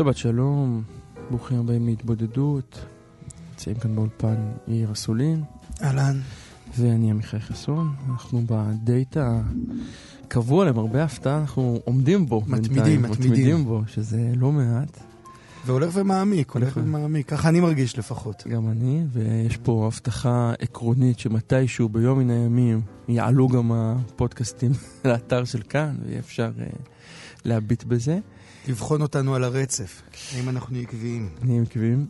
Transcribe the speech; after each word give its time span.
שבת 0.00 0.16
שלום, 0.16 0.82
ברוכים 1.30 1.58
הבאים 1.58 1.86
מהתבודדות. 1.86 2.78
נמצאים 3.50 3.76
כאן 3.76 3.94
באולפן 3.94 4.36
יאיר 4.68 4.92
אסולין. 4.92 5.42
אהלן. 5.82 6.20
ואני 6.78 7.10
עמיחי 7.10 7.40
חסון. 7.40 7.94
אנחנו 8.10 8.42
בדייט 8.46 9.16
הקבוע 9.16 10.64
למרבה 10.64 11.02
ההפתעה, 11.02 11.40
אנחנו 11.40 11.80
עומדים 11.84 12.26
בו. 12.26 12.40
מתמידים, 12.46 12.74
בינתיים, 12.74 13.02
מתמידים. 13.02 13.30
מתמידים 13.32 13.64
בו, 13.64 13.82
שזה 13.86 14.32
לא 14.36 14.52
מעט. 14.52 15.00
והולך 15.66 15.90
ומעמיק, 15.94 16.50
הולך 16.50 16.76
הולך. 16.76 16.88
ומעמיק. 16.88 17.28
ככה 17.28 17.48
אני 17.48 17.60
מרגיש 17.60 17.98
לפחות. 17.98 18.44
גם 18.48 18.68
אני, 18.68 19.04
ויש 19.12 19.56
פה 19.56 19.90
הבטחה 19.92 20.52
עקרונית 20.58 21.18
שמתישהו 21.18 21.88
ביום 21.88 22.18
מן 22.18 22.30
הימים 22.30 22.80
יעלו 23.08 23.48
גם 23.48 23.72
הפודקאסטים 23.72 24.72
לאתר 25.04 25.44
של 25.44 25.62
כאן, 25.62 25.96
ויהיה 26.04 26.18
אפשר 26.18 26.50
אה, 26.60 26.66
להביט 27.44 27.84
בזה. 27.84 28.18
לבחון 28.68 29.02
אותנו 29.02 29.34
על 29.34 29.44
הרצף. 29.44 30.02
האם 30.34 30.48
אנחנו 30.48 30.78
עקביים. 30.78 31.28
נהיים 31.42 31.62
עקביים. 31.62 32.06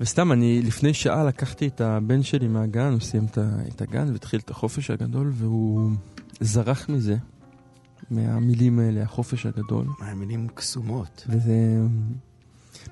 וסתם, 0.00 0.32
אני 0.32 0.62
לפני 0.62 0.94
שעה 0.94 1.24
לקחתי 1.24 1.66
את 1.66 1.80
הבן 1.80 2.22
שלי 2.22 2.48
מהגן, 2.48 2.92
הוא 2.92 3.00
סיים 3.00 3.26
את 3.74 3.80
הגן 3.80 4.12
והתחיל 4.12 4.40
את 4.40 4.50
החופש 4.50 4.90
הגדול, 4.90 5.32
והוא 5.34 5.90
זרח 6.40 6.88
מזה, 6.88 7.16
מהמילים 8.10 8.78
האלה, 8.78 9.02
החופש 9.02 9.46
הגדול. 9.46 9.86
מה, 9.98 10.14
מילים 10.14 10.48
קסומות. 10.54 11.26
וזה... 11.28 11.80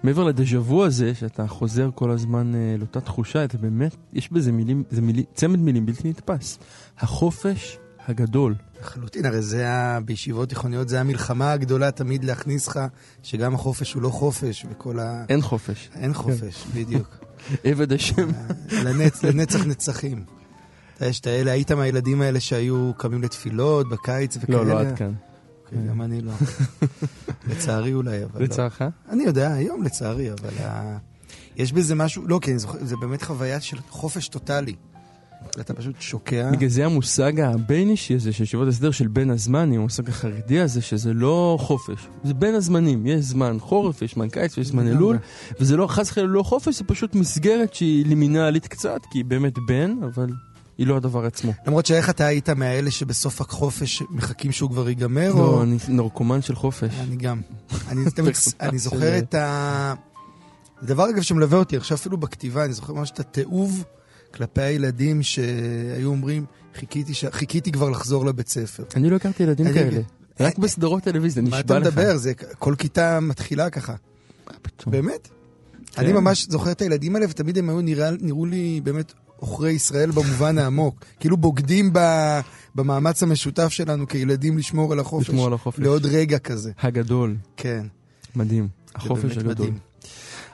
מעבר 0.02 0.24
לדז'ה 0.24 0.60
וו 0.60 0.84
הזה, 0.84 1.14
שאתה 1.14 1.46
חוזר 1.46 1.90
כל 1.94 2.10
הזמן 2.10 2.54
אה, 2.54 2.76
לאותה 2.78 3.00
תחושה, 3.00 3.44
אתה 3.44 3.58
באמת, 3.58 3.96
יש 4.12 4.32
בזה 4.32 4.52
מילים, 4.52 4.82
זה 4.90 5.02
מילים, 5.02 5.24
צמד 5.34 5.58
מילים 5.58 5.86
בלתי 5.86 6.08
נתפס. 6.08 6.58
החופש 6.98 7.78
הגדול. 8.08 8.54
לחלוטין, 8.80 9.26
הרי 9.26 9.42
זה 9.42 9.58
היה, 9.58 9.98
בישיבות 10.04 10.48
תיכוניות, 10.48 10.88
זה 10.88 11.00
המלחמה 11.00 11.52
הגדולה 11.52 11.90
תמיד 11.90 12.24
להכניס 12.24 12.68
לך 12.68 12.80
שגם 13.22 13.54
החופש 13.54 13.92
הוא 13.92 14.02
לא 14.02 14.08
חופש, 14.08 14.66
וכל 14.70 14.98
ה... 15.00 15.24
אין 15.28 15.42
חופש. 15.42 15.90
אין 15.94 16.14
חופש, 16.14 16.66
בדיוק. 16.74 17.18
עבד 17.64 17.92
השם. 17.92 18.28
לנצ... 18.72 19.24
לנצח 19.24 19.66
נצחים. 19.66 20.24
אתה 20.96 21.06
יש 21.06 21.20
את 21.20 21.26
האלה, 21.26 21.52
היית 21.52 21.72
מהילדים 21.72 22.22
האלה 22.22 22.40
שהיו 22.40 22.92
קמים 22.96 23.22
לתפילות 23.22 23.88
בקיץ 23.88 24.36
וכאלה? 24.36 24.58
לא, 24.58 24.66
לא 24.66 24.80
עד 24.80 24.96
כאן. 24.96 25.12
אוקיי, 25.64 25.78
גם 25.88 26.02
אני 26.02 26.20
לא. 26.20 26.32
לצערי 27.48 27.94
אולי, 27.94 28.24
אבל 28.24 28.40
לא. 28.40 28.44
לצערך? 28.46 28.82
אני 29.08 29.22
יודע, 29.22 29.52
היום 29.52 29.82
לצערי, 29.82 30.32
אבל 30.32 30.50
ה... 30.60 30.98
יש 31.56 31.72
בזה 31.72 31.94
משהו, 31.94 32.28
לא, 32.28 32.38
כן, 32.42 32.58
זה 32.58 32.96
באמת 33.00 33.22
חוויה 33.22 33.60
של 33.60 33.78
חופש 33.88 34.28
טוטאלי. 34.28 34.74
אתה 35.60 35.74
פשוט 35.74 35.94
שוקע. 36.00 36.50
בגלל 36.52 36.68
זה 36.68 36.84
המושג 36.86 37.40
הבין 37.40 37.88
אישי 37.90 38.14
הזה 38.14 38.32
של 38.32 38.42
ישיבות 38.42 38.68
הסדר 38.68 38.90
של 38.90 39.08
בין 39.08 39.30
הזמנים, 39.30 39.80
המושג 39.80 40.08
החרדי 40.08 40.60
הזה, 40.60 40.80
שזה 40.82 41.12
לא 41.12 41.56
חופש. 41.60 42.08
זה 42.24 42.34
בין 42.34 42.54
הזמנים, 42.54 43.06
יש 43.06 43.24
זמן 43.24 43.56
חורף, 43.60 44.02
יש 44.02 44.14
זמן 44.14 44.28
קיץ 44.28 44.58
ויש 44.58 44.66
זמן. 44.66 44.88
אלול, 44.88 45.18
וזה 45.60 45.76
לא, 45.76 45.86
חס 45.86 46.10
וחלילה 46.10 46.28
לא 46.28 46.42
חופש, 46.42 46.78
זה 46.78 46.84
פשוט 46.84 47.14
מסגרת 47.14 47.74
שהיא 47.74 48.06
לימינלית 48.06 48.66
קצת, 48.66 49.00
כי 49.10 49.18
היא 49.18 49.24
באמת 49.24 49.58
בין, 49.66 50.00
אבל 50.14 50.26
היא 50.78 50.86
לא 50.86 50.96
הדבר 50.96 51.24
עצמו. 51.26 51.52
למרות 51.66 51.86
שאיך 51.86 52.10
אתה 52.10 52.26
היית 52.26 52.48
מהאלה 52.50 52.90
שבסוף 52.90 53.40
החופש 53.40 54.02
מחכים 54.10 54.52
שהוא 54.52 54.70
כבר 54.70 54.88
ייגמר, 54.88 55.34
לא, 55.34 55.38
או... 55.40 55.62
אני 55.62 55.76
נרקומן 55.88 56.42
של 56.42 56.54
חופש. 56.54 56.94
אני 57.00 57.16
גם. 57.16 57.40
אני 57.88 58.10
תמיד, 58.10 58.34
אני 58.60 58.78
של- 58.78 58.84
זוכר 58.84 59.18
את 59.18 59.34
ה... 59.34 59.94
זה 60.80 60.86
דבר, 60.86 61.10
אגב, 61.10 61.22
שמלווה 61.22 61.58
אותי 61.58 61.76
עכשיו 61.76 61.96
אפילו 61.96 62.16
בכתיבה, 62.16 62.64
אני 62.64 62.72
זוכר 62.72 62.92
ממש 62.92 63.10
את 63.10 63.20
התיעוב 63.20 63.84
כלפי 64.34 64.62
הילדים 64.62 65.22
שהיו 65.22 66.08
אומרים, 66.10 66.44
חיכיתי, 66.78 67.14
ש... 67.14 67.24
חיכיתי 67.24 67.72
כבר 67.72 67.90
לחזור 67.90 68.26
לבית 68.26 68.48
ספר. 68.48 68.84
אני 68.96 69.10
לא 69.10 69.16
הכרתי 69.16 69.42
ילדים 69.42 69.66
אני- 69.66 69.74
כאלה. 69.74 70.00
רק 70.40 70.58
בסדרות 70.58 71.02
טלוויזיה, 71.02 71.42
מה 71.42 71.48
נשבע 71.48 71.60
אתה 71.60 71.78
לך. 71.78 71.86
מדבר? 71.86 72.16
זה, 72.16 72.32
כל 72.58 72.74
כיתה 72.78 73.20
מתחילה 73.20 73.70
ככה. 73.70 73.92
מה 74.46 74.52
פתאום? 74.62 74.92
באמת? 74.92 75.28
כן. 75.92 76.02
אני 76.02 76.12
ממש 76.12 76.46
זוכר 76.50 76.70
את 76.72 76.82
הילדים 76.82 77.14
האלה, 77.16 77.26
ותמיד 77.30 77.58
הם 77.58 77.68
היו 77.68 77.80
נראה, 77.80 78.10
נראו 78.20 78.46
לי 78.46 78.80
באמת 78.84 79.12
עוכרי 79.36 79.72
ישראל 79.72 80.10
במובן 80.10 80.58
העמוק. 80.58 81.04
כאילו 81.20 81.36
בוגדים 81.36 81.90
ב, 81.92 81.98
במאמץ 82.74 83.22
המשותף 83.22 83.68
שלנו 83.68 84.08
כילדים 84.08 84.58
לשמור 84.58 84.92
על 84.92 85.00
החופש. 85.00 85.28
לשמור 85.28 85.46
על 85.46 85.52
החופש. 85.52 85.78
לעוד 85.78 86.06
רגע 86.06 86.38
כזה. 86.38 86.72
הגדול. 86.80 87.36
כן. 87.56 87.86
מדהים. 88.36 88.68
החופש 88.94 89.36
הגדול. 89.36 89.50
מדהים. 89.52 89.78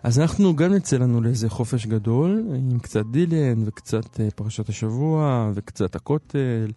אז 0.02 0.18
אנחנו 0.18 0.56
גם 0.56 0.72
נצא 0.72 0.96
לנו 0.96 1.20
לאיזה 1.20 1.50
חופש 1.50 1.86
גדול, 1.86 2.44
עם 2.70 2.78
קצת 2.78 3.02
דילן, 3.10 3.62
וקצת 3.66 4.20
אה, 4.20 4.28
פרשת 4.34 4.68
השבוע, 4.68 5.50
וקצת 5.54 5.94
הכותל. 5.94 6.70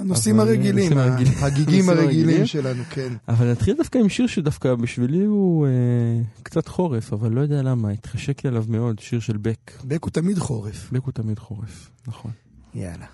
הנושאים 0.00 0.40
אבל, 0.40 0.48
הרגילים, 0.48 0.98
הרגילים. 0.98 1.32
הגיגים 1.40 1.88
הרגילים. 1.90 2.46
שלנו, 2.46 2.82
כן. 2.90 3.12
אבל 3.28 3.50
נתחיל 3.50 3.76
דווקא 3.76 3.98
עם 3.98 4.08
שיר 4.08 4.26
שדווקא 4.26 4.74
בשבילי 4.74 5.24
הוא 5.24 5.66
אה, 5.66 5.70
קצת 6.42 6.68
חורף, 6.68 7.12
אבל 7.12 7.32
לא 7.32 7.40
יודע 7.40 7.62
למה, 7.62 7.90
התחשק 7.90 8.44
לי 8.44 8.50
עליו 8.50 8.64
מאוד, 8.68 8.98
שיר 8.98 9.20
של 9.20 9.36
בק. 9.36 9.72
בק 9.84 10.04
הוא 10.04 10.10
תמיד 10.10 10.38
חורף. 10.38 10.92
בק 10.92 11.02
הוא 11.04 11.12
תמיד 11.12 11.38
חורף, 11.38 11.90
נכון. 12.08 12.30
יאללה. 12.74 13.06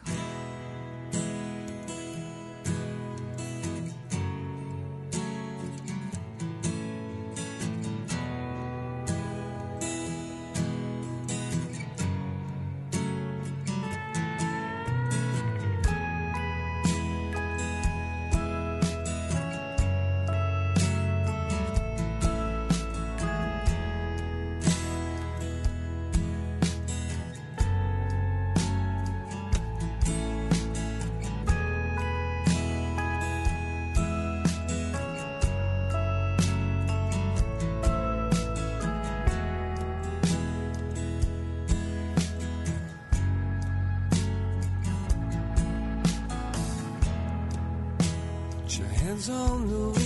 Hands 49.17 49.31
on 49.31 49.69
the 49.69 49.99
wheel. 49.99 50.06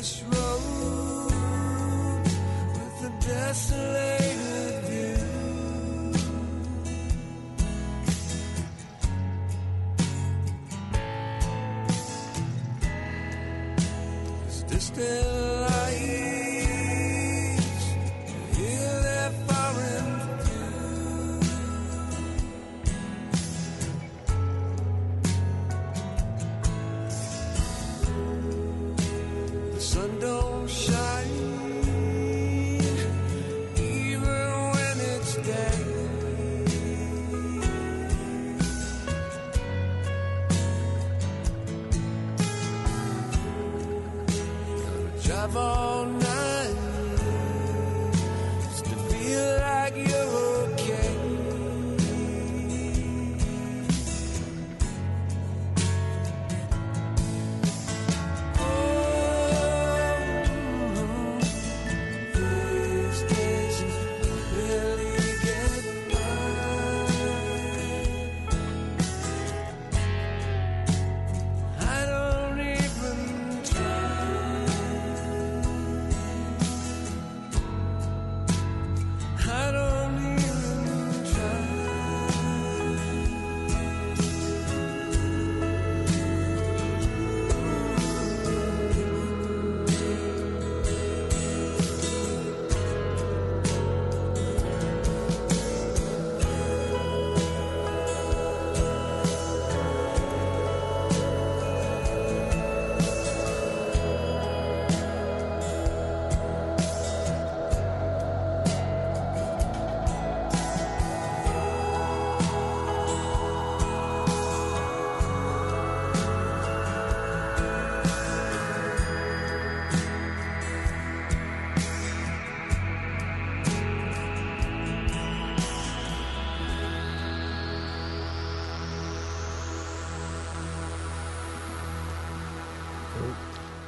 wish. 0.00 0.39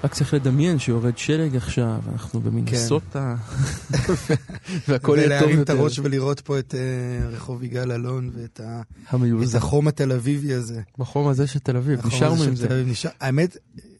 רק 0.05 0.15
צריך 0.15 0.35
לדמיין 0.35 0.79
שיורד 0.79 1.19
שלג 1.19 1.57
עכשיו, 1.57 2.01
אנחנו 2.13 2.41
במינסוטה, 2.41 3.37
והכל 4.89 5.17
יהיה 5.19 5.29
טוב 5.29 5.49
ולהרים 5.49 5.55
את 5.55 5.69
יותר. 5.69 5.73
הראש 5.81 5.99
ולראות 5.99 6.41
פה 6.41 6.59
את 6.59 6.75
אה, 6.75 6.81
רחוב 7.29 7.63
יגאל 7.63 7.93
אלון 7.93 8.31
ואת 8.35 8.61
ה- 8.61 8.83
את 9.09 9.15
המיוזר. 9.15 9.59
החום 9.59 9.89
התל 9.89 10.13
אביבי 10.13 10.55
הזה. 10.55 10.81
בחום 10.99 11.29
הזה 11.29 11.47
של 11.47 11.59
תל 11.59 11.77
אביב, 11.77 12.07
נשארנו 12.07 12.43
עם 12.43 12.57
זה. 12.57 12.85
נשאר- 12.87 13.11
האמת, 13.21 13.57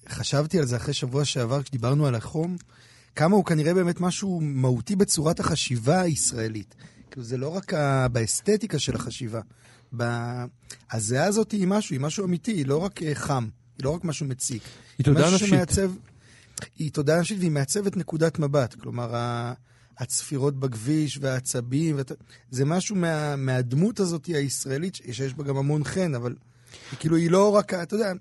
חשבתי 0.09 0.59
על 0.59 0.67
זה 0.67 0.77
אחרי 0.77 0.95
שבוע 0.95 1.25
שעבר, 1.25 1.63
כשדיברנו 1.63 2.07
על 2.07 2.15
החום, 2.15 2.57
כמה 3.17 3.37
הוא 3.37 3.45
כנראה 3.45 3.75
באמת 3.75 4.01
משהו 4.01 4.41
מהותי 4.43 4.97
בצורת 4.97 5.41
החשיבה 5.41 6.01
הישראלית. 6.01 6.75
כאילו, 7.11 7.25
זה 7.27 7.37
לא 7.37 7.49
רק 7.49 7.75
ה- 7.75 8.09
באסתטיקה 8.09 8.79
של 8.79 8.97
החשיבה. 8.97 9.41
הזיעה 10.93 11.25
הזאת 11.25 11.53
היא 11.53 11.67
משהו, 11.67 11.95
היא 11.95 12.01
משהו 12.01 12.25
אמיתי, 12.25 12.53
היא 12.53 12.67
לא 12.67 12.77
רק 12.77 13.03
אה, 13.03 13.15
חם, 13.15 13.49
היא 13.79 13.85
לא 13.85 13.91
רק 13.91 14.05
משהו 14.05 14.27
מציק. 14.27 14.63
היא 14.99 15.05
תודעה 15.05 15.31
נפשית. 15.35 15.49
שמעצב, 15.49 15.93
היא 16.79 16.93
תודעה 16.93 17.21
נפשית 17.21 17.39
והיא 17.39 17.51
מעצבת 17.51 17.97
נקודת 17.97 18.39
מבט. 18.39 18.75
כלומר, 18.75 19.15
הצפירות 19.99 20.57
בכביש 20.61 21.19
והעצבים, 21.21 21.97
ואת- 21.97 22.13
זה 22.51 22.65
משהו 22.65 22.97
מה, 22.97 23.37
מהדמות 23.37 24.01
הזאת 24.01 24.27
הישראלית, 24.27 24.95
שיש 24.95 25.35
בה 25.35 25.45
גם 25.45 25.57
המון 25.57 25.85
חן, 25.85 26.15
אבל 26.15 26.35
כאילו 26.99 27.17
היא 27.17 27.31
לא 27.31 27.49
רק, 27.51 27.75
אתה 27.75 27.95
יודע, 27.95 28.13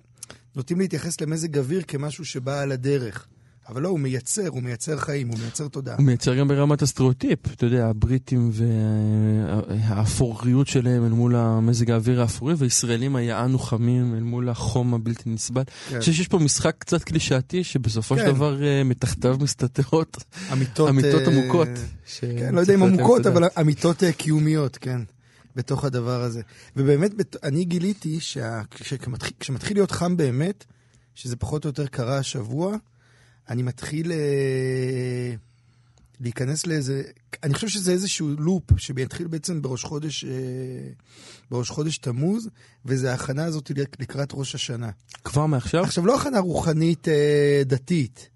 נוטים 0.55 0.79
להתייחס 0.79 1.21
למזג 1.21 1.57
אוויר 1.57 1.81
כמשהו 1.87 2.25
שבא 2.25 2.59
על 2.59 2.71
הדרך. 2.71 3.27
אבל 3.71 3.81
לא, 3.81 3.89
הוא 3.89 3.99
מייצר, 3.99 4.47
הוא 4.47 4.63
מייצר 4.63 4.97
חיים, 4.97 5.27
הוא 5.27 5.39
מייצר 5.39 5.67
תודעה. 5.67 5.95
הוא 5.95 6.05
מייצר 6.05 6.35
גם 6.35 6.47
ברמת 6.47 6.81
הסטריאוטיפ, 6.81 7.39
אתה 7.53 7.65
יודע, 7.65 7.87
הבריטים 7.87 8.51
והאפוריות 9.67 10.67
שלהם 10.67 11.05
אל 11.05 11.09
מול 11.09 11.35
המזג 11.35 11.91
האוויר 11.91 12.21
האפורי, 12.21 12.53
וישראלים 12.57 13.15
היענו 13.15 13.59
חמים 13.59 14.15
אל 14.15 14.23
מול 14.23 14.49
החום 14.49 14.93
הבלתי 14.93 15.29
נסבל. 15.29 15.63
כן. 15.63 15.93
אני 15.95 15.99
חושב 15.99 16.13
שיש 16.13 16.27
פה 16.27 16.39
משחק 16.39 16.75
קצת 16.79 17.03
קלישאתי, 17.03 17.63
שבסופו 17.63 18.17
של 18.17 18.25
כן. 18.25 18.31
דבר 18.31 18.63
אה, 18.63 18.83
מתחתיו 18.83 19.37
מסתתרות 19.41 20.23
אמיתות... 20.53 20.89
אמיתות 20.89 21.21
אה, 21.21 21.27
עמוקות. 21.27 21.69
כן, 22.19 22.55
לא 22.55 22.59
יודע 22.59 22.73
אם 22.73 22.83
עמוקות, 22.83 23.25
אבל 23.25 23.43
אמיתות 23.59 24.03
אה, 24.03 24.11
קיומיות, 24.11 24.77
כן, 24.77 25.01
בתוך 25.55 25.85
הדבר 25.85 26.21
הזה. 26.21 26.41
ובאמת, 26.75 27.35
אני 27.43 27.65
גיליתי 27.65 28.19
שכשמתחיל 28.19 29.77
להיות 29.77 29.91
חם 29.91 30.17
באמת, 30.17 30.65
שזה 31.15 31.35
פחות 31.35 31.65
או 31.65 31.69
יותר 31.69 31.87
קרה 31.87 32.17
השבוע, 32.17 32.75
אני 33.51 33.63
מתחיל 33.63 34.11
אה, 34.11 35.33
להיכנס 36.19 36.67
לאיזה... 36.67 37.03
אני 37.43 37.53
חושב 37.53 37.67
שזה 37.67 37.91
איזשהו 37.91 38.29
לופ 38.29 38.63
שיתחיל 38.77 39.27
בעצם 39.27 39.61
בראש 39.61 39.83
חודש, 39.83 40.25
אה, 40.25 40.29
בראש 41.51 41.69
חודש 41.69 41.97
תמוז, 41.97 42.49
וזה 42.85 43.11
ההכנה 43.11 43.45
הזאת 43.45 43.71
לקראת 43.99 44.29
ראש 44.33 44.55
השנה. 44.55 44.89
כבר 45.23 45.45
מעכשיו? 45.45 45.83
עכשיו, 45.83 46.05
לא 46.05 46.15
הכנה 46.15 46.39
רוחנית 46.39 47.07
אה, 47.07 47.61
דתית, 47.65 48.29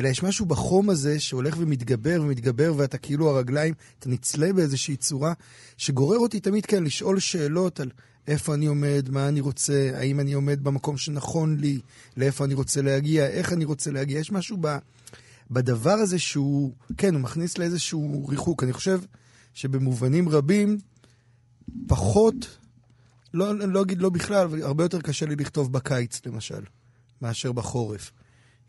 אלא 0.00 0.08
יש 0.08 0.22
משהו 0.22 0.46
בחום 0.46 0.90
הזה 0.90 1.20
שהולך 1.20 1.56
ומתגבר 1.58 2.18
ומתגבר, 2.22 2.74
ואתה 2.76 2.98
כאילו 2.98 3.30
הרגליים, 3.30 3.74
אתה 3.98 4.08
נצלה 4.08 4.52
באיזושהי 4.52 4.96
צורה, 4.96 5.32
שגורר 5.76 6.18
אותי 6.18 6.40
תמיד 6.40 6.66
כן 6.66 6.84
לשאול 6.84 7.18
שאלות 7.18 7.80
על 7.80 7.90
איפה 8.28 8.54
אני 8.54 8.66
עומד, 8.66 9.08
מה 9.10 9.28
אני 9.28 9.40
רוצה, 9.40 9.90
האם 9.94 10.20
אני 10.20 10.32
עומד 10.32 10.64
במקום 10.64 10.96
שנכון 10.96 11.56
לי, 11.56 11.80
לאיפה 12.16 12.44
אני 12.44 12.54
רוצה 12.54 12.82
להגיע, 12.82 13.26
איך 13.26 13.52
אני 13.52 13.64
רוצה 13.64 13.90
להגיע. 13.90 14.18
יש 14.18 14.32
משהו 14.32 14.56
ב, 14.60 14.76
בדבר 15.50 15.90
הזה 15.90 16.18
שהוא, 16.18 16.72
כן, 16.96 17.14
הוא 17.14 17.22
מכניס 17.22 17.58
לאיזשהו 17.58 18.26
ריחוק. 18.28 18.62
אני 18.62 18.72
חושב 18.72 19.00
שבמובנים 19.54 20.28
רבים, 20.28 20.78
פחות, 21.86 22.58
לא, 23.34 23.58
לא 23.58 23.82
אגיד 23.82 24.02
לא 24.02 24.10
בכלל, 24.10 24.44
אבל 24.44 24.62
הרבה 24.62 24.84
יותר 24.84 25.00
קשה 25.00 25.26
לי 25.26 25.36
לכתוב 25.36 25.72
בקיץ, 25.72 26.20
למשל, 26.26 26.62
מאשר 27.22 27.52
בחורף. 27.52 28.12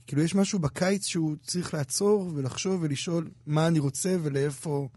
כאילו, 0.08 0.22
יש 0.22 0.36
משהו 0.36 0.60
בקיץ 0.60 1.06
שהוא 1.06 1.36
צריך 1.44 1.74
לעצור 1.74 2.32
ולחשוב 2.36 2.84
ולשאול 2.84 3.30
מה 3.48 3.68
אני 3.68 3.80
רוצה 3.80 4.16
ולאיפה 4.24 4.88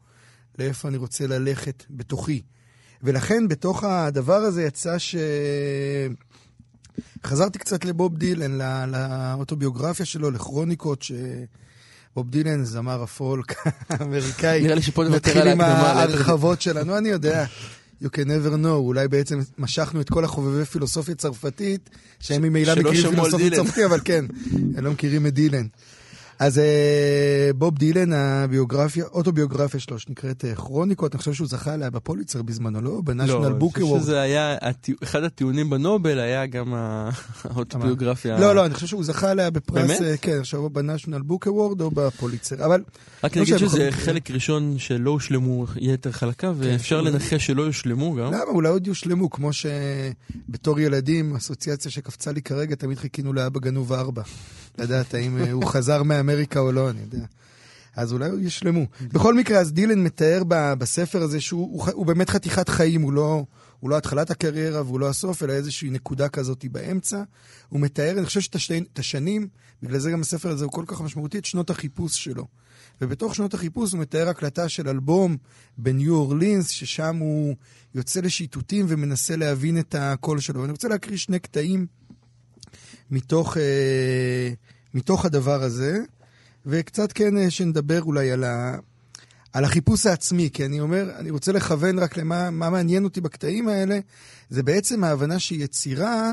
לאיפה 0.59 0.88
אני 0.88 0.97
רוצה 0.97 1.26
ללכת 1.26 1.85
בתוכי. 1.90 2.42
ולכן, 3.03 3.49
בתוך 3.49 3.85
הדבר 3.85 4.37
הזה 4.37 4.63
יצא 4.63 4.99
ש... 4.99 5.17
חזרתי 7.25 7.59
קצת 7.59 7.85
לבוב 7.85 8.17
דילן, 8.17 8.59
לא- 8.59 8.85
לאוטוביוגרפיה 8.87 10.07
שלו, 10.07 10.31
לכרוניקות, 10.31 11.03
שבוב 11.03 12.31
דילן, 12.31 12.65
זמר 12.65 13.03
הפולק 13.03 13.55
האמריקאי. 13.89 14.61
נראה 14.63 14.75
לי 14.75 14.83
שפה 14.83 15.05
נוותר 15.05 15.17
נתחיל 15.17 15.43
על 15.43 15.49
עם 15.49 15.61
ההקדמה. 15.61 15.89
ההרחבות 15.91 16.61
שלנו, 16.63 16.99
אני 16.99 17.09
יודע. 17.09 17.45
You 18.03 18.07
can 18.07 18.27
never 18.27 18.65
know, 18.65 18.69
אולי 18.69 19.09
בעצם 19.09 19.41
משכנו 19.59 20.01
את 20.01 20.11
כל 20.11 20.25
החובבי 20.25 20.65
פילוסופיה 20.65 21.15
צרפתית, 21.15 21.91
שהם 22.21 22.43
ממילא 22.43 22.75
מכירים 22.75 23.11
פילוסופיה. 23.11 23.51
צרפתית, 23.51 23.85
אבל 23.85 24.01
כן, 24.05 24.25
הם 24.77 24.85
לא 24.85 24.91
מכירים 24.91 25.27
את 25.27 25.35
דילן. 25.35 25.67
אז 26.39 26.59
אה, 26.59 26.65
בוב 27.55 27.79
דילן, 27.79 28.12
הביוגרפיה, 28.12 29.05
אוטוביוגרפיה 29.05 29.81
שלו, 29.81 29.99
שנקראת 29.99 30.45
אה, 30.45 30.55
כרוניקות, 30.55 31.15
אני 31.15 31.19
חושב 31.19 31.33
שהוא 31.33 31.49
זכה 31.49 31.73
עליה 31.73 31.91
בפוליצר 31.91 32.43
בזמנו, 32.43 32.81
לא? 32.81 33.01
בנשיונל 33.05 33.49
לא, 33.49 33.55
בוק 33.55 33.79
אני 33.79 33.87
חושב. 33.87 34.03
שזה 34.03 34.21
היה, 34.21 34.57
אחד 35.03 35.23
הטיעונים 35.25 35.71
בנובל 35.71 36.19
היה 36.19 36.47
גם 36.47 36.75
האוטוביוגרפיה. 37.45 38.39
לא, 38.41 38.55
לא, 38.55 38.67
אני 38.67 38.75
חושב 38.75 38.87
שהוא 38.87 39.05
זכה 39.05 39.31
עליה 39.31 39.51
בפרס, 39.51 39.87
באמת? 39.89 40.03
אה, 40.03 40.17
כן, 40.17 40.41
עכשיו 40.41 40.71
בנשיונל 40.71 41.23
בוק 41.23 41.47
אוורד 41.47 41.81
או 41.81 41.91
בפוליצר, 41.91 42.65
אבל 42.65 42.83
רק 43.25 43.37
לא 43.37 43.43
נגיד 43.43 43.57
שזה. 43.57 43.89
חלק 43.91 44.31
ראשון 44.31 44.75
שלא 44.79 45.11
הושלמו 45.11 45.67
יתר 45.77 46.12
חלקיו, 46.12 46.57
ואפשר 46.59 46.97
שהוא- 47.03 47.09
לנחש 47.11 47.47
שלא 47.47 47.62
יושלמו 47.62 48.15
גם. 48.15 48.27
למה? 48.27 48.43
אולי 48.49 48.69
עוד 48.69 48.87
יושלמו, 48.87 49.31
כמו 49.31 49.51
שבתור 49.53 50.81
ילדים, 50.81 51.37
אסוציאציה 51.37 51.91
שקפצה 51.91 52.33
לי 52.33 52.43
כרגע, 52.43 52.75
תמיד 52.75 52.99
חיכינו 52.99 53.33
לאבא 53.33 53.61
גנוב 53.61 53.93
ארבע. 53.93 54.23
לדעת 54.79 55.15
האם 55.15 55.39
הוא 55.53 55.65
חזר 55.65 56.03
מאמריקה 56.23 56.61
או 56.61 56.73
לא, 56.73 56.91
אני 56.91 57.00
יודע. 57.00 57.25
אז 57.97 58.12
אולי 58.12 58.29
יושלמו. 58.29 58.87
בכל 59.12 59.35
מקרה, 59.35 59.59
אז 59.59 59.73
דילן 59.73 59.99
מתאר 60.05 60.43
בספר 60.49 61.23
הזה 61.23 61.41
שהוא 61.41 61.73
הוא, 61.73 61.93
הוא 61.93 62.07
באמת 62.07 62.31
חתיכת 62.31 62.69
חיים, 62.69 63.02
הוא 63.02 63.12
לא, 63.12 63.45
הוא 63.81 63.91
לא 63.91 63.97
התחלת 63.97 64.31
הקריירה 64.31 64.83
והוא 64.83 65.00
לא 65.00 65.09
הסוף, 65.09 65.43
אלא 65.43 65.52
איזושהי 65.52 65.91
נקודה 65.91 66.29
כזאת 66.29 66.64
באמצע. 66.73 67.23
הוא 67.69 67.81
מתאר, 67.81 68.19
אני 68.19 68.26
חושב 68.26 68.41
שאת 68.41 68.55
השני- 68.55 68.85
את 68.93 68.99
השנים, 68.99 69.49
בגלל 69.83 69.99
זה 69.99 70.11
גם 70.11 70.21
הספר 70.21 70.50
הזה 70.50 70.64
הוא 70.64 70.73
כל 70.73 70.85
כך 70.87 71.00
משמעותי, 71.00 71.38
את 71.38 71.45
שנות 71.45 71.71
החיפוש 71.71 72.25
שלו. 72.25 72.47
ובתוך 73.00 73.35
שנות 73.35 73.55
החיפוש 73.55 73.93
הוא 73.93 74.00
מתאר 74.00 74.29
הקלטה 74.29 74.69
של 74.69 74.88
אלבום 74.88 75.37
בניו 75.79 76.14
אורלינס, 76.14 76.69
ששם 76.69 77.17
הוא 77.17 77.57
יוצא 77.95 78.21
לשיטוטים 78.21 78.87
ומנסה 78.88 79.37
להבין 79.37 79.79
את 79.79 79.95
הקול 79.99 80.41
שלו. 80.41 80.61
ואני 80.61 80.73
רוצה 80.73 80.88
להקריא 80.88 81.17
שני 81.17 81.38
קטעים 81.38 81.87
מתוך, 83.11 83.57
אה, 83.57 84.52
מתוך 84.95 85.25
הדבר 85.25 85.63
הזה, 85.63 85.99
וקצת 86.67 87.13
כן 87.13 87.37
אה, 87.37 87.51
שנדבר 87.51 88.03
אולי 88.03 88.31
על, 88.31 88.45
ה, 88.45 88.77
על 89.53 89.65
החיפוש 89.65 90.07
העצמי, 90.07 90.51
כי 90.53 90.65
אני 90.65 90.81
אומר, 90.81 91.11
אני 91.19 91.31
רוצה 91.31 91.53
לכוון 91.53 91.99
רק 91.99 92.17
למה 92.17 92.51
מה 92.51 92.71
מעניין 92.71 93.05
אותי 93.05 93.21
בקטעים 93.21 93.69
האלה, 93.69 93.99
זה 94.51 94.63
בעצם 94.63 95.05
ההבנה 95.05 95.39
שיצירה 95.39 96.33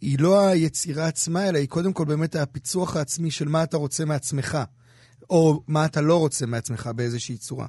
היא 0.00 0.18
לא 0.18 0.46
היצירה 0.46 1.06
עצמה, 1.06 1.48
אלא 1.48 1.58
היא 1.58 1.68
קודם 1.68 1.92
כל 1.92 2.04
באמת 2.04 2.36
הפיצוח 2.36 2.96
העצמי 2.96 3.30
של 3.30 3.48
מה 3.48 3.62
אתה 3.62 3.76
רוצה 3.76 4.04
מעצמך. 4.04 4.58
או 5.30 5.62
מה 5.68 5.84
אתה 5.84 6.00
לא 6.00 6.18
רוצה 6.18 6.46
מעצמך 6.46 6.90
באיזושהי 6.96 7.36
צורה. 7.36 7.66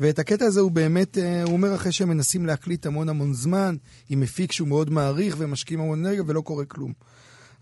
ואת 0.00 0.18
הקטע 0.18 0.44
הזה 0.44 0.60
הוא 0.60 0.70
באמת, 0.70 1.18
אה, 1.18 1.42
הוא 1.42 1.52
אומר 1.52 1.74
אחרי 1.74 1.92
שהם 1.92 2.08
מנסים 2.08 2.46
להקליט 2.46 2.86
המון 2.86 3.08
המון 3.08 3.34
זמן, 3.34 3.76
עם 4.08 4.20
מפיק 4.20 4.52
שהוא 4.52 4.68
מאוד 4.68 4.90
מעריך 4.90 5.36
ומשקיעים 5.38 5.80
המון 5.80 5.98
אנרגיה 5.98 6.22
ולא 6.26 6.40
קורה 6.40 6.64
כלום. 6.64 6.92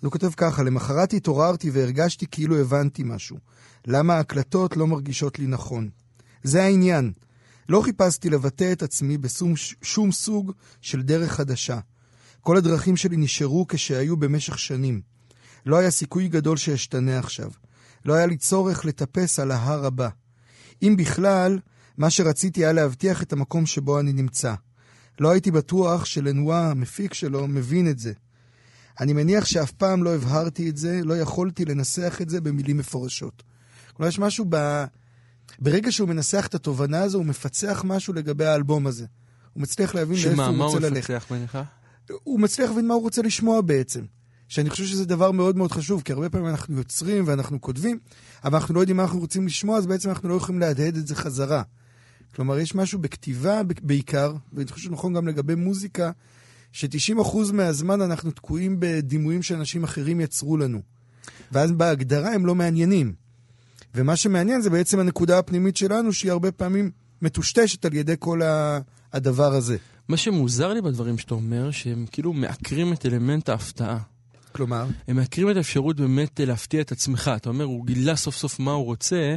אז 0.03 0.07
הוא 0.07 0.13
כותב 0.13 0.31
ככה, 0.37 0.63
למחרת 0.63 1.13
התעוררתי 1.13 1.71
והרגשתי 1.71 2.27
כאילו 2.31 2.57
הבנתי 2.59 3.03
משהו. 3.07 3.37
למה 3.87 4.15
ההקלטות 4.15 4.77
לא 4.77 4.87
מרגישות 4.87 5.39
לי 5.39 5.47
נכון? 5.47 5.91
זה 6.43 6.63
העניין. 6.63 7.13
לא 7.69 7.81
חיפשתי 7.81 8.31
לבטא 8.31 8.73
את 8.73 8.83
עצמי 8.83 9.19
בשום 9.19 9.55
שום 9.83 10.13
סוג 10.13 10.53
של 10.81 11.03
דרך 11.03 11.33
חדשה. 11.33 11.79
כל 12.41 12.57
הדרכים 12.57 12.97
שלי 12.97 13.17
נשארו 13.17 13.67
כשהיו 13.69 14.17
במשך 14.17 14.59
שנים. 14.59 15.01
לא 15.67 15.77
היה 15.77 15.91
סיכוי 15.91 16.29
גדול 16.29 16.57
שאשתנה 16.57 17.19
עכשיו. 17.19 17.51
לא 18.05 18.15
היה 18.15 18.27
לי 18.27 18.37
צורך 18.37 18.85
לטפס 18.85 19.39
על 19.39 19.51
ההר 19.51 19.87
הבא. 19.87 20.09
אם 20.83 20.95
בכלל, 20.99 21.59
מה 21.99 22.11
שרציתי 22.11 22.61
היה 22.65 22.73
להבטיח 22.73 23.23
את 23.23 23.33
המקום 23.33 23.67
שבו 23.67 24.01
אני 24.01 24.13
נמצא. 24.13 24.55
לא 25.21 25.31
הייתי 25.31 25.51
בטוח 25.51 26.05
שלנועה, 26.05 26.71
המפיק 26.71 27.15
שלו, 27.15 27.49
מבין 27.49 27.91
את 27.91 27.99
זה. 27.99 28.13
אני 29.01 29.13
מניח 29.13 29.45
שאף 29.45 29.71
פעם 29.71 30.03
לא 30.03 30.15
הבהרתי 30.15 30.69
את 30.71 30.77
זה, 30.77 31.01
לא 31.05 31.17
יכולתי 31.17 31.65
לנסח 31.65 32.19
את 32.23 32.31
זה 32.31 32.41
במילים 32.41 32.77
מפורשות. 32.77 33.43
כלומר, 33.97 34.09
יש 34.09 34.19
משהו 34.19 34.47
ב... 34.49 34.85
ברגע 35.59 35.93
שהוא 35.93 36.09
מנסח 36.09 36.47
את 36.47 36.55
התובנה 36.55 37.03
הזו, 37.03 37.19
הוא 37.19 37.27
מפצח 37.27 37.83
משהו 37.87 38.15
לגבי 38.15 38.45
האלבום 38.45 38.87
הזה. 38.87 39.07
הוא 39.53 39.63
מצליח 39.63 39.95
להבין 39.95 40.17
לאיפה 40.17 40.31
שמה, 40.31 40.47
הוא 40.47 40.57
מה 40.57 40.65
הוא 40.65 40.75
רוצה 40.75 40.89
ללכת. 40.89 41.11
מפתח 41.11 41.27
בעיניך? 41.31 41.59
הוא 42.23 42.41
מצליח 42.41 42.69
להבין 42.69 42.87
מה 42.87 42.95
הוא 42.95 43.03
רוצה 43.03 43.23
לשמוע 43.23 43.61
בעצם. 43.61 44.05
שאני 44.49 44.71
חושב 44.71 44.85
שזה 44.85 45.05
דבר 45.05 45.31
מאוד 45.31 45.57
מאוד 45.57 45.73
חשוב, 45.73 46.03
כי 46.03 46.13
הרבה 46.13 46.31
פעמים 46.31 46.49
אנחנו 46.49 46.77
יוצרים 46.77 47.25
ואנחנו 47.27 47.61
כותבים, 47.61 47.99
אבל 48.45 48.55
אנחנו 48.55 48.75
לא 48.75 48.81
יודעים 48.81 48.97
מה 48.97 49.03
אנחנו 49.03 49.19
רוצים 49.19 49.47
לשמוע, 49.47 49.79
אז 49.79 49.87
בעצם 49.87 50.09
אנחנו 50.09 50.29
לא 50.29 50.35
יכולים 50.35 50.61
להדהד 50.61 50.97
את 50.97 51.07
זה 51.07 51.15
חזרה. 51.15 51.63
כלומר, 52.35 52.59
יש 52.59 52.75
משהו 52.75 52.99
בכתיבה 52.99 53.61
בעיקר, 53.83 54.35
ואני 54.53 54.71
חושב 54.71 54.89
שנכון 54.89 55.15
גם 55.15 55.29
לגבי 55.29 55.55
מוזיקה, 55.55 56.11
ש-90% 56.73 57.53
מהזמן 57.53 58.01
אנחנו 58.01 58.31
תקועים 58.31 58.77
בדימויים 58.79 59.43
שאנשים 59.43 59.85
אחרים 59.85 60.21
יצרו 60.21 60.57
לנו. 60.57 60.83
ואז 61.53 61.73
בהגדרה 61.73 62.35
הם 62.35 62.47
לא 62.47 62.55
מעניינים. 62.55 63.15
ומה 63.95 64.17
שמעניין 64.17 64.63
זה 64.63 64.71
בעצם 64.71 64.99
הנקודה 64.99 65.39
הפנימית 65.39 65.77
שלנו, 65.77 66.13
שהיא 66.13 66.33
הרבה 66.33 66.53
פעמים 66.53 66.91
מטושטשת 67.23 67.85
על 67.85 67.95
ידי 67.95 68.15
כל 68.19 68.41
הדבר 69.13 69.55
הזה. 69.55 69.77
מה 70.09 70.17
שמוזר 70.17 70.73
לי 70.73 70.81
בדברים 70.81 71.19
שאתה 71.19 71.35
אומר, 71.35 71.71
שהם 71.71 72.07
כאילו 72.13 72.33
מעקרים 72.33 72.93
את 72.93 73.07
אלמנט 73.07 73.49
ההפתעה. 73.49 73.99
כלומר, 74.53 74.87
הם 75.09 75.17
מעקרים 75.17 75.51
את 75.51 75.57
האפשרות 75.57 76.01
באמת 76.01 76.41
אה, 76.41 76.45
להפתיע 76.45 76.81
את 76.81 76.93
עצמך. 76.93 77.31
אתה 77.37 77.49
אומר, 77.49 77.65
הוא 77.65 77.87
גילה 77.87 78.17
סוף 78.17 78.37
סוף 78.37 78.59
מה 78.59 78.73
הוא 78.73 78.85
רוצה, 78.85 79.37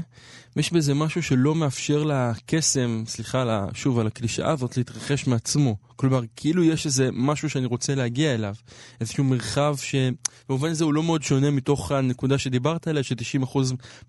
ויש 0.56 0.74
בזה 0.74 0.94
משהו 0.94 1.24
שלא 1.24 1.56
מאפשר 1.56 2.04
לקסם, 2.04 3.04
סליחה 3.08 3.66
שוב 3.74 4.00
על 4.00 4.08
הקלישאה 4.08 4.52
הזאת, 4.52 4.78
להתרחש 4.78 5.28
מעצמו. 5.28 5.76
כלומר, 5.96 6.22
כאילו 6.36 6.64
יש 6.64 6.86
איזה 6.86 7.10
משהו 7.14 7.50
שאני 7.50 7.66
רוצה 7.66 7.96
להגיע 7.96 8.34
אליו. 8.34 8.54
איזשהו 9.02 9.24
מרחב 9.24 9.76
שבמובן 9.78 10.70
הזה 10.70 10.84
הוא 10.84 10.94
לא 10.94 11.04
מאוד 11.04 11.24
שונה 11.24 11.52
מתוך 11.52 11.92
הנקודה 11.92 12.38
שדיברת 12.38 12.88
עליה, 12.88 13.04
ש-90% 13.04 13.60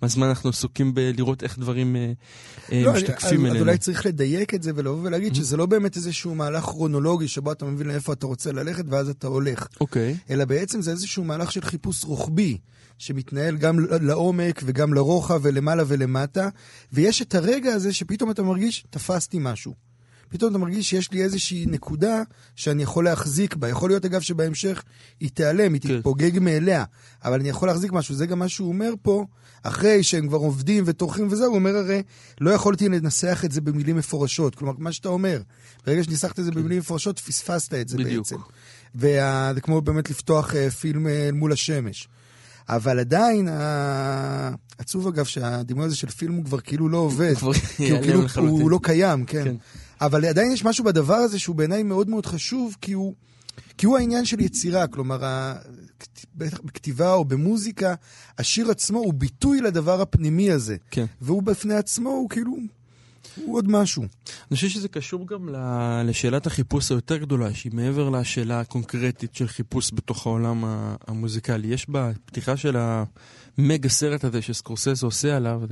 מהזמן 0.03 0.27
אנחנו 0.27 0.51
עסוקים 0.51 0.95
בלראות 0.95 1.43
איך 1.43 1.59
דברים 1.59 1.97
אה, 1.97 2.13
אה, 2.73 2.83
לא, 2.85 2.93
משתקפים 2.93 3.41
אז, 3.41 3.47
אז 3.47 3.51
אלינו. 3.51 3.59
אולי 3.59 3.79
צריך 3.79 4.07
לדייק 4.07 4.55
את 4.55 4.63
זה 4.63 4.73
ולבוא 4.75 5.01
ולהגיד 5.03 5.35
שזה 5.35 5.57
לא 5.57 5.67
באמת 5.67 5.97
איזשהו 5.97 6.35
מהלך 6.35 6.65
כרונולוגי 6.65 7.29
שבו 7.29 7.53
אתה 7.53 7.65
מבין 7.65 7.87
לאיפה 7.87 8.13
אתה 8.13 8.27
רוצה 8.27 8.53
ללכת 8.53 8.85
ואז 8.89 9.09
אתה 9.09 9.27
הולך. 9.27 9.67
אוקיי. 9.81 10.17
אלא 10.31 10.45
בעצם 10.45 10.83
זה 10.83 10.93
איזשהו 10.97 11.25
מהלך 11.25 11.53
של 11.53 11.61
חיפוש 11.61 12.05
רוחבי, 12.05 12.59
שמתנהל 12.99 13.57
גם 13.57 13.79
לעומק 13.81 14.63
וגם 14.65 14.95
לרוחב 14.95 15.41
ולמעלה 15.43 15.83
ולמטה, 15.87 16.49
ויש 16.93 17.23
את 17.23 17.35
הרגע 17.35 17.73
הזה 17.73 17.93
שפתאום 17.93 18.31
אתה 18.31 18.43
מרגיש, 18.43 18.87
תפסתי 18.91 19.39
משהו. 19.41 19.75
פתאום 20.29 20.51
אתה 20.51 20.59
מרגיש 20.59 20.91
שיש 20.91 21.13
לי 21.13 21.23
איזושהי 21.23 21.67
נקודה 21.67 22.23
שאני 22.57 22.83
יכול 22.83 23.05
להחזיק 23.05 23.57
בה. 23.57 23.69
יכול 23.69 23.91
להיות, 23.91 24.05
אגב, 24.05 24.21
שבהמשך 24.21 24.83
היא 25.21 25.31
תיעלם, 25.35 25.73
היא 25.73 25.81
כן. 25.81 25.97
תתפוגג 25.97 26.39
מאליה, 26.39 26.85
אבל 27.25 27.41
אני 27.41 27.49
יכול 27.49 27.69
להחזיק 27.69 27.93
משהו. 27.93 28.15
זה 28.15 28.27
גם 28.27 28.39
מה 28.39 28.49
שהוא 28.49 28.69
אומר 28.69 28.93
פה, 29.03 29.25
אחרי 29.63 30.03
שהם 30.03 30.29
כבר 30.29 30.39
עובדים 30.39 30.85
וטורחים 30.87 31.29
וזהו, 31.31 31.47
הוא 31.47 31.55
אומר 31.55 31.77
הרי, 31.77 32.03
לא 32.41 32.51
יכולתי 32.51 32.89
לנסח 32.89 33.43
את 33.45 33.53
זה 33.53 33.61
במילים 33.61 33.97
מפורשות. 33.97 34.55
כלומר, 34.55 34.73
מה 34.79 34.93
שאתה 34.93 35.09
אומר, 35.09 35.41
ברגע 35.87 36.05
שניסחת 36.05 36.39
את 36.39 36.45
זה 36.45 36.51
במילים 36.51 36.79
מפורשות, 36.79 37.19
פספסת 37.19 37.75
את 37.75 37.89
זה. 37.89 37.97
בדיוק. 37.97 38.27
בעצם. 38.27 38.37
וזה 38.97 39.61
כמו 39.63 39.81
באמת 39.81 40.11
לפתוח 40.11 40.55
אה, 40.55 40.71
פילם 40.71 41.07
אה, 41.07 41.31
מול 41.33 41.53
השמש. 41.53 42.09
אבל 42.69 42.99
עדיין, 42.99 43.49
עצוב 44.79 45.07
אגב 45.07 45.25
שהדימוי 45.25 45.85
הזה 45.85 45.97
של 45.97 46.09
פילם 46.09 46.35
הוא 46.35 46.45
כבר 46.45 46.61
כאילו 46.61 46.89
לא 46.89 46.97
עובד. 46.99 47.35
כי 47.77 47.91
הוא 47.91 48.03
כאילו. 48.03 48.23
הוא 48.37 48.71
לא 48.71 48.81
קיים, 48.83 49.25
כן. 49.25 49.45
כן. 49.45 49.55
אבל 50.01 50.25
עדיין 50.25 50.53
יש 50.53 50.65
משהו 50.65 50.85
בדבר 50.85 51.15
הזה 51.15 51.39
שהוא 51.39 51.57
בעיניי 51.57 51.83
מאוד 51.83 52.09
מאוד 52.09 52.27
חשוב, 52.27 52.77
כי 52.81 52.93
הוא, 52.93 53.15
כי 53.79 53.87
הוא 53.87 53.99
העניין 53.99 54.25
של 54.25 54.41
יצירה. 54.41 54.87
כלומר, 54.87 55.19
בטח 56.35 56.61
בכתיבה 56.65 57.13
או 57.13 57.25
במוזיקה, 57.25 57.95
השיר 58.39 58.71
עצמו 58.71 58.99
הוא 58.99 59.15
ביטוי 59.15 59.61
לדבר 59.61 60.01
הפנימי 60.01 60.51
הזה. 60.51 60.77
כן. 60.91 61.07
והוא 61.21 61.43
בפני 61.43 61.75
עצמו, 61.75 62.11
הוא 62.11 62.31
כאילו, 62.31 62.57
הוא 63.45 63.57
עוד 63.57 63.69
משהו. 63.69 64.03
אני 64.51 64.57
חושב 64.57 64.69
שזה 64.69 64.89
קשור 64.89 65.27
גם 65.27 65.49
לשאלת 66.05 66.47
החיפוש 66.47 66.91
היותר 66.91 67.17
גדולה, 67.17 67.55
שהיא 67.55 67.73
מעבר 67.75 68.11
לשאלה 68.11 68.61
הקונקרטית 68.61 69.35
של 69.35 69.49
חיפוש 69.49 69.91
בתוך 69.95 70.27
העולם 70.27 70.65
המוזיקלי. 71.07 71.69
יש 71.69 71.87
בפתיחה 71.89 72.57
של 72.57 72.77
המגה 72.79 73.89
סרט 73.89 74.25
הזה 74.25 74.43
שסקורסזה 74.43 75.07
עושה 75.07 75.37
עליו, 75.37 75.63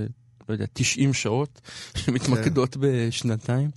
לא 0.48 0.54
יודע, 0.54 0.64
90 0.72 1.12
שעות, 1.12 1.60
שמתמקדות 2.04 2.76
בשנתיים. 2.80 3.70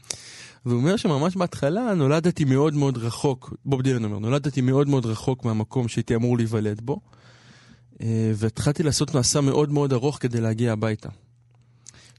והוא 0.66 0.80
אומר 0.80 0.96
שממש 0.96 1.36
בהתחלה 1.36 1.94
נולדתי 1.94 2.46
מאוד 2.46 2.74
מאוד 2.74 2.98
רחוק, 2.98 3.54
בוב 3.66 3.82
דילן 3.82 4.04
אומר, 4.04 4.20
נולדתי 4.20 4.62
מאוד 4.62 4.88
מאוד 4.88 5.06
רחוק 5.06 5.46
מהמקום 5.46 5.88
שהייתי 5.88 6.16
אמור 6.16 6.38
להיוולד 6.38 6.82
בו, 6.82 7.00
אה, 8.02 8.32
והתחלתי 8.36 8.84
לעשות 8.84 9.16
מסע 9.16 9.42
מאוד 9.42 9.72
מאוד 9.72 9.94
ארוך 9.94 10.18
כדי 10.22 10.42
להגיע 10.42 10.74
הביתה. 10.74 11.10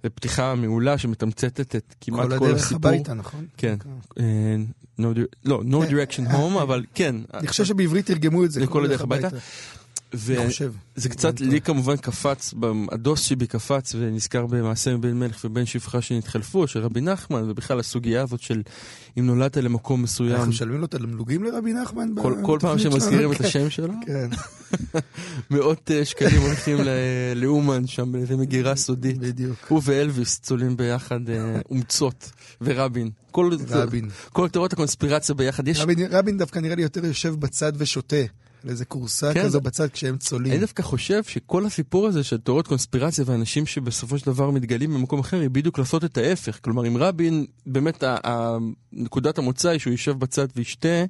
זו 0.02 0.08
פתיחה 0.14 0.54
מעולה 0.54 0.98
שמתמצתת 0.98 1.76
את 1.76 1.94
כמעט 2.00 2.28
כל, 2.28 2.38
כל 2.38 2.44
הדרך 2.44 2.64
הסיפור. 2.64 2.90
הביתה, 2.90 3.14
נכון? 3.14 3.46
כן. 3.56 3.76
אה, 4.18 4.56
no, 5.00 5.04
לא, 5.44 5.62
no 5.70 5.90
direction 5.90 6.32
home, 6.32 6.60
אבל 6.62 6.84
כן. 6.94 7.16
אני 7.34 7.48
חושב 7.48 7.64
שבעברית 7.64 8.06
תרגמו 8.06 8.44
את 8.44 8.50
זה. 8.50 8.60
לכל 8.60 8.84
הדרך 8.84 9.00
הביתה. 9.00 9.28
ו- 10.14 10.40
אני 10.40 10.48
חושב. 10.48 10.72
זה 10.96 11.08
קצת, 11.08 11.40
לי 11.40 11.60
כמובן 11.60 11.96
קפץ, 11.96 12.54
הדוס 12.92 13.20
שבי 13.20 13.46
קפץ 13.46 13.94
ונזכר 13.98 14.46
במעשה 14.46 14.96
מבן 14.96 15.12
מלך 15.12 15.44
ובן 15.44 15.66
שפחה 15.66 16.02
שנתחלפו, 16.02 16.66
של 16.66 16.80
רבי 16.80 17.00
נחמן, 17.00 17.50
ובכלל 17.50 17.80
הסוגיה 17.80 18.22
הזאת 18.22 18.40
של 18.40 18.62
אם 19.18 19.26
נולדת 19.26 19.56
למקום 19.56 20.02
מסוים, 20.02 20.32
אנחנו 20.32 20.48
משלמים 20.48 20.78
לו 20.80 20.86
את 20.86 20.94
התמלוגים 20.94 21.44
לרבי 21.44 21.72
נחמן? 21.72 22.08
כל, 22.22 22.34
כל 22.42 22.58
פעם 22.60 22.78
שמזכירים 22.78 23.32
את 23.32 23.36
שלנו? 23.36 23.48
השם 23.48 23.70
שלו, 23.70 23.94
כן, 24.06 24.28
מאות 25.50 25.90
אה, 25.90 26.04
שקלים 26.04 26.42
הולכים 26.42 26.78
לאומן 27.36 27.86
שם 27.86 28.12
באיזה 28.12 28.36
מגירה 28.36 28.76
סודית. 28.76 29.18
בדיוק. 29.18 29.58
הוא 29.68 29.80
ואלוויס 29.84 30.40
צולים 30.40 30.76
ביחד 30.76 31.28
אה, 31.30 31.60
אומצות, 31.70 32.30
ורבין. 32.60 33.10
כל, 33.30 33.50
רבין. 33.68 34.08
כל 34.32 34.48
תיאוריות 34.48 34.72
הקונספירציה 34.72 35.34
ביחד. 35.34 35.68
יש 35.68 35.80
רבין, 35.80 35.98
רבין 36.10 36.38
דווקא 36.38 36.58
נראה 36.58 36.76
לי 36.76 36.82
יותר 36.82 37.04
יושב 37.04 37.34
בצד 37.34 37.72
ושותה. 37.76 38.16
על 38.64 38.70
איזה 38.70 38.84
כורסה 38.84 39.34
כן, 39.34 39.44
כזו 39.44 39.60
בצד 39.60 39.88
כשהם 39.88 40.16
צולים. 40.16 40.52
אני 40.52 40.60
דווקא 40.60 40.82
חושב 40.82 41.24
שכל 41.24 41.66
הסיפור 41.66 42.06
הזה 42.06 42.24
של 42.24 42.38
תיאוריות 42.38 42.66
קונספירציה 42.66 43.24
ואנשים 43.26 43.66
שבסופו 43.66 44.18
של 44.18 44.26
דבר 44.26 44.50
מתגלים 44.50 44.94
במקום 44.94 45.20
אחר, 45.20 45.40
היא 45.40 45.50
בדיוק 45.50 45.78
לעשות 45.78 46.04
את 46.04 46.18
ההפך. 46.18 46.58
כלומר, 46.62 46.86
אם 46.86 46.96
רבין, 46.96 47.46
באמת 47.66 48.04
נקודת 48.92 49.38
המוצא 49.38 49.68
היא 49.68 49.78
שהוא 49.80 49.90
יישב 49.90 50.12
בצד 50.12 50.46
וישתה, 50.56 51.04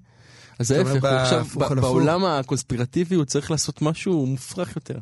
אז 0.59 0.71
ההפך, 0.71 1.05
עכשיו. 1.05 1.47
בעולם 1.81 2.25
הקונספירטיבי 2.25 3.15
הוא 3.15 3.25
צריך 3.25 3.51
לעשות 3.51 3.83
משהו 3.83 4.27
מופרך 4.27 4.77
יותר. 4.77 4.99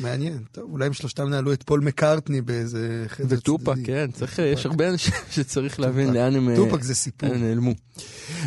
מעניין. 0.00 0.38
טוב, 0.52 0.72
אולי 0.72 0.86
הם 0.86 0.92
שלושתם 0.92 1.28
נעלו 1.28 1.52
את 1.52 1.62
פול 1.62 1.80
מקארטני 1.80 2.40
באיזה 2.40 3.04
חדר 3.08 3.36
וטופק, 3.38 3.74
צדדי. 3.74 3.84
כן, 3.84 4.10
צריך, 4.12 4.38
יש 4.38 4.66
הרבה 4.66 4.88
אנשים 4.88 5.14
שצריך 5.34 5.80
להבין 5.80 6.12
לאן 6.12 6.36
הם... 6.36 6.48
אה, 6.48 6.56
טופק 6.56 6.82
זה 6.82 6.94
סיפור. 6.94 7.36
נעלמו. 7.36 7.74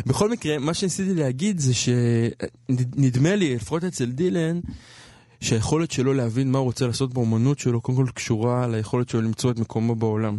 בכל 0.06 0.30
מקרה, 0.30 0.58
מה 0.58 0.74
שניסיתי 0.74 1.14
להגיד 1.14 1.58
זה 1.58 1.72
שנדמה 1.74 3.36
לי, 3.36 3.54
לפחות 3.54 3.84
אצל 3.84 4.10
דילן, 4.10 4.60
שהיכולת 5.40 5.90
שלו 5.90 6.14
להבין 6.14 6.50
מה 6.50 6.58
הוא 6.58 6.64
רוצה 6.64 6.86
לעשות 6.86 7.14
באומנות 7.14 7.58
שלו, 7.58 7.80
קודם 7.80 7.98
כל 7.98 8.06
קשורה 8.14 8.66
ליכולת 8.66 9.08
שלו 9.08 9.22
למצוא 9.22 9.50
את 9.50 9.58
מקומו 9.58 9.94
בעולם. 9.94 10.38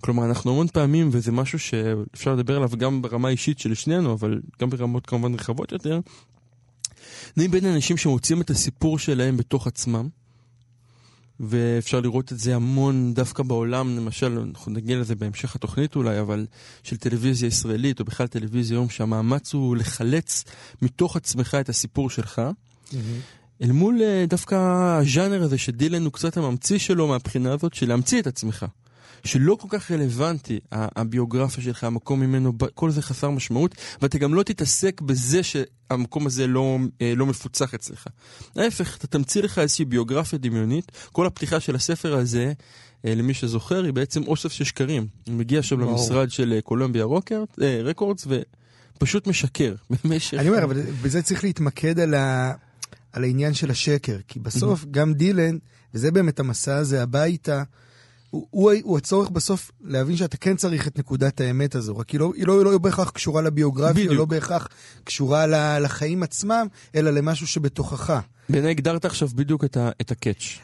כלומר, 0.00 0.24
אנחנו 0.24 0.50
המון 0.50 0.66
פעמים, 0.68 1.08
וזה 1.12 1.32
משהו 1.32 1.58
שאפשר 1.58 2.34
לדבר 2.34 2.56
עליו 2.56 2.70
גם 2.78 3.02
ברמה 3.02 3.28
האישית 3.28 3.58
של 3.58 3.74
שנינו, 3.74 4.12
אבל 4.12 4.40
גם 4.60 4.70
ברמות 4.70 5.06
כמובן 5.06 5.34
רחבות 5.34 5.72
יותר, 5.72 6.00
נעים 7.36 7.50
בין 7.50 7.66
אנשים 7.66 7.96
שמוצאים 7.96 8.40
את 8.40 8.50
הסיפור 8.50 8.98
שלהם 8.98 9.36
בתוך 9.36 9.66
עצמם, 9.66 10.08
ואפשר 11.40 12.00
לראות 12.00 12.32
את 12.32 12.38
זה 12.38 12.54
המון 12.54 13.14
דווקא 13.14 13.42
בעולם, 13.42 13.96
למשל, 13.96 14.38
אנחנו 14.38 14.72
נגיע 14.72 14.98
לזה 14.98 15.14
בהמשך 15.14 15.56
התוכנית 15.56 15.96
אולי, 15.96 16.20
אבל 16.20 16.46
של 16.82 16.96
טלוויזיה 16.96 17.46
ישראלית, 17.46 18.00
או 18.00 18.04
בכלל 18.04 18.26
טלוויזיה 18.26 18.76
היום, 18.76 18.88
שהמאמץ 18.88 19.54
הוא 19.54 19.76
לחלץ 19.76 20.44
מתוך 20.82 21.16
עצמך 21.16 21.56
את 21.60 21.68
הסיפור 21.68 22.10
שלך, 22.10 22.42
אל 23.62 23.72
מול 23.72 24.02
אה, 24.02 24.24
דווקא 24.28 24.54
הז'אנר 24.98 25.42
הזה 25.42 25.58
שדילן 25.58 26.04
הוא 26.04 26.12
קצת 26.12 26.36
הממציא 26.36 26.78
שלו 26.78 27.08
מהבחינה 27.08 27.52
הזאת, 27.52 27.74
של 27.74 27.88
להמציא 27.88 28.20
את 28.20 28.26
עצמך. 28.26 28.66
שלא 29.24 29.56
כל 29.60 29.68
כך 29.70 29.90
רלוונטי, 29.90 30.60
הביוגרפיה 30.72 31.64
שלך, 31.64 31.84
המקום 31.84 32.20
ממנו, 32.20 32.52
כל 32.74 32.90
זה 32.90 33.02
חסר 33.02 33.30
משמעות, 33.30 33.74
ואתה 34.02 34.18
גם 34.18 34.34
לא 34.34 34.42
תתעסק 34.42 35.00
בזה 35.00 35.40
שהמקום 35.42 36.26
הזה 36.26 36.46
לא, 36.46 36.78
אה, 37.02 37.12
לא 37.16 37.26
מפוצח 37.26 37.74
אצלך. 37.74 38.06
ההפך, 38.56 38.96
אתה 38.96 39.06
תמציא 39.06 39.42
לך 39.42 39.58
איזושהי 39.58 39.84
ביוגרפיה 39.84 40.38
דמיונית. 40.38 40.92
כל 41.12 41.26
הפתיחה 41.26 41.60
של 41.60 41.74
הספר 41.74 42.14
הזה, 42.14 42.52
אה, 43.04 43.14
למי 43.14 43.34
שזוכר, 43.34 43.84
היא 43.84 43.92
בעצם 43.92 44.22
אוסף 44.22 44.52
של 44.52 44.64
שקרים. 44.64 45.06
הוא 45.26 45.34
מגיע 45.34 45.62
שם 45.62 45.82
וואו. 45.82 45.90
למשרד 45.90 46.30
של 46.30 46.52
אה, 46.52 46.60
קולומביה 46.60 47.04
רוקרט, 47.04 47.58
אה, 47.62 47.80
רקורדס, 47.84 48.26
ופשוט 48.96 49.26
משקר 49.26 49.74
במשך... 50.04 50.34
אני 50.34 50.48
אומר, 50.48 50.64
אבל 50.64 50.82
בזה 51.02 51.22
צריך 51.22 51.44
להתמקד 51.44 52.00
על, 52.00 52.14
ה... 52.14 52.52
על 53.12 53.24
העניין 53.24 53.54
של 53.54 53.70
השקר. 53.70 54.16
כי 54.28 54.38
בסוף 54.38 54.84
גם 54.90 55.14
דילן, 55.14 55.58
וזה 55.94 56.10
באמת 56.10 56.40
המסע 56.40 56.76
הזה 56.76 57.02
הביתה, 57.02 57.62
הוא, 58.30 58.46
הוא, 58.50 58.72
הוא 58.82 58.98
הצורך 58.98 59.30
בסוף 59.30 59.70
להבין 59.80 60.16
שאתה 60.16 60.36
כן 60.36 60.56
צריך 60.56 60.86
את 60.86 60.98
נקודת 60.98 61.40
האמת 61.40 61.74
הזו, 61.74 61.96
רק 61.96 62.10
היא 62.10 62.20
לא, 62.20 62.32
היא 62.36 62.46
לא, 62.46 62.58
היא 62.58 62.64
לא 62.64 62.78
בהכרח 62.78 63.10
קשורה 63.10 63.42
לביוגרפיה, 63.42 63.92
בדיוק. 63.92 64.12
לא 64.12 64.24
בהכרח 64.24 64.68
קשורה 65.04 65.46
לחיים 65.78 66.22
עצמם, 66.22 66.66
אלא 66.94 67.10
למשהו 67.10 67.46
שבתוכך. 67.46 68.20
בעיניי 68.48 68.70
הגדרת 68.70 69.04
עכשיו 69.04 69.28
בדיוק 69.34 69.64
את, 69.64 69.76
ה, 69.76 69.90
את 70.00 70.10
הקאץ'. 70.10 70.58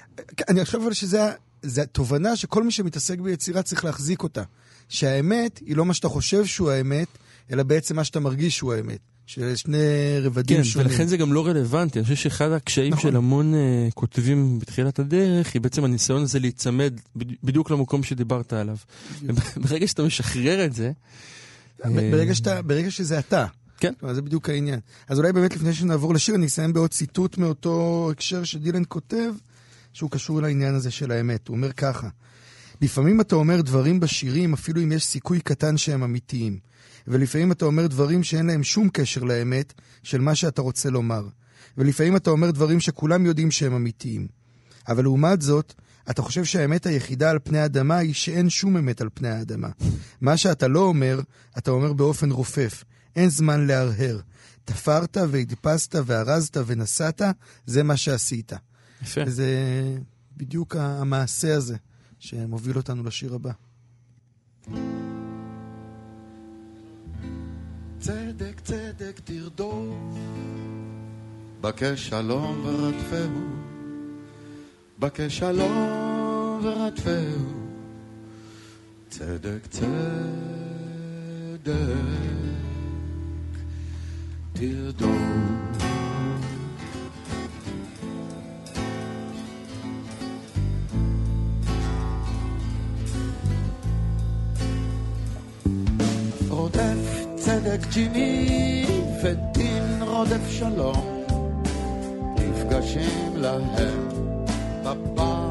אני 0.49 0.65
חושב 0.65 0.79
אבל 0.79 0.93
שזה 0.93 1.83
התובנה 1.83 2.37
שכל 2.37 2.63
מי 2.63 2.71
שמתעסק 2.71 3.19
ביצירה 3.19 3.63
צריך 3.63 3.85
להחזיק 3.85 4.23
אותה. 4.23 4.43
שהאמת 4.89 5.61
היא 5.67 5.77
לא 5.77 5.85
מה 5.85 5.95
שאתה 5.95 6.09
חושב 6.09 6.47
שהוא 6.47 6.71
האמת, 6.71 7.09
אלא 7.53 7.63
בעצם 7.63 7.97
מה 7.97 8.05
שאתה 8.05 8.21
מרגיש 8.21 8.57
שהוא 8.57 8.75
האמת. 8.75 8.99
שזה 9.27 9.57
שני 9.57 9.77
רבדים 10.23 10.57
כן, 10.57 10.65
שונים. 10.65 10.89
ולכן 10.89 11.07
זה 11.07 11.17
גם 11.17 11.33
לא 11.33 11.47
רלוונטי. 11.47 11.99
אני 11.99 12.05
חושב 12.05 12.17
שאחד 12.17 12.53
הקשיים 12.53 12.93
נכון. 12.93 13.11
של 13.11 13.17
המון 13.17 13.55
uh, 13.55 13.93
כותבים 13.95 14.59
בתחילת 14.59 14.99
הדרך, 14.99 15.55
היא 15.55 15.63
בעצם 15.63 15.85
הניסיון 15.85 16.23
הזה 16.23 16.39
להיצמד 16.39 16.95
בד- 17.17 17.33
בדיוק 17.45 17.71
למקום 17.71 18.03
שדיברת 18.03 18.53
עליו. 18.53 18.77
ברגע 19.63 19.87
שאתה 19.89 20.03
משחרר 20.03 20.65
את 20.65 20.73
זה... 20.73 20.93
אה, 21.85 21.91
ברגע, 21.91 22.35
שאתה, 22.35 22.63
ברגע 22.63 22.91
שזה 22.91 23.19
אתה. 23.19 23.47
כן. 23.79 23.93
כלומר, 24.01 24.15
זה 24.15 24.23
בדיוק 24.23 24.49
העניין. 24.51 24.81
אז 25.09 25.19
אולי 25.19 25.33
באמת 25.33 25.57
לפני 25.57 25.75
שנעבור 25.75 26.15
לשיר, 26.15 26.35
אני 26.35 26.47
אסיים 26.47 26.73
בעוד 26.73 26.91
ציטוט 26.91 27.39
מאותו 27.39 28.09
הקשר 28.13 28.45
שדילן 28.45 28.83
כותב, 28.89 29.33
שהוא 29.93 30.11
קשור 30.11 30.43
לעניין 30.43 30.75
הזה 30.75 30.91
של 30.91 31.11
האמת. 31.11 31.49
הוא 31.49 31.57
אומר 31.57 31.73
ככה: 31.73 32.09
לפעמים 32.81 33.21
אתה 33.21 33.37
אומר 33.37 33.61
דברים 33.61 34.01
בשירים, 34.01 34.53
אפילו 34.53 34.83
אם 34.83 34.93
יש 34.93 35.05
סיכוי 35.05 35.41
קטן 35.41 35.77
שהם 35.77 36.03
אמיתיים. 36.03 36.59
ולפעמים 37.09 37.53
אתה 37.53 37.65
אומר 37.65 37.87
דברים 37.87 38.23
שאין 38.23 38.47
להם 38.47 38.63
שום 38.63 38.89
קשר 38.89 39.23
לאמת 39.23 39.73
של 40.03 40.21
מה 40.21 40.35
שאתה 40.35 40.63
רוצה 40.63 40.91
לומר. 40.91 41.29
ולפעמים 41.79 42.17
אתה 42.17 42.31
אומר 42.31 42.51
דברים 42.51 42.81
שכולם 42.81 43.27
יודעים 43.27 43.51
שהם 43.51 43.75
אמיתיים. 43.75 44.29
אבל 44.89 45.03
לעומת 45.03 45.43
זאת, 45.43 45.75
אתה 46.11 46.23
חושב 46.23 46.45
שהאמת 46.45 46.87
היחידה 46.87 47.31
על 47.31 47.39
פני 47.45 47.59
האדמה 47.59 47.97
היא 47.97 48.15
שאין 48.15 48.51
שום 48.51 48.77
אמת 48.77 49.01
על 49.01 49.09
פני 49.15 49.29
האדמה. 49.29 49.69
מה 50.21 50.37
שאתה 50.37 50.69
לא 50.69 50.81
אומר, 50.81 51.21
אתה 51.59 51.71
אומר 51.71 51.93
באופן 51.93 52.31
רופף. 52.31 52.85
אין 53.17 53.29
זמן 53.31 53.67
להרהר. 53.67 54.21
תפרת 54.65 55.17
והדפסת 55.31 55.95
וארזת 56.07 56.57
ונסעת, 56.67 57.23
זה 57.67 57.83
מה 57.83 57.97
שעשית. 57.97 58.53
יפה. 59.03 59.21
וזה 59.27 59.49
בדיוק 60.37 60.77
המעשה 60.77 61.55
הזה 61.55 61.77
שמוביל 62.19 62.77
אותנו 62.77 63.05
לשיר 63.05 63.35
הבא. 63.35 63.53
צדק 68.07 68.61
צדק 68.61 69.21
תרדוף, 69.25 69.95
בקש 71.61 72.09
שלום 72.09 72.63
ורדפהו, 72.65 73.41
בקש 74.99 75.39
שלום 75.39 76.61
ורדפהו, 76.63 77.45
צדק 79.09 79.67
צדק 79.71 79.87
תרדוף. 84.53 85.96
ג'ימי 97.97 98.85
ודין 99.23 100.03
רודף 100.03 100.51
שלום 100.51 101.25
נפגשים 102.39 103.37
להם 103.37 104.09
בבר 104.83 105.51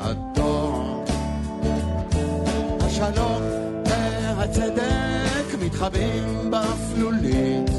האדום. 0.00 1.04
השלום 2.80 3.42
והצדק 3.86 5.54
מתחבאים 5.60 6.50
באפלולית 6.50 7.70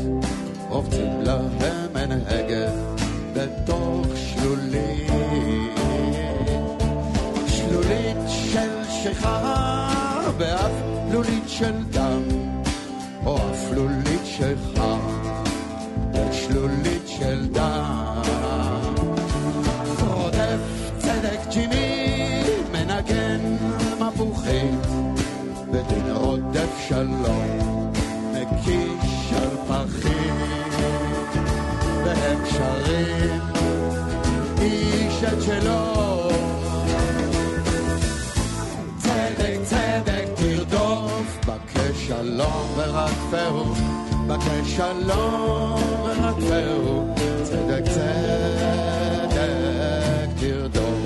רובצים 0.70 1.22
להם 1.22 1.98
אין 1.98 2.12
הגה 2.12 2.72
בתוך 3.34 4.08
שלולית. 4.16 5.12
שלולית 7.48 8.18
של 8.28 8.84
שיכר 8.90 10.32
באפלולית 10.38 11.44
של 11.48 11.84
דם 11.92 12.05
של 14.38 14.56
חר 14.76 15.00
ושלולית 16.14 17.08
של 17.08 17.48
דם. 17.48 18.22
רודף 20.00 20.92
צדק 20.98 21.40
ג'ימי 21.50 22.44
מנגן 22.72 23.56
מפוחית 24.00 24.88
ודין 25.72 26.12
רודף 26.12 26.86
שלום 26.88 27.92
מקיש 28.34 29.34
על 29.34 29.58
פחים 29.68 30.36
והם 32.06 32.46
שרים 32.46 33.42
איש 34.62 35.24
את 35.24 35.42
שלו. 35.42 36.30
צדק 38.98 39.60
צדק 39.64 40.26
תרדוף 40.36 41.38
בקש 41.48 42.08
שלום 42.08 42.74
ורדפהו 42.78 43.95
בקש 44.28 44.76
שלום 44.76 45.80
ורדפהו, 46.06 47.14
צדק 47.44 47.84
צדק 47.84 49.36
תרדוף. 50.40 51.00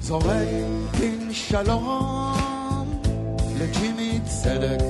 זורק 0.00 0.24
דין 1.00 1.28
שלום 1.32 3.00
לג'ימי 3.60 4.20
צדק, 4.24 4.84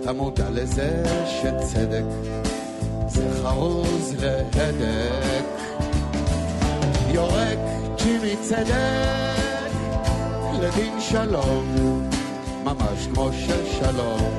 אתה 0.00 0.12
מודע 0.12 0.50
לזה 0.50 1.02
שצדק 1.26 2.04
זה 3.08 3.28
חרוז 3.42 4.14
להדק. 4.18 5.61
יורק 7.14 7.58
ג'ימי 7.96 8.36
צדק 8.40 9.70
לדין 10.60 11.00
שלום, 11.00 11.76
ממש 12.64 13.06
כמו 13.14 13.30
של 13.32 13.66
שלום, 13.80 14.30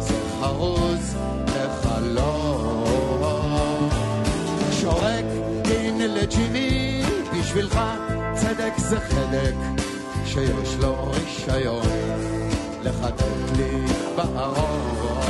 זה 0.00 0.14
חרוז 0.40 1.16
לחלום. 1.46 2.82
שורק 4.80 5.24
דין 5.62 6.00
לג'ימי 6.00 7.02
בשבילך, 7.32 7.80
צדק 8.34 8.72
זה 8.76 9.00
חלק 9.00 9.54
שיש 10.26 10.74
לו 10.78 11.10
רישיון 11.10 11.86
לחדק 12.82 13.56
לי 13.56 13.86
בארון. 14.16 15.22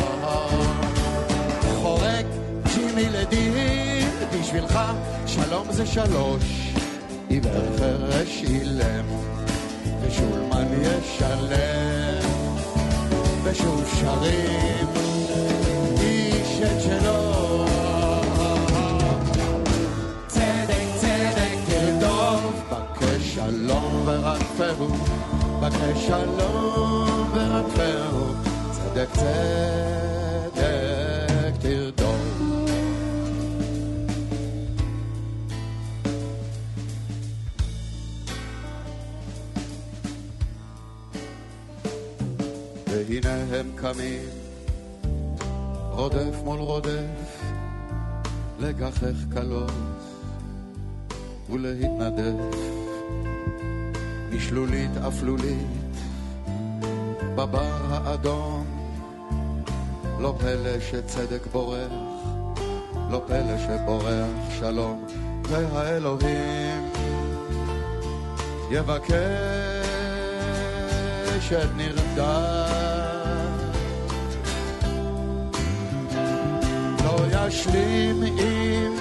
חורק 1.82 2.26
ג'ימי 2.74 3.08
לדין 3.10 4.08
בשבילך, 4.32 4.80
שלום 5.26 5.66
זה 5.72 5.86
שלוש, 5.86 6.72
עיוור 7.32 7.76
חרש 7.78 8.42
אילם, 8.44 9.04
ושולמן 10.02 10.66
ישלם, 10.82 12.28
ושוב 13.42 13.84
שרים 14.00 14.88
איש 16.00 16.60
את 16.60 16.80
שלו. 16.80 17.64
צדק 20.26 20.86
צדק 20.96 21.56
תרדוף, 21.66 22.72
בקש 22.72 23.34
שלום 23.34 24.02
ורדפהו, 24.04 24.88
בקש 25.60 26.06
שלום 26.06 27.30
ורדפהו, 27.34 28.34
צדק 28.70 29.08
צדק 29.12 30.11
קמים, 43.82 44.28
רודף 45.90 46.36
מול 46.44 46.60
רודף, 46.60 47.40
לגחך 48.60 49.16
קלות 49.32 49.72
ולהתנדף, 51.50 52.56
משלולית 54.32 54.90
אפלולית, 55.08 55.96
בבר 57.34 57.80
האדום, 57.90 58.66
לא 60.20 60.34
פלא 60.38 60.80
שצדק 60.80 61.46
בורח, 61.52 61.92
לא 63.10 63.22
פלא 63.26 63.58
שבורח 63.58 64.58
שלום, 64.58 65.04
והאלוהים 65.42 66.90
יבקש 68.70 69.12
את 71.52 71.68
נרדם. 71.76 72.91
ישלים 77.46 78.22
אם 78.22 78.96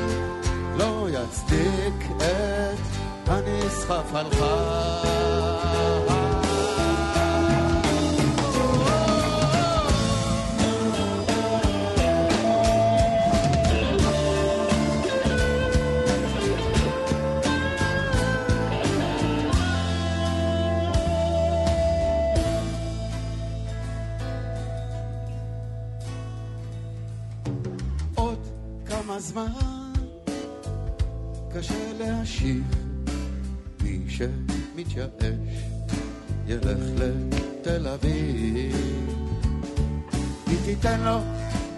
לא 0.77 1.07
יצדיק 1.09 2.11
את 2.17 3.29
הנסחף 3.29 4.15
על 4.15 4.29
חי. 4.29 6.20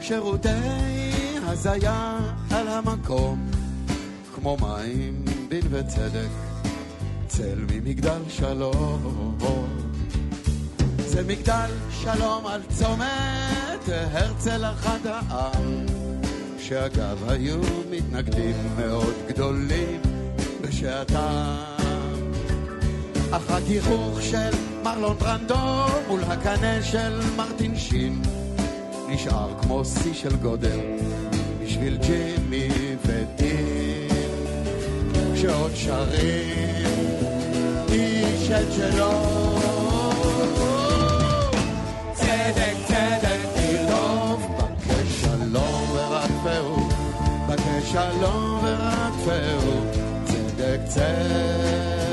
שירותי 0.03 0.49
הזיה 1.43 2.19
על 2.51 2.67
המקום 2.67 3.51
כמו 4.35 4.57
מים 4.61 5.25
דין 5.49 5.61
וצדק 5.69 6.29
צל 7.27 7.59
ממגדל 7.71 8.21
שלום. 8.29 9.37
זה 10.97 11.23
מגדל 11.23 11.69
שלום 11.89 12.47
על 12.47 12.61
צומת 12.69 13.89
הרצל 14.13 14.65
אחד 14.65 14.99
העם 15.05 15.85
שאגב 16.59 17.29
היו 17.29 17.61
מתנגדים 17.89 18.55
מאוד 18.77 19.13
גדולים 19.27 20.01
בשעתם. 20.61 21.55
אך 23.31 23.51
הגיחוך 23.51 24.21
של 24.21 24.51
מרלון 24.83 25.17
ברנדו 25.17 25.85
מול 26.07 26.23
הקנה 26.23 26.81
של 26.83 27.19
מרטין 27.37 27.77
שין 27.77 28.21
נשאר 29.13 29.49
כמו 29.61 29.85
שיא 29.85 30.13
של 30.13 30.35
גודל 30.35 30.79
בשביל 31.63 31.97
ג'ימי 31.97 32.67
ודין 33.05 34.07
שעוד 35.35 35.71
שרים 35.75 36.85
איש 37.91 38.51
את 38.51 38.71
שלו. 38.71 39.11
צדק 42.13 42.75
צדק 42.87 43.39
תרדוף. 43.55 44.41
בקש 44.57 45.21
שלום 45.21 45.91
ורדפהו 45.93 46.89
בקש 47.49 47.91
שלום 47.91 48.59
ורדפהו 48.63 49.71
צדק 50.25 50.79
צדק 50.87 52.12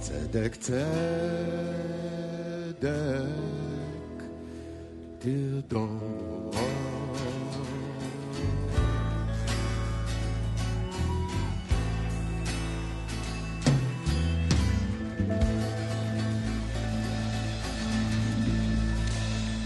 צדק 0.00 0.54
צדק 0.54 0.76
תרדוף 5.18 6.56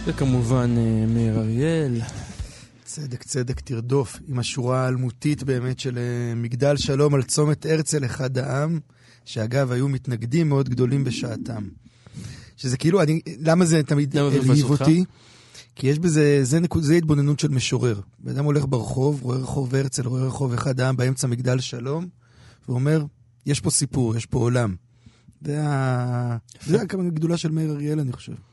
וכמובן 0.07 0.75
אה, 0.79 1.07
מאיר 1.07 1.39
אריאל. 1.39 2.01
צדק 2.93 3.23
צדק 3.23 3.61
תרדוף, 3.61 4.19
עם 4.29 4.39
השורה 4.39 4.85
האלמותית 4.85 5.43
באמת 5.43 5.81
של 5.81 5.99
אה, 5.99 6.35
מגדל 6.35 6.77
שלום 6.77 7.15
על 7.15 7.23
צומת 7.23 7.67
הרצל 7.67 8.05
אחד 8.05 8.39
העם, 8.39 8.79
שאגב 9.25 9.73
היו 9.73 9.89
מתנגדים 9.89 10.49
מאוד 10.49 10.69
גדולים 10.69 11.05
בשעתם. 11.05 11.69
שזה 12.57 12.77
כאילו, 12.77 13.03
אני, 13.03 13.21
למה 13.41 13.65
זה 13.65 13.83
תמיד 13.83 14.17
אותך? 14.19 14.81
אותי? 14.81 15.05
כי 15.77 15.87
יש 15.87 15.99
בזה, 15.99 16.41
זה, 16.43 16.61
נקוד, 16.61 16.83
זה 16.83 16.95
התבוננות 16.95 17.41
של 17.41 17.49
משורר. 17.49 18.01
בן 18.19 18.31
אדם 18.31 18.45
הולך 18.45 18.65
ברחוב, 18.69 19.23
רואה 19.23 19.39
רחוב 19.39 19.75
הרצל, 19.75 20.07
רואה 20.07 20.27
רחוב 20.27 20.53
אחד 20.53 20.81
העם 20.81 20.97
באמצע 20.97 21.27
מגדל 21.27 21.61
שלום, 21.61 22.07
ואומר, 22.69 23.05
יש 23.47 23.61
פה 23.61 23.71
סיפור, 23.71 24.17
יש 24.17 24.27
פה 24.27 24.39
עולם. 24.39 24.75
זה 25.45 25.63
ה... 25.63 26.37
זה 26.67 26.83
הכמה 26.83 27.11
גדולה 27.11 27.37
של 27.37 27.51
מאיר 27.51 27.71
אריאל, 27.71 28.01
אני 28.01 28.13
חושב. 28.13 28.50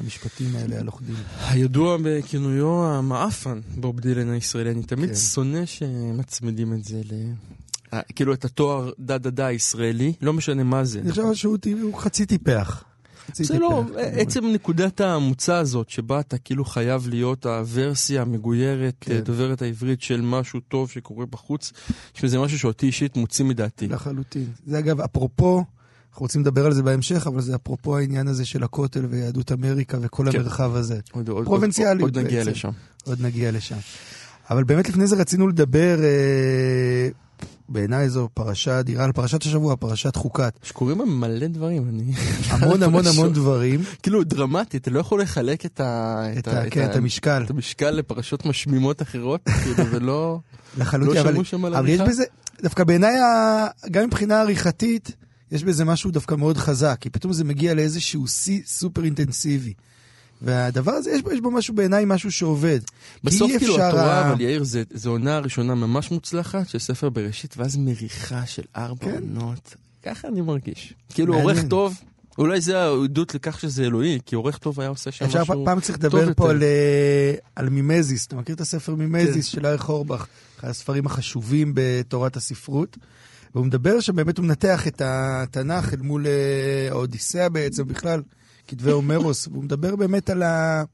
המשפטים 0.00 0.56
האלה 0.56 0.78
הלוכדים. 0.78 1.14
הידוע 1.48 1.96
בכינויו 2.02 2.84
המעפן, 2.86 3.60
בוב 3.76 4.00
דילן 4.00 4.30
הישראלי. 4.30 4.70
אני 4.70 4.82
תמיד 4.82 5.08
כן. 5.08 5.14
שונא 5.14 5.66
שמצמידים 5.66 6.72
את 6.72 6.84
זה 6.84 7.00
ל... 7.04 7.12
אה, 7.94 8.00
כאילו 8.16 8.32
את 8.34 8.44
התואר 8.44 8.90
דה 8.98 9.18
דה 9.18 9.30
דה 9.30 9.46
הישראלי, 9.46 10.12
לא 10.22 10.32
משנה 10.32 10.64
מה 10.64 10.84
זה. 10.84 11.00
אני 11.00 11.10
חושב 11.10 11.34
שהוא 11.34 11.56
טי- 11.58 11.72
הוא 11.72 11.98
חצי 11.98 12.26
טיפח. 12.26 12.84
זה 13.34 13.58
לא, 13.58 13.82
טיפח. 13.86 13.98
עצם 14.16 14.46
נקודת 14.46 15.00
המוצא 15.00 15.54
הזאת, 15.54 15.90
שבה 15.90 16.20
אתה 16.20 16.38
כאילו 16.38 16.64
חייב 16.64 17.08
להיות 17.08 17.46
הוורסיה 17.46 18.22
המגוירת, 18.22 18.94
כן. 19.00 19.12
אה, 19.12 19.20
דוברת 19.20 19.62
העברית 19.62 20.02
של 20.02 20.20
משהו 20.20 20.60
טוב 20.60 20.90
שקורה 20.90 21.26
בחוץ, 21.26 21.72
שזה 22.14 22.38
משהו 22.38 22.58
שאותי 22.58 22.86
אישית 22.86 23.16
מוציא 23.16 23.44
מדעתי. 23.44 23.88
לחלוטין. 23.88 24.46
זה 24.66 24.78
אגב, 24.78 25.00
אפרופו 25.00 25.64
אנחנו 26.18 26.24
רוצים 26.24 26.40
לדבר 26.40 26.66
על 26.66 26.72
זה 26.74 26.82
בהמשך, 26.82 27.26
אבל 27.26 27.40
זה 27.40 27.54
אפרופו 27.54 27.96
העניין 27.96 28.28
הזה 28.28 28.44
של 28.44 28.64
הכותל 28.64 29.06
ויהדות 29.10 29.52
אמריקה 29.52 29.98
וכל 30.00 30.26
כן. 30.32 30.38
המרחב 30.40 30.74
הזה. 30.74 30.98
עוד- 31.12 31.28
עוד- 31.28 31.44
פרובינציאליות 31.44 32.00
עוד 32.16 32.18
נגיע 32.24 32.38
בעצם. 32.38 32.50
לשם. 32.50 32.68
עוד 33.04 33.20
נגיע 33.22 33.52
לשם. 33.52 33.76
אבל 34.50 34.64
באמת 34.64 34.88
לפני 34.88 35.06
זה 35.06 35.16
רצינו 35.16 35.48
לדבר, 35.48 35.98
אה, 36.02 37.08
בעיניי 37.68 38.08
זו 38.10 38.28
פרשה 38.34 38.80
אדירה, 38.80 39.04
על 39.04 39.12
פרשת 39.12 39.42
השבוע, 39.42 39.76
פרשת 39.76 40.16
חוקת. 40.16 40.58
שקורים 40.62 40.98
בה 40.98 41.04
מלא 41.04 41.46
דברים, 41.46 41.88
אני... 41.88 42.12
המון 42.50 42.82
המון 42.82 43.06
המון 43.14 43.32
דברים, 43.32 43.80
כאילו 44.02 44.24
דרמטי, 44.24 44.76
אתה 44.76 44.90
לא 44.90 45.00
יכול 45.00 45.22
לחלק 45.22 45.66
את 45.66 45.80
ה... 45.80 46.22
את 46.38 46.48
ה- 46.48 46.70
כן, 46.70 46.84
את 46.90 46.96
המשקל. 46.96 47.42
את 47.44 47.50
המשקל 47.50 47.90
לפרשות 47.90 48.46
משמימות 48.46 49.02
אחרות, 49.02 49.40
כאילו, 49.62 49.90
ולא... 49.90 50.40
לחלוטין, 50.78 51.24
לא 51.24 51.30
אבל, 51.52 51.74
אבל 51.74 51.88
יש? 51.88 52.00
בזה, 52.00 52.24
דווקא 52.62 52.84
בעיניי, 52.84 53.14
גם 53.90 54.04
מבחינה 54.06 54.40
עריכתית, 54.40 55.16
יש 55.52 55.64
בזה 55.64 55.84
משהו 55.84 56.10
דווקא 56.10 56.34
מאוד 56.34 56.56
חזק, 56.56 56.96
כי 57.00 57.10
פתאום 57.10 57.32
זה 57.32 57.44
מגיע 57.44 57.74
לאיזשהו 57.74 58.26
שיא 58.28 58.60
סופר 58.66 59.04
אינטנסיבי. 59.04 59.72
והדבר 60.42 60.92
הזה, 60.92 61.10
יש 61.10 61.22
בו, 61.22 61.32
יש 61.32 61.40
בו 61.40 61.50
משהו 61.50 61.74
בעיניי, 61.74 62.04
משהו 62.06 62.32
שעובד. 62.32 62.80
בסוף 63.24 63.50
אי 63.50 63.58
כאילו 63.58 63.82
התורה, 63.82 64.18
ה- 64.24 64.32
אבל 64.32 64.40
יאיר, 64.40 64.64
זה- 64.64 64.82
זו 64.94 65.10
עונה 65.10 65.38
ראשונה 65.38 65.74
ממש 65.74 66.10
מוצלחת 66.10 66.68
של 66.68 66.78
ספר 66.78 67.08
בראשית, 67.10 67.54
ואז 67.56 67.76
מריחה 67.76 68.46
של 68.46 68.62
ארבע 68.76 69.04
כן. 69.04 69.10
עונות. 69.14 69.74
ככה 70.02 70.28
אני 70.28 70.40
מרגיש. 70.40 70.94
כאילו 71.14 71.34
מעניין. 71.34 71.50
עורך 71.56 71.68
טוב, 71.70 71.94
אולי 72.38 72.60
זה 72.60 72.78
העדות 72.78 73.34
לכך 73.34 73.60
שזה 73.60 73.84
אלוהי, 73.84 74.18
כי 74.26 74.34
עורך 74.34 74.58
טוב 74.58 74.80
היה 74.80 74.88
עושה 74.88 75.10
שם 75.10 75.26
משהו... 75.26 75.64
פעם 75.64 75.80
צריך 75.80 75.98
טוב 75.98 76.06
לדבר 76.16 76.34
פה 76.34 76.44
יותר. 76.44 76.50
על, 76.56 76.62
אה, 76.62 77.34
על 77.56 77.68
מימזיס, 77.68 78.26
אתה 78.26 78.36
מכיר 78.36 78.54
את 78.54 78.60
הספר 78.60 78.94
מימזיס 78.94 79.34
כן. 79.34 79.60
של 79.60 79.66
אריך 79.66 79.88
אורבך, 79.88 80.26
אחד 80.60 80.68
הספרים 80.68 81.06
החשובים 81.06 81.72
בתורת 81.74 82.36
הספרות, 82.36 82.96
והוא 83.54 83.66
מדבר 83.66 84.00
שם, 84.00 84.16
באמת 84.16 84.38
הוא 84.38 84.46
מנתח 84.46 84.86
את 84.86 85.02
התנ"ך 85.04 85.94
אל 85.94 86.00
מול 86.02 86.26
אה, 86.26 86.88
האודיסאה 86.90 87.48
בעצם, 87.48 87.86
בכלל, 87.86 88.22
כתבי 88.68 88.90
הומרוס, 88.90 89.48
והוא 89.48 89.64
מדבר 89.64 89.96
באמת 89.96 90.30
על 90.30 90.42
ה... 90.42 90.84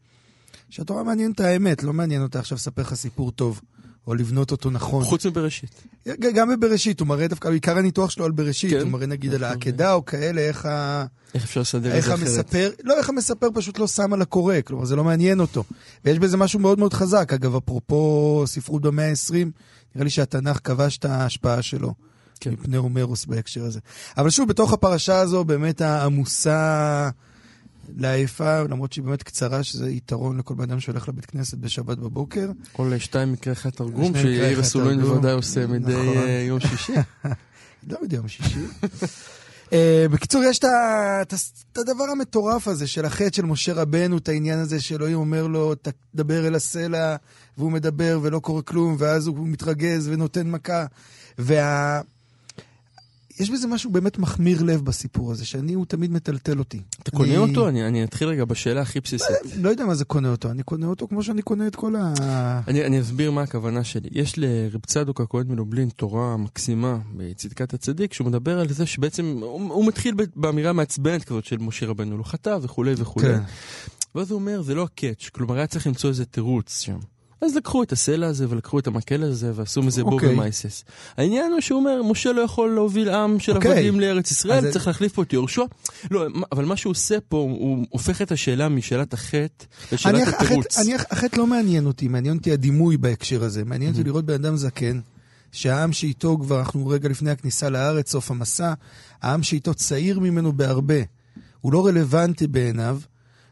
שהתורה 0.70 1.02
מעניינת 1.02 1.40
האמת, 1.40 1.82
לא 1.82 1.92
מעניין 1.92 2.22
אותה 2.22 2.38
עכשיו 2.38 2.56
לספר 2.56 2.82
לך 2.82 2.94
סיפור 2.94 3.30
טוב, 3.30 3.60
או 4.06 4.14
לבנות 4.14 4.50
אותו 4.50 4.70
נכון. 4.70 5.04
חוץ 5.04 5.26
מבראשית. 5.26 5.82
גם 6.20 6.48
בבראשית, 6.48 7.00
הוא 7.00 7.08
מראה 7.08 7.28
דווקא, 7.28 7.48
עיקר 7.48 7.78
הניתוח 7.78 8.10
שלו 8.10 8.24
על 8.24 8.30
בראשית, 8.30 8.70
כן. 8.70 8.80
הוא 8.80 8.88
מראה 8.88 9.06
נגיד 9.06 9.34
על 9.34 9.40
נכון. 9.40 9.50
העקדה 9.50 9.92
או 9.92 10.04
כאלה, 10.04 10.40
איך 10.40 10.66
ה... 10.66 11.06
איך 11.34 11.44
אפשר 11.44 11.60
לסדר 11.60 11.98
את 11.98 12.02
זה 12.02 12.14
אחרת? 12.14 12.28
המספר, 12.28 12.70
לא 12.82 12.98
איך 12.98 13.08
המספר 13.08 13.48
פשוט 13.54 13.78
לא 13.78 13.86
שם 13.86 14.12
על 14.12 14.22
הקורא, 14.22 14.54
כלומר 14.64 14.84
זה 14.84 14.96
לא 14.96 15.04
מעניין 15.04 15.40
אותו. 15.40 15.64
ויש 16.04 16.18
בזה 16.18 16.36
משהו 16.36 16.60
מאוד 16.60 16.78
מאוד 16.78 16.92
חזק. 16.92 17.32
אגב, 17.32 17.56
אפרופו 17.56 18.42
ספרות 18.46 18.82
במאה 18.82 19.10
ה-20, 19.10 19.34
נראה 19.94 20.04
לי 20.04 20.10
שהתנ"ך 20.10 20.60
כבש 20.64 20.98
את 20.98 21.04
ההשפעה 21.04 21.62
שלו. 21.62 21.94
כן. 22.40 22.50
מפני 22.50 22.76
הומרוס 22.76 23.24
בהקשר 23.24 23.64
הזה. 23.64 23.80
אבל 24.16 24.30
שוב, 24.30 24.48
בתוך 24.48 24.72
הפרשה 24.72 25.18
הזו, 25.18 25.44
באמת 25.44 25.80
העמוסה 25.80 27.10
לעייפה, 27.96 28.62
למרות 28.62 28.92
שהיא 28.92 29.04
באמת 29.04 29.22
קצרה, 29.22 29.62
שזה 29.62 29.90
יתרון 29.90 30.38
לכל 30.38 30.54
בן 30.54 30.62
אדם 30.62 30.80
שהולך 30.80 31.08
לבית 31.08 31.26
כנסת 31.26 31.58
בשבת 31.58 31.98
בבוקר. 31.98 32.50
כל 32.72 32.98
שתיים 32.98 33.32
מקרה 33.32 33.52
אחד 33.52 33.70
תרגום, 33.70 34.12
שיאיר 34.20 34.60
אסולין. 34.60 35.00
בוודאי 35.00 35.32
עושה 35.32 35.66
מדי 35.66 35.92
נכון. 35.92 36.16
אה, 36.16 36.44
יום 36.48 36.60
שישי. 36.60 36.92
לא 37.90 37.98
יודע, 38.02 38.16
יום 38.16 38.28
שישי. 38.28 38.60
אה, 39.72 40.06
בקיצור, 40.10 40.42
יש 40.44 40.58
את 40.58 41.78
הדבר 41.78 42.04
המטורף 42.12 42.68
הזה 42.68 42.86
של 42.86 43.04
החטא 43.04 43.36
של 43.36 43.44
משה 43.44 43.72
רבנו, 43.72 44.18
את 44.18 44.28
העניין 44.28 44.58
הזה 44.58 44.80
שאלוהים 44.80 45.16
אומר 45.16 45.46
לו, 45.46 45.74
תדבר 46.14 46.46
אל 46.46 46.54
הסלע, 46.54 47.16
והוא 47.58 47.72
מדבר 47.72 48.18
ולא 48.22 48.38
קורה 48.38 48.62
כלום, 48.62 48.96
ואז 48.98 49.26
הוא 49.26 49.48
מתרגז 49.48 50.08
ונותן 50.08 50.50
מכה. 50.50 50.86
וה... 51.38 52.00
יש 53.40 53.50
בזה 53.50 53.66
משהו 53.68 53.90
באמת 53.90 54.18
מחמיר 54.18 54.62
לב 54.62 54.80
בסיפור 54.84 55.32
הזה, 55.32 55.44
שאני, 55.44 55.72
הוא 55.74 55.86
תמיד 55.86 56.12
מטלטל 56.12 56.58
אותי. 56.58 56.80
אתה 57.02 57.10
קונה 57.10 57.28
אני- 57.28 57.36
אותו? 57.36 57.68
אני 57.68 57.86
אני 57.88 58.04
אתחיל 58.04 58.28
רגע 58.28 58.44
בשאלה 58.44 58.80
הכי 58.82 59.00
בסיסית. 59.00 59.28
לא 59.56 59.68
יודע 59.68 59.84
מה 59.86 59.94
זה 59.94 60.04
קונה 60.04 60.30
אותו, 60.30 60.50
אני 60.50 60.62
קונה 60.62 60.86
אותו 60.86 61.08
כמו 61.08 61.22
שאני 61.22 61.42
קונה 61.42 61.66
את 61.66 61.76
כל 61.76 61.96
ה... 61.96 62.12
אני, 62.68 62.84
אני 62.84 63.00
אסביר 63.00 63.30
מה 63.30 63.42
הכוונה 63.42 63.84
שלי. 63.84 64.08
יש 64.12 64.34
לרב 64.38 64.80
צדוק 64.86 65.20
הכהן 65.20 65.46
מלובלין 65.48 65.88
תורה 65.88 66.36
מקסימה 66.36 66.98
בצדקת 67.16 67.74
הצדיק, 67.74 68.12
שהוא 68.12 68.26
מדבר 68.26 68.58
על 68.58 68.68
זה 68.72 68.86
שבעצם, 68.86 69.24
הוא, 69.40 69.72
הוא 69.72 69.86
מתחיל 69.86 70.14
באמירה 70.36 70.72
מעצבנת 70.72 71.24
כזאת 71.24 71.44
של 71.44 71.56
משה 71.58 71.86
רבנו 71.86 72.18
לא 72.18 72.22
חטא 72.22 72.58
וכולי 72.62 72.94
וכולי. 72.98 73.26
כן. 73.26 73.40
ואז 74.14 74.30
הוא 74.30 74.38
אומר, 74.40 74.62
זה 74.62 74.74
לא 74.74 74.82
הקאץ', 74.82 75.28
כלומר 75.32 75.56
היה 75.56 75.66
צריך 75.66 75.86
למצוא 75.86 76.10
איזה 76.10 76.24
תירוץ 76.24 76.80
שם. 76.80 76.98
אז 77.40 77.56
לקחו 77.56 77.82
את 77.82 77.92
הסלע 77.92 78.26
הזה 78.26 78.46
ולקחו 78.48 78.78
את 78.78 78.86
המקל 78.86 79.22
הזה 79.22 79.52
ועשו 79.54 79.82
מזה 79.82 80.02
בור 80.02 80.12
אוקיי. 80.12 80.28
ומייסס. 80.28 80.84
העניין 81.16 81.52
הוא 81.52 81.60
שהוא 81.60 81.78
אומר, 81.78 82.02
משה 82.02 82.32
לא 82.32 82.40
יכול 82.40 82.70
להוביל 82.74 83.08
עם 83.08 83.40
של 83.40 83.56
אוקיי. 83.56 83.70
עבדים 83.70 84.00
לארץ 84.00 84.30
ישראל, 84.30 84.70
צריך 84.70 84.86
להחליף 84.86 85.12
פה 85.12 85.22
את 85.22 85.32
יהושע. 85.32 85.62
לא, 86.10 86.26
אבל 86.52 86.64
מה 86.64 86.76
שהוא 86.76 86.90
עושה 86.90 87.20
פה, 87.28 87.36
הוא 87.36 87.86
הופך 87.90 88.22
את 88.22 88.32
השאלה 88.32 88.68
משאלת 88.68 89.14
החטא 89.14 89.64
לשאלת 89.92 90.28
התירוץ. 90.28 90.78
אני, 90.78 90.94
החטא 90.94 91.38
לא 91.38 91.46
מעניין 91.46 91.86
אותי, 91.86 92.08
מעניין 92.08 92.36
אותי 92.36 92.52
הדימוי 92.52 92.96
בהקשר 92.96 93.44
הזה. 93.44 93.64
מעניין 93.64 93.92
אותי 93.92 94.04
לראות 94.04 94.24
בן 94.24 94.34
אדם 94.34 94.56
זקן, 94.56 95.00
שהעם 95.52 95.92
שאיתו 95.92 96.38
כבר, 96.40 96.58
אנחנו 96.58 96.86
רגע 96.86 97.08
לפני 97.08 97.30
הכניסה 97.30 97.70
לארץ, 97.70 98.10
סוף 98.10 98.30
המסע, 98.30 98.74
העם 99.22 99.42
שאיתו 99.42 99.74
צעיר 99.74 100.20
ממנו 100.20 100.52
בהרבה. 100.52 101.02
הוא 101.60 101.72
לא 101.72 101.86
רלוונטי 101.86 102.46
בעיניו, 102.46 102.98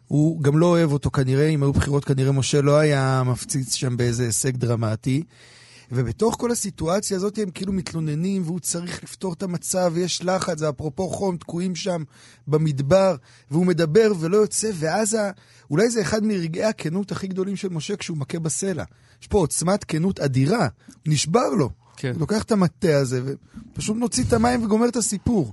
הוא 0.06 0.42
גם 0.42 0.58
לא 0.58 0.66
אוהב 0.66 0.92
אותו 0.92 1.10
כנראה, 1.10 1.48
אם 1.48 1.62
היו 1.62 1.72
בחירות 1.72 2.04
כנראה 2.04 2.32
משה 2.32 2.60
לא 2.60 2.78
היה 2.78 3.22
מפציץ 3.26 3.74
שם 3.74 3.96
באיזה 3.96 4.24
הישג 4.24 4.56
דרמטי. 4.56 5.22
ובתוך 5.94 6.36
כל 6.38 6.50
הסיטואציה 6.50 7.16
הזאת 7.16 7.38
הם 7.38 7.50
כאילו 7.50 7.72
מתלוננים 7.72 8.42
והוא 8.44 8.60
צריך 8.60 9.02
לפתור 9.02 9.32
את 9.32 9.42
המצב 9.42 9.90
ויש 9.94 10.24
לחץ, 10.24 10.58
זה 10.58 10.68
אפרופו 10.68 11.08
חום, 11.08 11.36
תקועים 11.36 11.74
שם 11.74 12.02
במדבר 12.46 13.16
והוא 13.50 13.66
מדבר 13.66 14.12
ולא 14.20 14.36
יוצא 14.36 14.70
ואז 14.74 15.14
ה... 15.14 15.30
אולי 15.70 15.90
זה 15.90 16.00
אחד 16.00 16.24
מרגעי 16.24 16.64
הכנות 16.64 17.12
הכי 17.12 17.26
גדולים 17.26 17.56
של 17.56 17.68
משה 17.68 17.96
כשהוא 17.96 18.16
מכה 18.16 18.38
בסלע. 18.38 18.84
יש 19.22 19.26
פה 19.26 19.38
עוצמת 19.38 19.84
כנות 19.84 20.20
אדירה, 20.20 20.68
נשבר 21.06 21.48
לו. 21.48 21.70
כן. 21.96 22.12
הוא 22.12 22.20
לוקח 22.20 22.42
את 22.42 22.52
המטה 22.52 22.96
הזה 22.96 23.22
ופשוט 23.72 23.96
מוציא 23.96 24.24
את 24.24 24.32
המים 24.32 24.64
וגומר 24.64 24.88
את 24.88 24.96
הסיפור. 24.96 25.52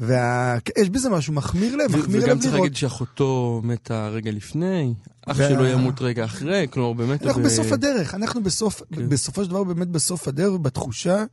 ויש 0.00 0.90
בזה 0.90 1.10
משהו 1.10 1.32
מחמיר 1.32 1.76
לב, 1.76 1.94
ו- 1.94 1.98
מחמיר 1.98 2.22
וגם 2.24 2.30
לב 2.36 2.42
צריך 2.42 2.54
לראות. 2.54 2.64
להגיד 2.64 2.76
שאחותו 2.76 3.60
מתה 3.64 4.08
רגע 4.08 4.30
לפני, 4.30 4.94
אח 5.26 5.36
וה- 5.38 5.48
שלו 5.48 5.66
ימות 5.66 6.02
רגע 6.02 6.24
אחרי, 6.24 6.66
כלומר 6.70 6.92
באמת... 6.92 7.22
אנחנו 7.26 7.42
ב- 7.42 7.44
בסוף 7.44 7.72
הדרך, 7.72 8.14
אנחנו 8.14 8.42
בסוף, 8.42 8.82
כן. 8.94 9.08
בסופו 9.08 9.44
של 9.44 9.50
דבר 9.50 9.64
באמת 9.64 9.88
בסוף 9.88 10.28
הדרך, 10.28 10.60
בתחושה 10.62 11.24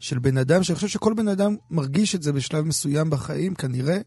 של 0.00 0.18
בן 0.18 0.36
אדם, 0.38 0.62
שאני 0.62 0.74
חושב 0.76 0.88
שכל 0.88 1.14
בן 1.14 1.28
אדם 1.28 1.56
מרגיש 1.70 2.14
את 2.14 2.22
זה 2.22 2.32
בשלב 2.32 2.64
מסוים 2.64 3.10
בחיים, 3.10 3.54
כנראה, 3.54 3.98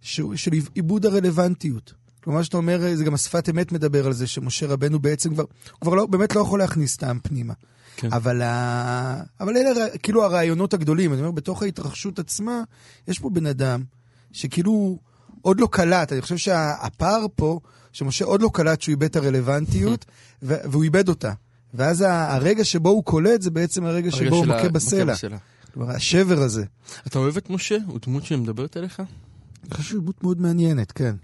שהוא- 0.00 0.36
של 0.36 0.50
עיבוד 0.74 1.06
הרלוונטיות. 1.06 1.92
כלומר, 2.24 2.42
שאתה 2.42 2.56
אומר, 2.56 2.80
זה 2.94 3.04
גם 3.04 3.14
השפת 3.14 3.48
אמת 3.48 3.72
מדבר 3.72 4.06
על 4.06 4.12
זה, 4.12 4.26
שמשה 4.26 4.66
רבנו 4.66 4.98
בעצם 4.98 5.34
כבר, 5.34 5.42
הוא 5.72 5.80
כבר 5.80 5.94
לא, 5.94 6.06
באמת 6.06 6.36
לא 6.36 6.40
יכול 6.40 6.58
להכניס 6.58 6.96
העם 7.02 7.18
פנימה. 7.22 7.54
כן. 7.98 8.12
אבל, 8.12 8.42
ה... 8.42 9.22
אבל 9.40 9.56
אלה 9.56 9.98
כאילו 10.02 10.24
הרעיונות 10.24 10.74
הגדולים. 10.74 11.12
אני 11.12 11.20
אומר, 11.20 11.30
בתוך 11.30 11.62
ההתרחשות 11.62 12.18
עצמה, 12.18 12.62
יש 13.08 13.18
פה 13.18 13.30
בן 13.30 13.46
אדם 13.46 13.82
שכאילו 14.32 14.98
עוד 15.42 15.60
לא 15.60 15.68
קלט. 15.70 16.12
אני 16.12 16.22
חושב 16.22 16.36
שהפער 16.36 17.26
פה, 17.36 17.60
שמשה 17.92 18.24
עוד 18.24 18.42
לא 18.42 18.50
קלט 18.52 18.80
שהוא 18.80 18.92
איבד 18.92 19.04
את 19.04 19.16
הרלוונטיות, 19.16 20.04
והוא 20.42 20.82
איבד 20.82 21.08
אותה. 21.08 21.32
ואז 21.74 22.04
הרגע 22.08 22.64
שבו 22.64 22.88
הוא 22.88 23.04
קולט, 23.04 23.42
זה 23.42 23.50
בעצם 23.50 23.84
הרגע 23.84 24.08
הרגע 24.12 24.16
שבו 24.16 24.36
הוא 24.36 24.46
מכה 24.46 24.68
בסלע. 24.68 25.14
כלומר, 25.74 25.90
השבר 25.90 26.42
הזה. 26.42 26.64
אתה 27.06 27.18
אוהב 27.18 27.36
את 27.36 27.50
משה? 27.50 27.76
הוא 27.86 27.98
דמות 28.06 28.24
שמדברת 28.24 28.76
אליך? 28.76 29.00
אני 29.64 29.74
חושב 29.74 29.88
שהוא 29.88 30.02
דמות 30.02 30.22
מאוד 30.22 30.40
מעניינת, 30.40 30.92
כן. 30.92 31.14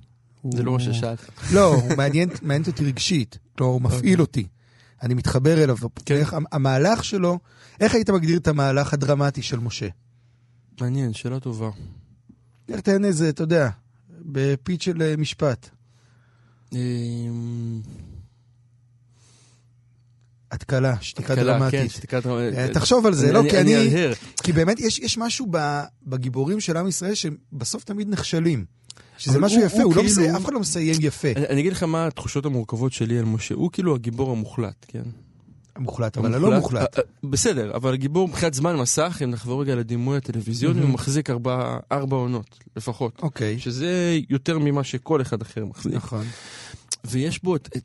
זה 0.55 0.63
לא 0.63 0.73
מה 0.73 0.81
ששאלת. 0.81 1.19
לא, 1.53 1.75
הוא 1.75 1.97
מעניין, 1.97 2.29
מעניין 2.43 2.63
אותי 2.67 2.85
רגשית. 2.85 3.39
כלומר, 3.59 3.73
הוא 3.73 3.83
מפעיל 3.83 4.21
אותי. 4.21 4.47
אני 5.05 5.15
מתחבר 5.15 5.65
אליו. 5.65 5.77
כן. 6.07 6.15
איך- 6.15 6.35
המהלך 6.53 7.05
שלו, 7.05 7.39
איך 7.81 7.95
היית 7.95 8.11
מגדיר 8.11 8.39
את 8.39 8.49
המהלך 8.49 8.95
הדרמטי 8.95 9.43
של 9.43 9.59
משה? 9.59 9.89
מעניין, 10.81 11.13
שאלה 11.13 11.41
טובה. 11.41 11.71
איך 12.69 12.81
תן 12.81 13.05
איזה, 13.05 13.29
אתה 13.29 13.43
יודע, 13.43 13.71
בפיץ 14.21 14.83
של 14.83 15.03
אה, 15.03 15.17
משפט. 15.17 15.69
אמ, 16.73 17.81
התקלה, 20.51 20.95
שתיקה 21.01 21.37
כן, 21.37 21.43
דרמטית. 21.43 21.91
שתיקה 21.91 22.21
דרמטית. 22.21 22.59
אה, 22.59 22.75
תחשוב 22.75 23.07
על 23.07 23.15
זה, 23.15 23.33
לא, 23.33 23.43
כי 23.51 23.61
אני... 23.61 23.75
כי 24.43 24.53
באמת 24.53 24.81
יש, 24.81 25.19
משהו 25.19 25.47
בגיבורים 26.07 26.61
של 26.61 26.77
עם 26.77 26.89
ישראל 26.89 27.15
שהם 27.15 27.37
בסוף 27.53 27.85
תמיד 27.85 28.09
נכשלים. 28.09 28.65
שזה 29.19 29.39
משהו 29.39 29.59
הוא- 29.59 29.67
יפה, 29.67 29.77
הוא 29.77 29.85
הוא 29.85 29.91
לא 29.91 30.01
כאילו- 30.01 30.13
מסיים, 30.13 30.35
אף 30.37 30.45
אחד 30.45 30.53
לא 30.53 30.61
מסיים 30.61 30.95
יפה. 31.01 31.29
אני 31.37 31.47
אני 31.47 31.61
אגיד 31.61 31.73
לך 31.73 31.83
מה 31.83 32.07
התחושות 32.07 32.47
המורכבות 32.47 32.93
שלי 32.93 33.19
על 33.19 33.25
משה. 33.25 33.55
הוא 33.55 33.71
כאילו 33.73 33.95
הגיבור 33.95 34.31
המוחלט, 34.33 34.87
כן? 34.89 35.03
המוחלט, 35.77 36.19
אבל 36.19 36.35
הלא 36.35 36.51
מוחלט. 36.55 36.99
אה, 36.99 37.03
אה, 37.03 37.29
בסדר, 37.31 37.77
אבל 37.77 37.93
הגיבור 37.95 38.29
מבחינת 38.29 38.55
זמן 38.55 38.77
מסך, 38.77 39.21
אם 39.25 39.31
נחזור 39.31 39.63
רגע 39.63 39.75
לדימוי 39.75 40.17
הטלוויזיוני, 40.17 40.81
הוא 40.81 40.91
מחזיק 40.91 41.31
ארבע 41.31 41.77
ארבע 41.93 42.17
עונות 42.17 42.59
לפחות. 42.77 43.19
אוקיי, 43.23 43.59
שזה 43.59 44.19
יותר 44.31 44.59
ממה 44.59 44.85
שכל 44.85 45.23
אחד 45.23 45.43
אחר 45.43 45.65
מחזיק. 45.65 45.93
נכון. 45.95 46.25
ויש 47.05 47.43
בו 47.43 47.57
את... 47.57 47.69
את 47.77 47.83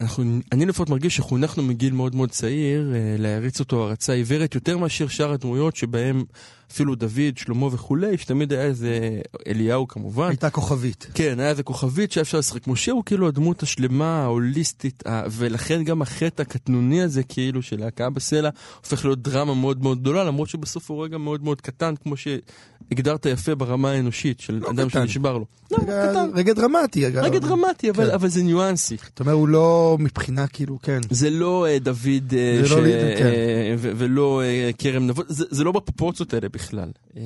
אנחנו, 0.00 0.24
אני 0.52 0.66
לפחות 0.66 0.90
מרגיש 0.90 1.16
שחונכנו 1.16 1.62
מגיל 1.62 1.92
מאוד 1.92 2.14
מאוד 2.14 2.30
צעיר 2.30 2.92
אה, 2.94 3.16
להריץ 3.18 3.60
אותו 3.60 3.84
הערצה 3.84 4.12
עיוורת 4.12 4.54
יותר 4.54 4.78
מאשר 4.78 5.08
שאר 5.08 5.32
הדמויות 5.32 5.76
שבהם 5.76 6.24
אפילו 6.72 6.94
דוד, 6.94 7.36
שלמה 7.36 7.66
וכולי, 7.66 8.18
שתמיד 8.18 8.52
היה 8.52 8.62
איזה 8.62 8.98
אליהו 9.46 9.88
כמובן. 9.88 10.28
הייתה 10.28 10.50
כוכבית. 10.50 11.06
כן, 11.14 11.40
היה 11.40 11.50
איזה 11.50 11.62
כוכבית 11.62 12.12
שהיה 12.12 12.22
אפשר 12.22 12.38
לשחק. 12.38 12.66
משה 12.66 12.92
הוא 12.92 13.02
כאילו 13.06 13.28
הדמות 13.28 13.62
השלמה, 13.62 14.22
ההוליסטית, 14.22 15.02
ולכן 15.30 15.84
גם 15.84 16.02
החטא 16.02 16.42
הקטנוני 16.42 17.02
הזה, 17.02 17.22
כאילו, 17.22 17.62
של 17.62 17.82
ההכאה 17.82 18.10
בסלע, 18.10 18.50
הופך 18.82 19.04
להיות 19.04 19.22
דרמה 19.22 19.54
מאוד 19.54 19.82
מאוד 19.82 20.00
גדולה, 20.00 20.24
למרות 20.24 20.48
שבסוף 20.48 20.90
הוא 20.90 21.04
רגע 21.04 21.18
מאוד 21.18 21.44
מאוד 21.44 21.60
קטן, 21.60 21.94
כמו 22.02 22.14
שהגדרת 22.16 23.26
יפה 23.26 23.54
ברמה 23.54 23.90
האנושית, 23.90 24.40
של 24.40 24.58
לא 24.62 24.70
אדם 24.70 24.88
קטן. 24.88 25.02
שנשבר 25.06 25.38
לו. 25.38 25.44
לא, 25.70 25.78
רגע- 25.82 26.10
קטן. 26.10 26.30
רגע 26.34 26.52
דרמטי, 26.52 27.06
אגב. 27.06 27.24
רגע 27.24 27.38
דרמטי, 27.38 27.90
אבל, 27.90 28.06
כן. 28.08 28.14
אבל 28.14 28.28
זה 28.28 28.42
ניואנסי. 28.42 28.96
אתה 29.14 29.22
אומר, 29.22 29.32
הוא 29.32 29.48
לא 29.48 29.96
מבחינה, 30.00 30.46
כאילו, 30.46 30.78
כן. 30.82 31.00
זה 31.10 31.30
לא 31.30 31.66
אה, 31.66 31.78
דוד 31.78 32.34
אה, 32.36 32.58
זה 32.62 32.68
ש... 32.68 32.70
לא 32.70 32.82
לידר, 32.82 33.18
כן. 33.18 33.24
אה, 33.26 33.74
ולא 33.78 34.42
כרם 34.78 35.06
נבות, 35.06 35.26
זה, 35.28 35.44
זה 35.50 35.64
לא 35.64 35.72
בפרופורציות 35.72 36.34
האלה 36.34 36.48
בכלל. 36.58 36.90
אה, 37.16 37.22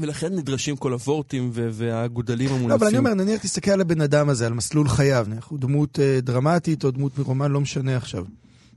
ולכן 0.00 0.34
נדרשים 0.34 0.76
כל 0.76 0.92
הוורטים 0.92 1.50
והגודלים 1.52 2.48
המונפים. 2.48 2.68
לא, 2.68 2.74
אבל 2.74 2.86
אני 2.86 2.98
אומר, 2.98 3.14
נניח 3.14 3.42
תסתכל 3.42 3.70
על 3.70 3.80
הבן 3.80 4.00
אדם 4.00 4.28
הזה, 4.28 4.46
על 4.46 4.52
מסלול 4.52 4.88
חייו, 4.88 5.26
נניח 5.28 5.46
הוא 5.46 5.58
דמות 5.58 5.98
אה, 6.00 6.20
דרמטית 6.20 6.84
או 6.84 6.90
דמות 6.90 7.18
מרומן, 7.18 7.52
לא 7.52 7.60
משנה 7.60 7.96
עכשיו. 7.96 8.24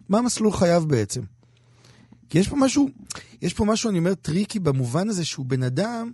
מה 0.09 0.21
מסלול 0.21 0.51
חייו 0.51 0.83
בעצם? 0.88 1.21
כי 2.29 2.39
יש 2.39 2.47
פה 2.47 2.55
משהו, 2.55 2.89
יש 3.41 3.53
פה 3.53 3.65
משהו, 3.65 3.89
אני 3.89 3.99
אומר, 3.99 4.13
tricky 4.13 4.60
במובן 4.59 5.09
הזה 5.09 5.25
שהוא 5.25 5.45
בן 5.45 5.63
אדם, 5.63 6.12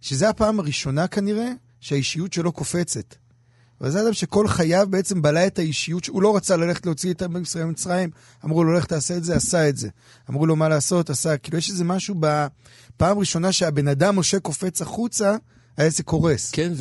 שזה 0.00 0.28
הפעם 0.28 0.60
הראשונה 0.60 1.06
כנראה, 1.06 1.52
שהאישיות 1.80 2.32
שלו 2.32 2.52
קופצת. 2.52 3.14
אבל 3.80 3.90
זה 3.90 4.02
אדם 4.02 4.12
שכל 4.12 4.48
חייו 4.48 4.86
בעצם 4.90 5.22
בלע 5.22 5.46
את 5.46 5.58
האישיות, 5.58 6.04
שהוא 6.04 6.22
לא 6.22 6.36
רצה 6.36 6.56
ללכת 6.56 6.86
להוציא 6.86 7.12
את 7.12 7.22
ישראל 7.42 7.64
ממצרים, 7.64 8.10
אמרו 8.44 8.64
לו, 8.64 8.72
לך 8.72 8.84
תעשה 8.84 9.16
את 9.16 9.24
זה, 9.24 9.36
עשה 9.36 9.68
את 9.68 9.76
זה. 9.76 9.88
אמרו 10.30 10.46
לו 10.46 10.56
מה 10.56 10.68
לעשות, 10.68 11.10
עשה, 11.10 11.36
כאילו 11.36 11.58
יש 11.58 11.70
איזה 11.70 11.84
משהו 11.84 12.14
בפעם 12.20 13.18
ראשונה 13.18 13.52
שהבן 13.52 13.88
אדם 13.88 14.18
משה 14.18 14.40
קופץ 14.40 14.82
החוצה, 14.82 15.36
העסק 15.78 16.04
קורס. 16.04 16.50
כן, 16.50 16.72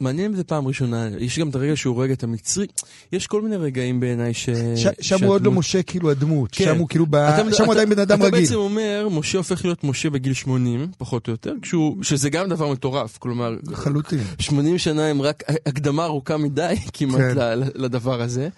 ומעניין 0.00 0.30
אם 0.30 0.36
זה 0.36 0.44
פעם 0.44 0.66
ראשונה, 0.66 1.08
יש 1.18 1.38
גם 1.38 1.48
את 1.48 1.54
הרגע 1.54 1.76
שהוא 1.76 1.94
הורג 1.96 2.10
את 2.10 2.22
המצרי, 2.24 2.66
יש 3.12 3.26
כל 3.26 3.42
מיני 3.42 3.56
רגעים 3.56 4.00
בעיניי 4.00 4.34
ש... 4.34 4.48
ש- 4.76 4.86
שם 5.00 5.24
הוא 5.24 5.32
עוד 5.34 5.44
לא 5.44 5.52
משה 5.52 5.82
כאילו 5.82 6.10
הדמות, 6.10 6.48
כן. 6.52 6.64
שם 6.64 6.78
הוא 6.78 6.88
כאילו, 6.88 7.06
ב... 7.06 7.14
אתה- 7.14 7.36
שם 7.52 7.64
הוא 7.64 7.72
אתה- 7.72 7.72
עדיין 7.72 7.90
בן 7.90 7.98
אדם 7.98 8.18
אתה 8.18 8.26
רגיל. 8.26 8.40
בעצם 8.40 8.54
אומר, 8.54 9.08
משה 9.12 9.38
הופך 9.38 9.64
להיות 9.64 9.84
משה 9.84 10.10
בגיל 10.10 10.32
80, 10.32 10.88
פחות 10.98 11.26
או 11.28 11.32
יותר, 11.32 11.52
כשהוא, 11.62 12.02
שזה 12.02 12.30
גם 12.30 12.48
דבר 12.48 12.72
מטורף, 12.72 13.18
כלומר, 13.18 13.56
לחלוטין. 13.70 14.18
80 14.38 14.78
שנה 14.78 15.06
הם 15.06 15.22
רק 15.22 15.42
הקדמה 15.66 16.04
ארוכה 16.04 16.36
מדי 16.36 16.74
כמעט 16.94 17.20
כן. 17.20 17.38
לדבר 17.74 18.22
הזה, 18.22 18.48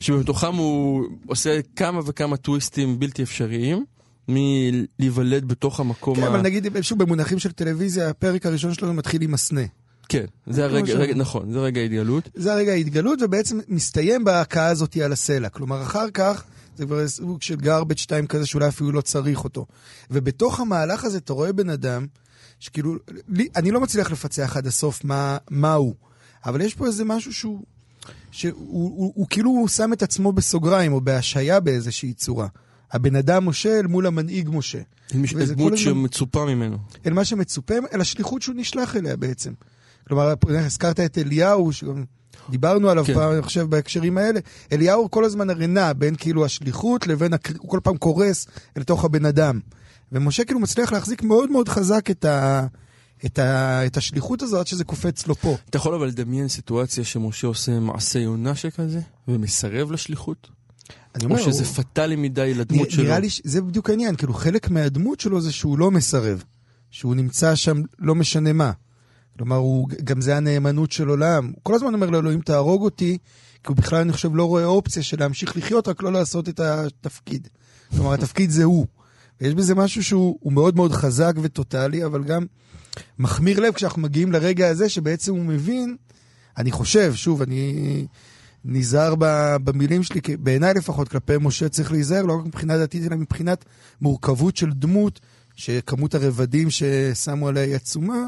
שבתוכם 0.00 0.54
הוא 0.54 1.04
עושה 1.26 1.60
כמה 1.76 2.00
וכמה 2.06 2.36
טוויסטים 2.36 2.98
בלתי 2.98 3.22
אפשריים, 3.22 3.84
מלהיוולד 4.28 5.44
בתוך 5.48 5.80
המקום 5.80 6.16
כן, 6.16 6.22
ה... 6.22 6.28
אבל 6.28 6.40
נגיד, 6.40 6.66
שוב, 6.80 6.98
במונחים 6.98 7.38
של 7.38 7.52
טלוויזיה, 7.52 8.08
הפרק 8.08 8.46
הראשון 8.46 8.74
שלנו 8.74 8.94
מתחיל 8.94 9.22
עם 9.22 9.34
הסנה. 9.34 9.62
כן, 10.08 10.24
זה 10.46 10.64
הרגע. 10.64 10.94
רגע, 10.94 11.14
נכון, 11.14 11.52
זה 11.52 11.58
רגע 11.58 11.80
ההתגלות. 11.80 12.28
זה 12.34 12.52
הרגע 12.52 12.72
ההתגלות, 12.72 13.22
ובעצם 13.22 13.60
מסתיים 13.68 14.24
בהכאה 14.24 14.66
הזאת 14.66 14.96
על 14.96 15.12
הסלע. 15.12 15.48
כלומר, 15.48 15.82
אחר 15.82 16.10
כך, 16.10 16.44
זה 16.76 16.86
כבר 16.86 17.08
סוג 17.08 17.42
של 17.42 17.54
garbage 17.54 18.06
time 18.06 18.26
כזה 18.28 18.46
שאולי 18.46 18.68
אפילו 18.68 18.92
לא 18.92 19.00
צריך 19.00 19.44
אותו. 19.44 19.66
ובתוך 20.10 20.60
המהלך 20.60 21.04
הזה 21.04 21.18
אתה 21.18 21.32
רואה 21.32 21.52
בן 21.52 21.70
אדם, 21.70 22.06
שכאילו, 22.60 22.94
לי, 23.28 23.48
אני 23.56 23.70
לא 23.70 23.80
מצליח 23.80 24.10
לפצח 24.10 24.56
עד 24.56 24.66
הסוף 24.66 25.04
מה, 25.04 25.38
מה 25.50 25.74
הוא, 25.74 25.94
אבל 26.46 26.60
יש 26.60 26.74
פה 26.74 26.86
איזה 26.86 27.04
משהו 27.04 27.32
שהוא, 27.32 27.62
שהוא 28.30 28.52
הוא, 28.56 29.12
הוא, 29.14 29.26
כאילו 29.30 29.50
הוא 29.50 29.68
שם 29.68 29.92
את 29.92 30.02
עצמו 30.02 30.32
בסוגריים, 30.32 30.92
או 30.92 31.00
בהשהיה 31.00 31.60
באיזושהי 31.60 32.12
צורה. 32.12 32.46
הבן 32.92 33.16
אדם 33.16 33.48
משה 33.48 33.78
אל 33.78 33.86
מול 33.86 34.06
המנהיג 34.06 34.48
משה. 34.52 34.80
וזה 35.34 35.54
דמות 35.54 35.76
שמצופה 35.76 36.44
ממנו. 36.44 36.78
אל 37.06 37.12
מה 37.12 37.24
שמצופה, 37.24 37.74
אל 37.92 38.00
השליחות 38.00 38.42
שהוא 38.42 38.54
נשלח 38.58 38.96
אליה 38.96 39.16
בעצם. 39.16 39.52
כלומר, 40.08 40.34
הזכרת 40.48 41.00
את 41.00 41.18
אליהו, 41.18 41.72
שגם 41.72 42.04
דיברנו 42.50 42.90
עליו 42.90 43.04
כן. 43.04 43.14
פעם, 43.14 43.32
אני 43.32 43.42
חושב, 43.42 43.62
בהקשרים 43.62 44.18
האלה. 44.18 44.40
אליהו 44.72 45.10
כל 45.10 45.24
הזמן 45.24 45.50
הרי 45.50 45.66
נע 45.66 45.92
בין 45.92 46.14
כאילו 46.16 46.44
השליחות 46.44 47.06
לבין, 47.06 47.32
הקר... 47.32 47.54
הוא 47.58 47.70
כל 47.70 47.80
פעם 47.82 47.96
קורס 47.96 48.46
אל 48.76 48.82
תוך 48.82 49.04
הבן 49.04 49.24
אדם. 49.24 49.60
ומשה 50.12 50.44
כאילו 50.44 50.60
מצליח 50.60 50.92
להחזיק 50.92 51.22
מאוד 51.22 51.50
מאוד 51.50 51.68
חזק 51.68 52.10
את, 52.10 52.24
ה... 52.24 52.66
את, 53.26 53.38
ה... 53.38 53.86
את 53.86 53.96
השליחות 53.96 54.42
הזאת, 54.42 54.60
עד 54.60 54.66
שזה 54.66 54.84
קופץ 54.84 55.26
לו 55.26 55.34
פה. 55.34 55.56
אתה 55.70 55.76
יכול 55.76 55.94
אבל 55.94 56.06
לדמיין 56.06 56.48
סיטואציה 56.48 57.04
שמשה 57.04 57.46
עושה 57.46 57.80
מעשה 57.80 58.18
יונה 58.18 58.54
שכזה, 58.54 59.00
ומסרב 59.28 59.92
לשליחות? 59.92 60.57
אני 61.14 61.24
או 61.24 61.30
אומר, 61.30 61.42
שזה 61.42 61.64
הוא... 61.64 61.72
פטאלי 61.72 62.16
מדי 62.16 62.54
לדמות 62.54 62.88
נ- 62.88 62.90
שלו? 62.90 63.04
נראה 63.04 63.18
לי 63.18 63.30
שזה 63.30 63.62
בדיוק 63.62 63.90
העניין, 63.90 64.16
כאילו 64.16 64.34
חלק 64.34 64.70
מהדמות 64.70 65.20
שלו 65.20 65.40
זה 65.40 65.52
שהוא 65.52 65.78
לא 65.78 65.90
מסרב. 65.90 66.44
שהוא 66.90 67.14
נמצא 67.14 67.54
שם 67.54 67.82
לא 67.98 68.14
משנה 68.14 68.52
מה. 68.52 68.72
כלומר, 69.38 69.56
הוא, 69.56 69.88
גם 70.04 70.20
זה 70.20 70.36
הנאמנות 70.36 70.92
של 70.92 71.08
עולם. 71.08 71.46
הוא 71.46 71.60
כל 71.62 71.74
הזמן 71.74 71.94
אומר 71.94 72.10
לאלוהים, 72.10 72.40
תהרוג 72.40 72.82
אותי, 72.82 73.18
כי 73.62 73.68
הוא 73.68 73.76
בכלל, 73.76 74.00
אני 74.00 74.12
חושב, 74.12 74.34
לא 74.34 74.44
רואה 74.44 74.64
אופציה 74.64 75.02
של 75.02 75.20
להמשיך 75.20 75.56
לחיות, 75.56 75.88
רק 75.88 76.02
לא 76.02 76.12
לעשות 76.12 76.48
את 76.48 76.60
התפקיד. 76.60 77.48
כלומר, 77.96 78.14
התפקיד 78.14 78.50
זה 78.50 78.64
הוא. 78.64 78.86
ויש 79.40 79.54
בזה 79.54 79.74
משהו 79.74 80.04
שהוא 80.04 80.38
הוא 80.40 80.52
מאוד 80.52 80.76
מאוד 80.76 80.92
חזק 80.92 81.32
וטוטאלי, 81.42 82.04
אבל 82.04 82.24
גם 82.24 82.46
מחמיר 83.18 83.60
לב 83.60 83.72
כשאנחנו 83.72 84.02
מגיעים 84.02 84.32
לרגע 84.32 84.68
הזה, 84.68 84.88
שבעצם 84.88 85.32
הוא 85.34 85.44
מבין, 85.44 85.96
אני 86.58 86.70
חושב, 86.70 87.14
שוב, 87.14 87.42
אני 87.42 88.06
נזהר 88.64 89.14
במילים 89.64 90.02
שלי, 90.02 90.22
כי 90.22 90.36
בעיניי 90.36 90.74
לפחות, 90.74 91.08
כלפי 91.08 91.32
משה 91.40 91.68
צריך 91.68 91.92
להיזהר, 91.92 92.22
לא 92.22 92.32
רק 92.38 92.46
מבחינה 92.46 92.78
דתית, 92.78 93.02
אלא 93.06 93.16
מבחינת 93.16 93.64
מורכבות 94.00 94.56
של 94.56 94.70
דמות, 94.72 95.20
שכמות 95.54 96.14
הרבדים 96.14 96.68
ששמו 96.70 97.48
עליה 97.48 97.62
היא 97.62 97.74
עצומה, 97.74 98.26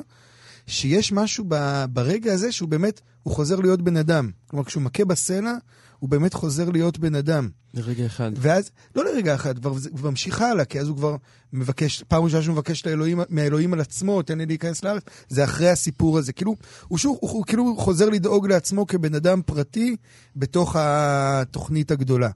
שיש 0.67 1.13
משהו 1.13 1.45
ברגע 1.93 2.33
הזה 2.33 2.53
שהוא 2.53 2.69
באמת, 2.69 3.01
הוא 3.23 3.35
חוזר 3.35 3.57
להיות 3.57 3.83
בן 3.83 3.97
אדם. 3.97 4.31
כלומר, 4.47 4.65
כשהוא 4.65 4.83
מכה 4.83 5.05
בסלע, 5.05 5.55
הוא 6.01 6.11
באמת 6.11 6.35
חוזר 6.35 6.71
להיות 6.71 6.99
בן 6.99 7.15
אדם. 7.15 7.49
לרגע 7.75 8.07
אחד. 8.07 8.31
ואז, 8.37 8.71
לא 8.97 9.05
לרגע 9.05 9.35
אחד, 9.35 9.59
כבר 9.59 9.75
כבר 9.97 10.11
ממשיך 10.11 10.41
הלאה, 10.41 10.65
כי 10.65 10.81
אז 10.81 10.89
הוא 10.89 10.97
כבר 10.97 11.17
מבקש, 11.53 12.05
פעם 12.09 12.25
ראשונה 12.25 12.43
שהוא 12.43 12.53
מבקש 12.53 12.87
לאלוהים, 12.87 13.21
מהאלוהים 13.29 13.73
על 13.73 13.81
עצמו, 13.81 14.23
תן 14.23 14.39
לי 14.39 14.47
להיכנס 14.47 14.85
לארץ, 14.85 15.03
זה 15.29 15.45
אחרי 15.45 15.69
הסיפור 15.69 16.19
הזה. 16.19 16.33
כאילו, 16.33 16.57
הוא 16.89 16.99
שוב, 16.99 17.19
הוא, 17.21 17.31
הוא 17.31 17.45
כאילו 17.45 17.77
חוזר 17.79 18.09
לדאוג 18.09 18.47
לעצמו 18.49 18.87
כבן 18.87 19.15
אדם 19.15 19.43
פרטי 19.47 19.97
בתוך 20.37 20.77
התוכנית 20.79 21.91
הגדולה. 21.91 22.31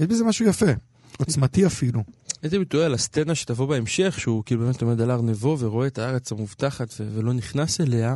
יש 0.00 0.06
בזה 0.06 0.24
משהו 0.24 0.46
יפה, 0.46 0.70
עוצמתי 1.18 1.66
אפילו. 1.66 2.02
הייתי 2.42 2.58
מתואר 2.58 2.84
על 2.84 2.94
הסצנה 2.94 3.34
שתבוא 3.34 3.66
בהמשך, 3.66 4.20
שהוא 4.20 4.42
כאילו 4.46 4.64
באמת 4.64 4.82
עומד 4.82 5.00
על 5.00 5.10
הר 5.10 5.22
נבו 5.22 5.56
ורואה 5.58 5.86
את 5.86 5.98
הארץ 5.98 6.32
המובטחת 6.32 6.94
ולא 7.14 7.32
נכנס 7.32 7.80
אליה. 7.80 8.14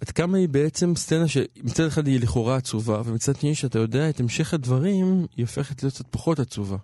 עד 0.00 0.10
כמה 0.10 0.38
היא 0.38 0.48
בעצם 0.48 0.96
סצנה 0.96 1.28
שמצד 1.28 1.86
אחד 1.86 2.06
היא 2.06 2.20
לכאורה 2.20 2.56
עצובה, 2.56 3.02
ומצד 3.04 3.36
שני 3.36 3.54
שאתה 3.54 3.78
יודע 3.78 4.10
את 4.10 4.20
המשך 4.20 4.54
הדברים, 4.54 5.26
היא 5.36 5.44
הופכת 5.44 5.82
להיות 5.82 5.94
קצת 5.94 6.06
פחות 6.10 6.38
עצובה. 6.38 6.76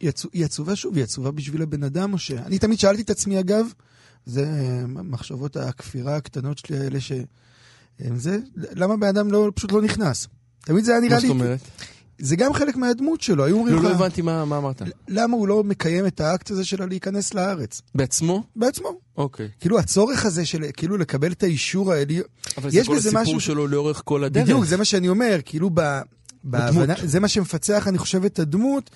היא, 0.00 0.08
עצוב, 0.08 0.30
היא 0.34 0.44
עצובה 0.44 0.76
שוב, 0.76 0.94
היא 0.94 1.04
עצובה 1.04 1.30
בשביל 1.30 1.62
הבן 1.62 1.82
אדם, 1.82 2.12
משה. 2.12 2.46
אני 2.46 2.58
תמיד 2.58 2.78
שאלתי 2.78 3.02
את 3.02 3.10
עצמי, 3.10 3.40
אגב, 3.40 3.66
זה 4.26 4.44
אה, 4.44 4.86
מחשבות 4.86 5.56
הכפירה 5.56 6.16
הקטנות 6.16 6.58
שלי 6.58 6.78
האלה, 6.78 7.00
ש... 7.00 7.12
אה, 8.00 8.08
זה, 8.16 8.38
למה 8.56 8.96
בן 8.96 9.06
אדם 9.06 9.32
לא, 9.32 9.52
פשוט 9.54 9.72
לא 9.72 9.82
נכנס? 9.82 10.28
תמיד 10.60 10.84
זה 10.84 10.92
היה 10.92 11.00
מה 11.00 11.06
נראה 11.06 11.20
זאת 11.20 11.24
לי, 11.24 11.30
אומרת? 11.30 11.60
זה 12.18 12.36
גם 12.36 12.52
חלק 12.52 12.76
מהדמות 12.76 13.20
שלו, 13.20 13.44
היו 13.44 13.56
אומרים 13.56 13.74
לא, 13.74 13.82
לך, 13.82 13.86
לא 13.88 13.94
הבנתי 13.94 14.22
מה 14.22 14.44
מה 14.44 14.58
אמרת. 14.58 14.82
למה 15.08 15.36
הוא 15.36 15.48
לא 15.48 15.64
מקיים 15.64 16.06
את 16.06 16.20
האקט 16.20 16.50
הזה 16.50 16.64
של 16.64 16.86
להיכנס 16.86 17.34
לארץ? 17.34 17.82
בעצמו? 17.94 18.44
בעצמו. 18.56 18.88
אוקיי. 19.16 19.48
כאילו 19.60 19.78
הצורך 19.78 20.24
הזה 20.26 20.46
של 20.46 20.64
כאילו 20.76 20.96
לקבל 20.96 21.32
את 21.32 21.42
האישור 21.42 21.92
העליון, 21.92 22.24
אבל 22.58 22.70
זה 22.70 22.82
כל 22.86 22.96
הסיפור 22.96 23.22
משהו- 23.22 23.40
שלו 23.40 23.66
לאורך 23.66 24.02
כל 24.04 24.24
הדרך. 24.24 24.44
בדיוק, 24.44 24.64
זה 24.64 24.76
מה 24.76 24.84
שאני 24.84 25.08
אומר, 25.08 25.38
כאילו 25.44 25.70
ב... 25.74 26.00
בהבנה, 26.44 26.94
זה 27.04 27.20
מה 27.20 27.28
שמפצח, 27.28 27.88
אני 27.88 27.98
חושב, 27.98 28.24
את 28.24 28.38
הדמות, 28.38 28.90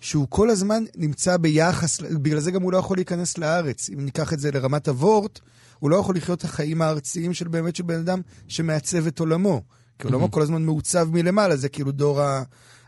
שהוא 0.00 0.26
כל 0.30 0.50
הזמן 0.50 0.84
נמצא 0.96 1.36
ביחס, 1.36 2.00
בגלל 2.00 2.40
זה 2.40 2.50
גם 2.50 2.62
הוא 2.62 2.72
לא 2.72 2.78
יכול 2.78 2.96
להיכנס 2.96 3.38
לארץ. 3.38 3.90
אם 3.90 4.04
ניקח 4.04 4.32
את 4.32 4.40
זה 4.40 4.50
לרמת 4.50 4.88
הוורט, 4.88 5.40
הוא 5.78 5.90
לא 5.90 5.96
יכול 5.96 6.16
לחיות 6.16 6.38
את 6.38 6.44
החיים 6.44 6.82
הארציים 6.82 7.34
של 7.34 7.48
באמת 7.48 7.76
של 7.76 7.82
בן 7.82 7.98
אדם 7.98 8.20
שמעצב 8.48 9.06
את 9.06 9.18
עולמו. 9.20 9.62
כי 10.08 10.12
עולמו 10.12 10.30
כל 10.30 10.42
הזמן 10.42 10.62
מעוצב 10.64 11.08
מלמעלה, 11.12 11.56
זה 11.56 11.68
כאילו 11.68 11.92
דור 11.92 12.20
ה... 12.20 12.42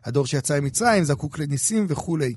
הדור 0.05 0.27
שיצא 0.27 0.61
ממצרים, 0.61 1.05
זקוק 1.05 1.39
לניסים 1.39 1.87
וכולי. 1.89 2.35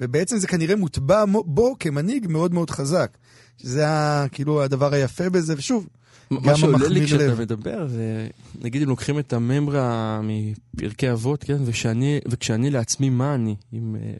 ובעצם 0.00 0.38
זה 0.38 0.46
כנראה 0.46 0.76
מוטבע 0.76 1.24
מו- 1.24 1.44
בו 1.44 1.76
כמנהיג 1.80 2.26
מאוד 2.28 2.54
מאוד 2.54 2.70
חזק. 2.70 3.16
שזה 3.62 3.86
כאילו 4.32 4.62
הדבר 4.62 4.94
היפה 4.94 5.30
בזה, 5.30 5.54
ושוב, 5.56 5.86
מה 6.30 6.40
גם 6.44 6.56
שעולה 6.56 6.78
לי 6.78 6.84
המחמיר 6.84 7.04
כשאתה 7.06 7.26
לב. 7.26 7.40
מדבר, 7.40 7.88
זה, 7.88 8.28
נגיד 8.60 8.82
אם 8.82 8.88
לוקחים 8.88 9.18
את 9.18 9.32
הממרה 9.32 10.20
מפרקי 10.22 11.12
אבות, 11.12 11.44
כן, 11.44 11.56
וכשאני, 11.64 12.18
וכשאני 12.28 12.70
לעצמי 12.70 13.10
מה 13.10 13.34
אני, 13.34 13.56
אם, 13.72 13.96
אה, 13.96 14.12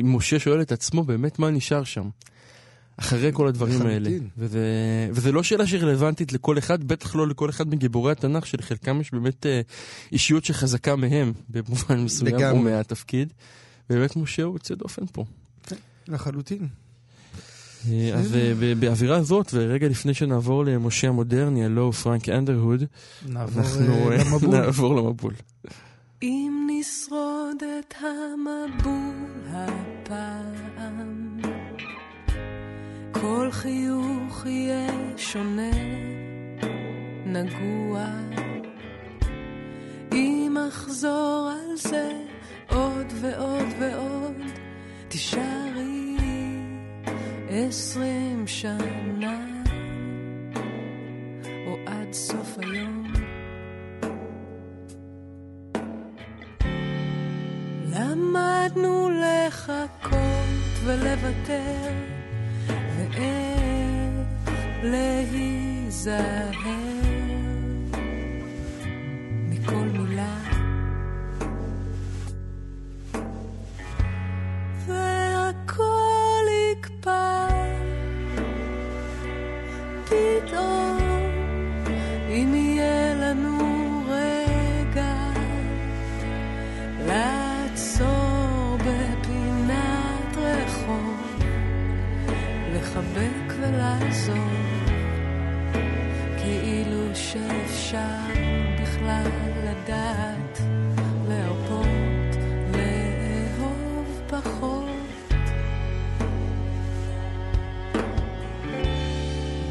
אם 0.00 0.16
משה 0.16 0.38
שואל 0.38 0.60
את 0.60 0.72
עצמו 0.72 1.04
באמת 1.04 1.38
מה 1.38 1.50
נשאר 1.50 1.84
שם, 1.84 2.08
אחרי 3.00 3.30
כל 3.32 3.48
הדברים 3.48 3.82
האלה. 3.82 4.10
וזה, 4.38 4.60
וזה 5.12 5.32
לא 5.32 5.42
שאלה 5.42 5.66
שרלוונטית 5.66 6.32
לכל 6.32 6.58
אחד, 6.58 6.84
בטח 6.84 7.16
לא 7.16 7.28
לכל 7.28 7.50
אחד 7.50 7.68
מגיבורי 7.68 8.12
התנ"ך, 8.12 8.46
שלחלקם 8.46 9.00
יש 9.00 9.12
באמת 9.12 9.46
אה, 9.46 9.60
אישיות 10.12 10.44
שחזקה 10.44 10.96
מהם, 10.96 11.32
במובן 11.48 12.00
מסוים, 12.04 12.34
או 12.34 12.38
לגמרי. 12.38 12.70
מהתפקיד. 12.72 13.32
באמת 13.90 14.16
משה 14.16 14.42
הוא 14.42 14.54
יוצא 14.54 14.74
דופן 14.74 15.02
פה. 15.12 15.24
לחלוטין. 16.08 16.68
אה, 17.90 18.14
אז 18.14 18.34
אה, 18.34 18.74
באווירה 18.78 19.22
זאת, 19.22 19.50
ורגע 19.54 19.88
לפני 19.88 20.14
שנעבור 20.14 20.64
למשה 20.64 21.08
המודרני, 21.08 21.64
הלו 21.64 21.92
פרנק 21.92 22.28
אנדרהוד, 22.28 22.84
אנחנו 23.30 24.10
אה, 24.10 24.16
למבול. 24.16 24.56
נעבור 24.56 24.94
למבול. 24.94 25.34
אם 26.22 26.68
נשרוד 26.70 27.56
את 27.80 27.94
המבול 28.00 29.38
הפעם, 29.46 31.37
כל 33.20 33.48
חיוך 33.52 34.46
יהיה 34.46 34.86
שונה, 35.16 35.70
נגוע. 37.26 38.06
אם 40.12 40.56
אחזור 40.68 41.50
על 41.52 41.76
זה 41.76 42.12
עוד 42.68 43.06
ועוד 43.20 43.66
ועוד, 43.78 44.36
תישארי 45.08 46.16
עשרים 47.48 48.46
שנה, 48.46 49.40
או 51.66 51.76
עד 51.86 52.12
סוף 52.12 52.58
היום. 52.58 53.12
למדנו 57.92 59.10
לחכות 59.10 60.18
ולוותר, 60.84 62.17
ואיך 63.18 64.50
להיזהר 64.82 66.50
ולעזור, 94.28 94.44
כאילו 96.38 97.14
שאפשר 97.14 98.18
בכלל 98.82 99.30
לדעת, 99.64 100.58
להרפות, 101.28 102.36
לאהוב 102.72 104.22
פחות. 104.26 104.88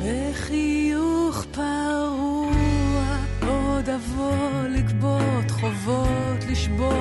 בחיוך 0.03 1.45
פרוע 1.51 3.17
עוד 3.47 3.89
אבוא 3.89 4.67
לגבות 4.69 5.51
חובות, 5.51 6.43
לשבור 6.49 6.96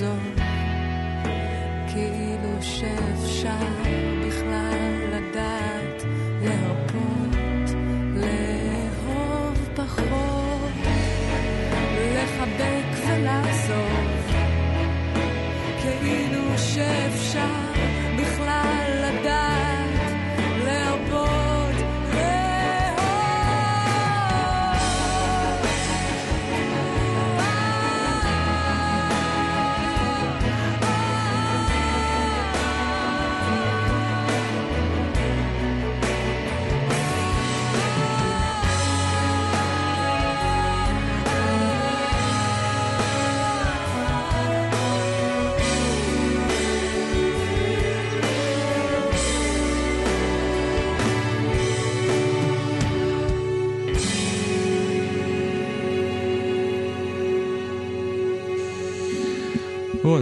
razón. 0.00 0.39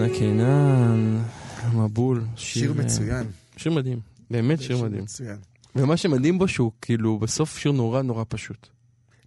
רונה 0.08 0.18
קינן, 0.18 1.22
מבול. 1.74 2.24
שיר 2.36 2.70
אה, 2.70 2.74
מצוין. 2.84 3.26
שיר 3.56 3.72
מדהים, 3.72 4.00
באמת 4.30 4.60
שיר 4.62 4.82
מדהים. 4.84 5.02
מצוין. 5.02 5.36
ומה 5.76 5.96
שמדהים 5.96 6.38
בו 6.38 6.48
שהוא 6.48 6.72
כאילו 6.82 7.18
בסוף 7.18 7.58
שיר 7.58 7.72
נורא 7.72 8.02
נורא 8.02 8.24
פשוט. 8.28 8.66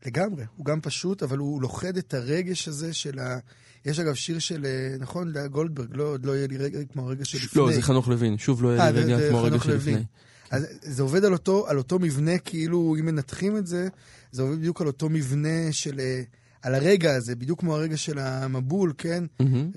לגמרי, 0.05 0.43
הוא 0.55 0.65
גם 0.65 0.81
פשוט, 0.81 1.23
אבל 1.23 1.37
הוא 1.37 1.61
לוכד 1.61 1.97
את 1.97 2.13
הרגש 2.13 2.67
הזה 2.67 2.93
של 2.93 3.19
ה... 3.19 3.37
יש 3.85 3.99
אגב 3.99 4.13
שיר 4.13 4.39
של, 4.39 4.65
אה, 4.65 4.95
נכון, 4.99 5.31
לאה 5.31 5.47
גולדברג, 5.47 5.87
לא, 5.91 6.03
עוד 6.03 6.25
לא 6.25 6.35
יהיה 6.35 6.47
לי 6.47 6.57
רגע 6.57 6.79
כמו 6.93 7.01
הרגע 7.07 7.25
שלפני. 7.25 7.61
לא, 7.61 7.71
זה 7.73 7.81
חנוך 7.81 8.07
לוין, 8.07 8.37
שוב 8.37 8.63
לא 8.63 8.69
אה, 8.69 8.73
היה 8.83 8.91
לי 8.91 8.99
זה- 9.01 9.05
רגע 9.05 9.17
זה 9.17 9.27
כמו 9.29 9.37
הרגע 9.39 9.55
לוין. 9.55 9.79
שלפני. 9.79 10.03
אז 10.51 10.65
זה 10.81 11.03
עובד 11.03 11.25
על 11.25 11.33
אותו, 11.33 11.67
על 11.67 11.77
אותו 11.77 11.99
מבנה, 11.99 12.37
כאילו, 12.37 12.95
אם 12.99 13.05
מנתחים 13.05 13.57
את 13.57 13.67
זה, 13.67 13.87
זה 14.31 14.41
עובד 14.41 14.57
בדיוק 14.57 14.81
על 14.81 14.87
אותו 14.87 15.09
מבנה 15.09 15.71
של... 15.71 15.99
אה, 15.99 16.21
על 16.61 16.75
הרגע 16.75 17.15
הזה, 17.15 17.35
בדיוק 17.35 17.59
כמו 17.59 17.75
הרגע 17.75 17.97
של 17.97 18.19
המבול, 18.19 18.93
כן? 18.97 19.23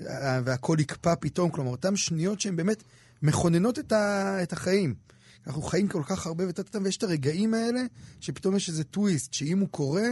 ה- 0.09 0.39
והכל 0.45 0.77
יקפא 0.79 1.13
פתאום, 1.19 1.49
כלומר, 1.51 1.71
אותן 1.71 1.95
שניות 1.95 2.41
שהן 2.41 2.55
באמת 2.55 2.83
מכוננות 3.21 3.79
את, 3.79 3.91
ה, 3.91 4.37
את 4.43 4.53
החיים. 4.53 4.95
אנחנו 5.47 5.61
חיים 5.61 5.87
כל 5.87 6.01
כך 6.05 6.25
הרבה 6.25 6.43
וטטטם, 6.49 6.83
ויש 6.83 6.97
את 6.97 7.03
הרגעים 7.03 7.53
האלה, 7.53 7.81
שפתאום 8.19 8.55
יש 8.55 8.69
איזה 8.69 8.83
טוויסט, 8.83 9.33
שאם 9.33 9.59
הוא 9.59 9.69
קורה, 9.69 10.03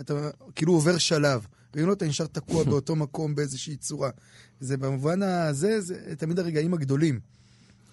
אתה 0.00 0.14
כאילו 0.54 0.72
עובר 0.72 0.98
שלב. 0.98 1.46
ואם 1.74 1.86
לא, 1.86 1.92
אתה 1.92 2.06
נשאר 2.06 2.26
תקוע 2.26 2.64
באותו 2.70 2.96
מקום 2.96 3.34
באיזושהי 3.34 3.76
צורה. 3.76 4.10
זה 4.60 4.76
במובן 4.76 5.22
הזה, 5.22 5.80
זה 5.80 6.16
תמיד 6.18 6.38
הרגעים 6.38 6.74
הגדולים, 6.74 7.20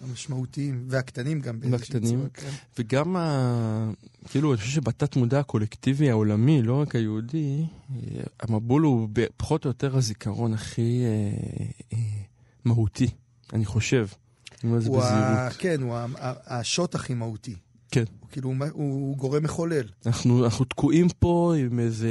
המשמעותיים, 0.09 0.85
והקטנים 0.87 1.39
גם 1.39 1.59
באיזושהי 1.59 1.93
והקטנים. 1.95 2.17
צורה. 2.17 2.29
כן. 2.33 2.49
וגם, 2.79 3.15
ה... 3.15 3.91
כאילו, 4.29 4.51
אני 4.53 4.57
חושב 4.61 4.71
שבתת 4.71 5.15
מודע 5.15 5.39
הקולקטיבי 5.39 6.09
העולמי, 6.09 6.61
לא 6.61 6.81
רק 6.81 6.95
היהודי, 6.95 7.65
המבול 8.39 8.81
הוא 8.81 9.09
פחות 9.37 9.65
או 9.65 9.69
יותר 9.69 9.97
הזיכרון 9.97 10.53
הכי 10.53 11.01
אה, 11.03 11.31
אה, 11.93 11.97
מהותי, 12.65 13.07
אני 13.53 13.65
חושב. 13.65 14.07
אני 14.63 14.71
אומר 14.71 14.81
זה 14.81 14.89
הוא 14.89 15.01
ה... 15.01 15.05
בזהירות. 15.05 15.53
כן, 15.57 15.81
הוא 15.81 15.95
השוט 16.45 16.95
הכי 16.95 17.13
מהותי. 17.13 17.55
כן. 17.91 18.03
הוא 18.19 18.29
כאילו, 18.31 18.49
הוא- 18.49 18.67
הוא 18.73 19.17
גורם 19.17 19.43
מחולל, 19.43 19.83
אנחנו, 20.05 20.45
אנחנו 20.45 20.65
תקועים 20.65 21.07
פה 21.19 21.53
עם 21.57 21.79
איזה... 21.79 22.09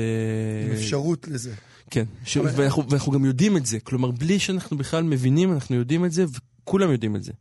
עם 0.71 0.73
אפשרות 0.77 1.29
לזה. 1.29 1.55
כן, 1.91 2.05
ש... 2.25 2.37
אבל- 2.37 2.51
ואנחנו, 2.57 2.91
ואנחנו 2.91 3.13
גם 3.13 3.25
יודעים 3.25 3.57
את 3.57 3.67
זה. 3.67 3.81
כלומר, 3.81 4.11
בלי 4.11 4.39
שאנחנו 4.39 4.79
בכלל 4.79 5.03
מבינים, 5.05 5.53
אנחנו 5.53 5.77
יודעים 5.77 6.05
את 6.05 6.13
זה, 6.13 6.25
וכולם 6.65 6.91
יודעים 6.93 7.17
את 7.17 7.23
זה. 7.23 7.33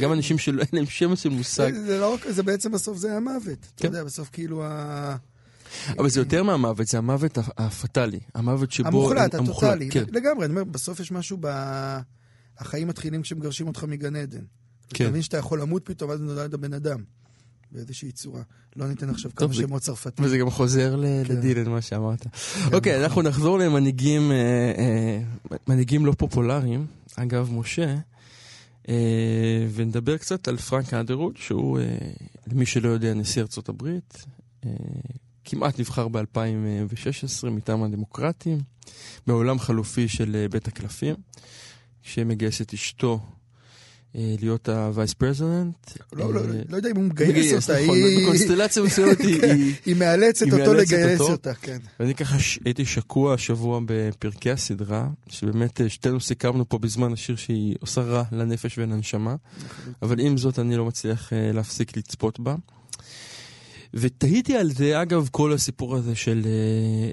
גם 0.00 0.12
אנשים 0.12 0.38
שלא 0.38 0.60
אין 0.60 0.68
להם 0.72 0.86
שמץ 0.86 1.18
של 1.22 1.28
מושג. 1.28 1.72
זה, 1.74 1.98
לא 1.98 2.14
רק, 2.14 2.20
זה 2.30 2.42
בעצם 2.42 2.72
בסוף 2.72 2.98
זה 2.98 3.16
המוות. 3.16 3.58
אתה 3.58 3.68
כן. 3.76 3.88
יודע, 3.88 4.04
בסוף 4.04 4.28
כאילו 4.32 4.64
ה... 4.64 5.16
אבל 5.98 6.10
זה 6.10 6.20
יותר 6.20 6.42
מהמוות, 6.42 6.86
זה 6.86 6.98
המוות 6.98 7.38
הפ- 7.38 7.60
הפטאלי. 7.60 8.20
המוות 8.34 8.72
שבו... 8.72 8.88
המוחלט, 8.88 9.34
הטוטאלי. 9.34 9.90
כן. 9.90 10.04
לגמרי, 10.12 10.44
אני 10.44 10.50
אומר, 10.52 10.64
בסוף 10.64 11.00
יש 11.00 11.12
משהו 11.12 11.38
ב... 11.40 11.46
החיים 12.58 12.88
מתחילים 12.88 13.22
כשמגרשים 13.22 13.66
אותך 13.66 13.84
מגן 13.84 14.16
עדן. 14.16 14.38
כן. 14.88 15.04
אתה 15.04 15.10
מבין 15.10 15.22
שאתה 15.22 15.36
יכול 15.36 15.60
למות 15.60 15.82
פתאום, 15.84 16.10
אז 16.10 16.20
נולד 16.20 16.54
הבן 16.54 16.72
אדם. 16.72 17.02
באיזושהי 17.72 18.12
צורה. 18.12 18.42
לא 18.76 18.88
ניתן 18.88 19.10
עכשיו 19.10 19.30
כמה 19.36 19.54
שמות 19.54 19.82
צרפתיים. 19.82 20.26
וזה 20.26 20.38
גם 20.38 20.50
חוזר 20.50 20.90
כן. 20.90 21.32
לדילן, 21.32 21.70
מה 21.70 21.80
שאמרת. 21.80 22.26
אוקיי, 22.72 23.04
אנחנו 23.04 23.22
נחזור 23.22 23.58
למנהיגים 23.58 24.32
אה, 24.32 24.72
אה, 25.68 25.98
לא 26.00 26.12
פופולריים. 26.18 26.86
אגב, 27.16 27.50
משה, 27.52 27.96
ונדבר 29.74 30.16
קצת 30.16 30.48
על 30.48 30.56
פרנק 30.56 30.94
אנדרווד, 30.94 31.36
שהוא, 31.36 31.78
אה, 31.78 31.84
למי 32.46 32.66
שלא 32.66 32.88
יודע, 32.88 33.14
נשיא 33.14 33.42
ארצות 33.42 33.68
הברית. 33.68 34.24
אה, 34.66 34.70
כמעט 35.44 35.80
נבחר 35.80 36.08
ב-2016 36.08 37.50
מטעם 37.50 37.82
הדמוקרטים, 37.82 38.58
בעולם 39.26 39.58
חלופי 39.58 40.08
של 40.08 40.36
אה, 40.36 40.48
בית 40.48 40.68
הקלפים, 40.68 41.14
שמגייס 42.02 42.60
את 42.60 42.74
אשתו 42.74 43.14
אה, 43.14 43.43
להיות 44.14 44.68
ה-vice 44.68 45.14
president. 45.22 45.96
לא, 46.12 46.34
לא, 46.34 46.40
אה, 46.40 46.46
לא 46.68 46.76
יודע 46.76 46.90
אם 46.90 46.96
הוא 46.96 47.04
מגייס 47.04 47.52
אותה, 47.52 47.82
נכון, 47.82 47.96
היא- 47.96 48.24
בקונסטלציה 48.26 48.82
מסוימת 48.82 49.20
היא- 49.20 49.42
היא... 49.44 49.74
היא 49.86 49.96
מאלצת 49.96 50.46
אותו 50.52 50.74
לגייס. 50.74 51.20
אותה, 51.20 51.54
כן. 51.54 51.78
ואני 52.00 52.14
ככה 52.14 52.38
ש... 52.38 52.58
הייתי 52.64 52.84
שקוע 52.84 53.34
השבוע 53.34 53.80
בפרקי 53.86 54.50
הסדרה, 54.50 55.08
שבאמת 55.28 55.80
אה, 55.80 55.88
שתינו 55.88 56.20
סיכמנו 56.20 56.68
פה 56.68 56.78
בזמן 56.78 57.12
השיר 57.12 57.36
שהיא 57.36 57.76
עושה 57.80 58.00
רע 58.00 58.22
לנפש 58.32 58.78
ולנשמה, 58.78 59.34
אבל 60.02 60.20
עם 60.20 60.36
זאת 60.36 60.58
אני 60.58 60.76
לא 60.76 60.84
מצליח 60.84 61.32
אה, 61.32 61.52
להפסיק 61.52 61.96
לצפות 61.96 62.40
בה. 62.40 62.54
ותהיתי 63.94 64.56
על 64.56 64.70
זה, 64.72 65.02
אגב, 65.02 65.28
כל 65.30 65.52
הסיפור 65.52 65.96
הזה 65.96 66.14
של 66.14 66.42
אה, 66.44 66.50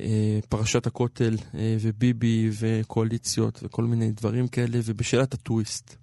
אה, 0.07 0.39
פרשת 0.49 0.87
הכותל 0.87 1.37
אה, 1.55 1.77
וביבי 1.81 2.49
וקואליציות 2.59 3.59
וכל 3.63 3.83
מיני 3.83 4.11
דברים 4.11 4.47
כאלה, 4.47 4.79
ובשאלת 4.85 5.33
הטוויסט. 5.33 5.95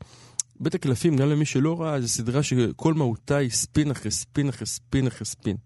בית 0.61 0.75
הקלפים, 0.75 1.17
גם 1.17 1.29
למי 1.29 1.45
שלא 1.45 1.81
ראה, 1.81 2.01
זו 2.01 2.09
סדרה 2.09 2.43
שכל 2.43 2.95
מהותה 2.95 3.37
היא 3.37 3.51
ספין 3.51 3.91
אחרי 3.91 4.11
ספין 4.11 4.49
אחרי 4.49 4.67
ספין 4.67 5.07
אחרי 5.07 5.27
ספין. 5.27 5.57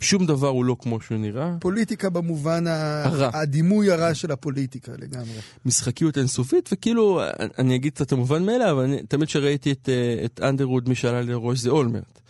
שום 0.00 0.26
דבר 0.26 0.48
הוא 0.48 0.64
לא 0.64 0.76
כמו 0.80 1.00
שהוא 1.00 1.18
נראה. 1.18 1.54
פוליטיקה 1.60 2.10
במובן 2.10 2.66
הרע. 2.66 3.30
הדימוי 3.34 3.90
הרע 3.90 4.14
של 4.14 4.32
הפוליטיקה 4.32 4.92
לגמרי. 4.98 5.38
משחקיות 5.64 6.18
אינסופית, 6.18 6.68
וכאילו, 6.72 7.20
אני 7.58 7.74
אגיד 7.74 7.92
קצת 7.92 8.12
המובן 8.12 8.46
מאליו, 8.46 8.70
אבל 8.70 8.84
אני, 8.84 9.02
תמיד 9.08 9.28
כשראיתי 9.28 9.72
את, 9.72 9.88
אה, 9.88 10.24
את 10.24 10.40
אנדרווד, 10.42 10.88
מי 10.88 10.94
שעלה 10.94 11.22
לראש 11.22 11.58
זה 11.58 11.70
אולמרט. 11.70 12.20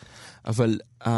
אבל 0.47 0.78
uh, 1.03 1.09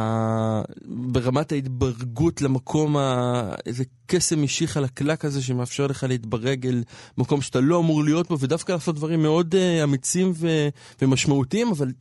ברמת 0.86 1.52
ההתברגות 1.52 2.42
למקום, 2.42 2.96
ה... 2.96 3.54
איזה 3.66 3.84
קסם 4.06 4.42
אישי 4.42 4.66
חלקלק 4.66 5.20
כזה 5.20 5.42
שמאפשר 5.42 5.86
לך 5.86 6.04
להתברג 6.08 6.66
אל 6.66 6.82
מקום 7.18 7.42
שאתה 7.42 7.60
לא 7.60 7.78
אמור 7.80 8.04
להיות 8.04 8.28
בו, 8.28 8.38
ודווקא 8.40 8.72
לעשות 8.72 8.94
דברים 8.94 9.22
מאוד 9.22 9.54
uh, 9.54 9.84
אמיצים 9.84 10.32
ו... 10.34 10.68
ומשמעותיים, 11.02 11.68
אבל 11.68 11.92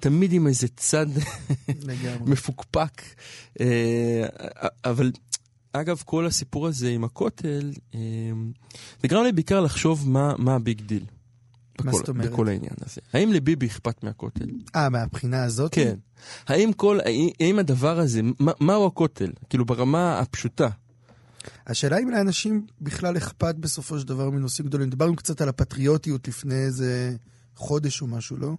תמיד 0.00 0.32
עם 0.32 0.46
איזה 0.46 0.68
צד. 0.76 1.06
מפוקפק. 2.26 3.02
אה, 3.60 4.26
אבל 4.84 5.12
אגב, 5.72 6.02
כל 6.06 6.26
הסיפור 6.26 6.66
הזה 6.66 6.90
עם 6.90 7.04
הכותל, 7.04 7.72
אה, 7.94 8.00
זה 9.02 9.08
גרם 9.08 9.24
לי 9.24 9.32
בעיקר 9.32 9.60
לחשוב 9.60 10.08
מה, 10.08 10.34
מה 10.38 10.54
ה 10.54 10.61
big 10.61 10.80
deal. 10.80 11.04
בכל? 11.82 12.12
בכל 12.12 12.48
העניין 12.48 12.74
הזה. 12.86 13.00
האם 13.12 13.32
לביבי 13.32 13.66
אכפת 13.66 14.04
מהכותל? 14.04 14.46
אה, 14.76 14.88
מהבחינה 14.88 15.44
הזאת? 15.44 15.74
כן. 15.74 15.94
האם 16.46 16.72
כל, 16.72 16.98
האם, 17.40 17.58
הדבר 17.58 17.98
הזה, 17.98 18.20
מה, 18.38 18.52
מהו 18.60 18.86
הכותל? 18.86 19.32
כאילו 19.48 19.64
ברמה 19.64 20.18
הפשוטה. 20.18 20.68
השאלה 21.66 21.98
אם 21.98 22.10
לאנשים 22.10 22.66
בכלל 22.80 23.16
אכפת 23.16 23.54
בסופו 23.54 23.98
של 23.98 24.06
דבר 24.06 24.30
מנושאים 24.30 24.68
גדולים. 24.68 24.90
דיברנו 24.90 25.16
קצת 25.16 25.40
על 25.40 25.48
הפטריוטיות 25.48 26.28
לפני 26.28 26.54
איזה 26.54 27.16
חודש 27.54 28.02
או 28.02 28.06
משהו, 28.06 28.36
לא? 28.36 28.54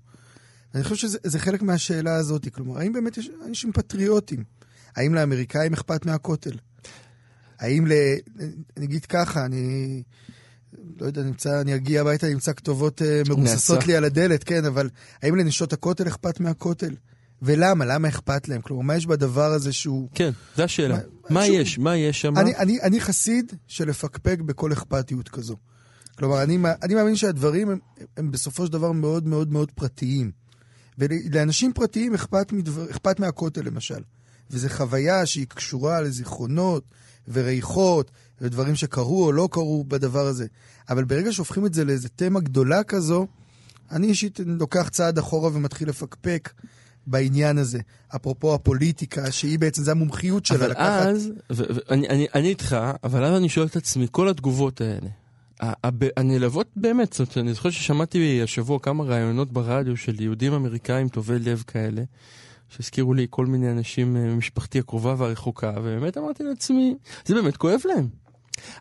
אני 0.76 0.84
חושב 0.84 0.96
שזה 0.96 1.18
זה 1.24 1.40
חלק 1.40 1.62
מהשאלה 1.62 2.16
הזאת. 2.16 2.48
כלומר, 2.54 2.80
האם 2.80 2.94
באמת 2.94 3.18
יש 3.18 3.30
אנשים 3.48 3.72
פטריוטים? 3.72 4.44
האם 4.96 5.14
לאמריקאים 5.14 5.74
אכפת 5.74 6.06
מהכותל? 6.06 6.58
האם 7.60 7.88
ל... 7.88 7.92
אני 8.78 8.86
אגיד 8.86 9.06
ככה, 9.06 9.46
אני... 9.46 10.04
לא 11.02 11.06
יודע, 11.06 11.24
נמצא, 11.24 11.62
אני 11.62 11.76
אגיע 11.76 12.02
הביתה, 12.02 12.28
נמצא 12.30 12.54
כתובות 12.54 13.02
אה, 13.02 13.22
מרוססות 13.30 13.76
נעשה. 13.78 13.88
לי 13.88 13.96
על 13.96 14.04
הדלת, 14.04 14.44
כן, 14.44 14.66
אבל 14.66 14.90
האם 15.22 15.36
לנשות 15.36 15.74
הכותל 15.74 16.08
אכפת 16.08 16.40
מהכותל? 16.40 16.96
ולמה? 17.42 17.86
למה 17.86 18.08
אכפת 18.08 18.48
להם? 18.48 18.62
כלומר, 18.62 18.82
מה 18.82 18.96
יש 18.96 19.06
בדבר 19.06 19.52
הזה 19.52 19.74
שהוא... 19.74 20.10
כן, 20.16 20.32
זו 20.58 20.64
השאלה. 20.64 20.96
מה- 20.96 21.02
מה 21.30 21.46
שוב, 21.46 21.56
יש? 21.56 21.80
מה 21.80 21.98
יש 21.98 22.22
שם? 22.22 22.38
אני, 22.38 22.56
אני, 22.56 22.82
אני 22.82 23.02
חסיד 23.02 23.54
של 23.68 23.90
לפקפק 23.90 24.40
בכל 24.46 24.74
אכפתיות 24.74 25.30
כזו. 25.30 25.56
כלומר, 26.18 26.44
אני, 26.44 26.58
אני 26.84 26.96
מאמין 26.96 27.16
שהדברים 27.16 27.70
הם, 27.70 27.80
הם 28.18 28.32
בסופו 28.32 28.66
של 28.66 28.72
דבר 28.72 28.92
מאוד 28.92 29.28
מאוד 29.28 29.52
מאוד 29.52 29.72
פרטיים. 29.72 30.32
ולאנשים 30.98 31.74
פרטיים 31.74 32.14
אכפת, 32.14 32.52
מדבר, 32.52 32.92
אכפת 32.92 33.20
מהכותל 33.20 33.62
למשל. 33.62 34.00
וזו 34.52 34.70
חוויה 34.70 35.26
שהיא 35.26 35.46
קשורה 35.48 36.02
לזיכרונות 36.02 36.84
וריחות 37.28 38.12
ודברים 38.42 38.76
שקרו 38.76 39.26
או 39.26 39.32
לא 39.32 39.50
קרו 39.52 39.84
בדבר 39.88 40.26
הזה. 40.28 40.46
אבל 40.90 41.04
ברגע 41.04 41.34
שהופכים 41.34 41.66
את 41.66 41.74
זה 41.74 41.86
לאיזה 41.86 42.10
תמה 42.10 42.40
גדולה 42.40 42.84
כזו, 42.84 43.28
אני 43.92 44.08
אישית 44.08 44.40
לוקח 44.46 44.90
צעד 44.90 45.18
אחורה 45.18 45.50
ומתחיל 45.54 45.90
לפקפק 45.90 46.50
בעניין 47.08 47.58
הזה. 47.58 47.80
אפרופו 48.16 48.54
הפוליטיקה, 48.54 49.32
שהיא 49.32 49.60
בעצם, 49.60 49.84
זו 49.84 49.92
המומחיות 49.92 50.46
שלה, 50.46 50.58
אבל 50.58 50.72
לקחת... 50.72 51.06
אז, 51.08 51.32
ו- 51.52 51.64
ו- 51.76 51.94
אני, 51.94 52.10
אני, 52.10 52.28
אני 52.36 52.50
איתך, 52.50 52.78
אבל 53.04 53.26
אז 53.26 53.38
אני 53.38 53.50
שואל 53.50 53.68
את 53.68 53.76
עצמי, 53.76 54.08
כל 54.12 54.30
התגובות 54.30 54.82
האלה, 54.82 55.10
ה- 55.62 55.88
הב- 55.88 56.10
הנעלבות 56.18 56.68
באמת, 56.76 57.14
זאת 57.14 57.20
אומרת, 57.20 57.38
אני 57.38 57.54
זוכר 57.54 57.70
ששמעתי 57.70 58.42
השבוע 58.44 58.80
כמה 58.80 59.04
ראיונות 59.04 59.54
ברדיו 59.54 59.98
של 59.98 60.22
יהודים 60.22 60.54
אמריקאים 60.54 61.10
טובי 61.10 61.40
לב 61.40 61.64
כאלה, 61.68 62.02
שהזכירו 62.70 63.14
לי 63.14 63.28
כל 63.30 63.46
מיני 63.46 63.72
אנשים 63.72 64.18
אה, 64.18 64.22
ממשפחתי 64.22 64.80
הקרובה 64.80 65.16
והרחוקה, 65.18 65.74
ובאמת 65.78 66.18
אמרתי 66.18 66.44
לעצמי, 66.44 66.96
זה 67.26 67.36
באמת 67.36 67.58
כואב 67.58 67.80
להם. 67.86 68.08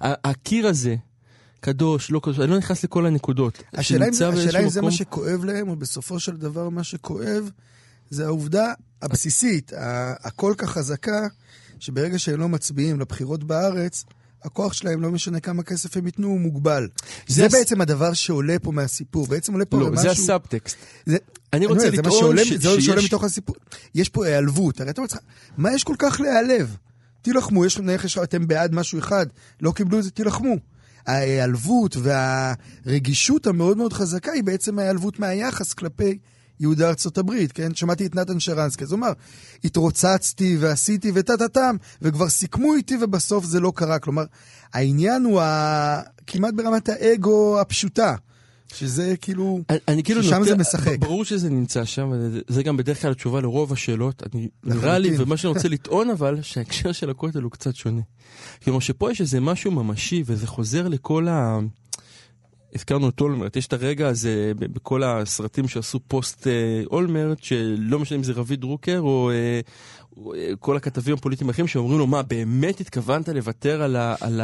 הקיר 0.01 0.67
הזה, 0.67 0.97
קדוש, 1.61 2.11
לא 2.11 2.21
קדוש, 2.23 2.39
אני 2.39 2.51
לא 2.51 2.59
נכנס 2.59 2.85
לכל 2.85 3.07
הנקודות. 3.07 3.63
השאלה 3.75 4.09
אם, 4.09 4.13
זה, 4.13 4.29
השאלה 4.29 4.69
זה 4.69 4.81
מה 4.81 4.87
מקום- 4.89 4.97
שכואב 4.99 5.45
להם, 5.45 5.69
או 5.69 5.77
בסופו 5.77 6.21
של 6.21 6.37
דבר 6.37 6.69
מה 6.69 6.85
שכואב, 6.85 7.51
זה 8.11 8.27
העובדה 8.27 8.73
הבסיסית, 9.03 9.73
הכל 10.23 10.55
כך 10.59 10.71
חזקה, 10.71 11.27
שברגע 11.79 12.19
שהם 12.19 12.41
לא 12.41 12.49
מצביעים 12.49 13.01
לבחירות 13.01 13.45
בארץ, 13.45 14.05
הכוח 14.45 14.73
שלהם, 14.73 15.03
לא 15.03 15.11
משנה 15.11 15.41
כמה 15.41 15.63
כסף 15.63 15.97
הם 15.97 16.07
ייתנו, 16.07 16.29
הוא 16.29 16.41
מוגבל. 16.41 16.89
זה 17.27 17.35
זה, 17.35 17.47
הס- 17.47 17.53
בעצם 17.53 17.81
הדבר 17.81 18.13
שעולה 18.13 18.59
פה 18.59 18.73
מהסיפור. 18.73 19.27
בעצם 19.27 19.53
עולה 19.53 19.65
פה 19.65 19.81
לא, 19.81 19.91
משהו... 19.91 20.03
זה 20.03 20.11
הסאבטקסט. 20.11 20.77
זה, 21.07 21.17
אני 21.53 21.67
רוצה 21.67 21.91
לטעון 21.91 22.19
שעולה, 22.21 22.45
ש- 22.45 22.53
זה 22.53 22.69
מה 22.69 22.81
שעולה 22.81 23.01
שיש- 23.01 23.05
מתוך 23.11 23.25
הסיפור. 23.25 23.57
יש 23.95 24.09
פה 24.09 24.27
היעלבות. 24.27 24.81
הרי 24.81 24.91
אתה 24.91 25.01
אומר 25.01 25.09
לעצמך, 25.13 25.21
מה 25.57 25.73
יש 25.75 25.85
כל 25.85 25.95
כך 25.99 26.21
להיעלב? 26.21 26.77
תילחמו, 27.23 27.65
יש 27.65 27.79
נניח 27.79 28.05
יש- 28.05 28.19
אתם 28.19 28.47
בעד 28.47 28.75
משהו 28.75 28.99
אחד, 28.99 29.27
לא 29.63 29.73
קיבלו 29.73 29.99
את 29.99 30.05
זה, 30.05 30.11
תילחמו. 30.11 30.55
ההיעלבות 31.07 31.97
והרגישות 32.87 33.47
המאוד 33.47 33.77
מאוד 33.77 33.93
חזקה 33.93 34.33
היא 34.33 34.45
בעצם 34.45 34.79
ההיעלבות 34.79 35.19
מהיחס 35.19 35.73
כלפי 35.73 36.19
יהודי 36.61 36.85
ארצות 36.85 37.19
הברית, 37.19 37.53
כן? 37.53 37.75
שמעתי 37.75 38.07
את 38.07 38.15
נתן 38.15 38.41
שרנסקי, 38.41 38.85
אז 38.85 38.93
הוא 38.93 38.99
אמר, 38.99 39.13
התרוצצתי 39.65 40.57
ועשיתי 40.61 41.13
וטה-טה-טם, 41.15 41.77
וכבר 42.03 42.29
סיכמו 42.29 42.75
איתי 42.75 42.97
ובסוף 43.01 43.45
זה 43.45 43.61
לא 43.61 43.73
קרה. 43.77 43.99
כלומר, 43.99 44.25
העניין 44.73 45.25
הוא 45.25 45.41
ה... 45.41 46.01
כמעט 46.27 46.55
ברמת 46.55 46.89
האגו 46.89 47.61
הפשוטה, 47.61 48.15
שזה 48.75 49.15
כאילו, 49.21 49.61
אני, 49.89 50.03
כאילו 50.03 50.23
ששם 50.23 50.35
נוטה, 50.35 50.51
זה 50.51 50.57
משחק. 50.57 50.99
ברור 50.99 51.25
שזה 51.25 51.51
נמצא 51.51 51.85
שם, 51.85 52.13
זה 52.49 52.63
גם 52.63 52.77
בדרך 52.77 53.03
כלל 53.03 53.11
התשובה 53.11 53.41
לרוב 53.41 53.73
השאלות. 53.73 54.23
אני, 54.35 54.49
נראה 54.65 54.99
לי. 54.99 55.11
ומה 55.19 55.37
שאני 55.37 55.53
רוצה 55.53 55.69
לטעון 55.69 56.11
אבל, 56.11 56.43
שההקשר 56.43 56.93
של 56.93 57.11
הכותל 57.11 57.43
הוא 57.43 57.51
קצת 57.51 57.75
שונה. 57.77 58.01
כלומר 58.65 58.81
שפה 58.81 59.11
יש 59.11 59.21
איזה 59.21 59.41
משהו 59.41 59.71
ממשי, 59.71 60.23
וזה 60.27 60.47
חוזר 60.47 60.89
לכל 60.89 61.29
ה... 61.29 61.59
הזכרנו 62.75 63.09
את 63.09 63.21
אולמרט, 63.21 63.57
יש 63.57 63.67
את 63.67 63.73
הרגע 63.73 64.09
הזה 64.09 64.53
בכל 64.57 65.03
הסרטים 65.03 65.69
שעשו 65.69 66.01
פוסט 66.09 66.47
אה, 66.47 66.83
אולמרט, 66.87 67.43
שלא 67.43 67.99
משנה 67.99 68.19
אם 68.19 68.23
זה 68.23 68.33
רביד 68.33 68.61
דרוקר 68.61 68.99
או, 68.99 69.05
או 69.05 69.31
אה, 69.31 69.61
כל 70.59 70.77
הכתבים 70.77 71.15
הפוליטיים 71.15 71.49
האחרים 71.51 71.67
שאומרים 71.67 71.99
לו, 71.99 72.07
מה, 72.07 72.23
באמת 72.23 72.81
התכוונת 72.81 73.29
לוותר 73.29 73.83
על 73.83 73.97
ה- 73.97 74.15
על 74.21 74.41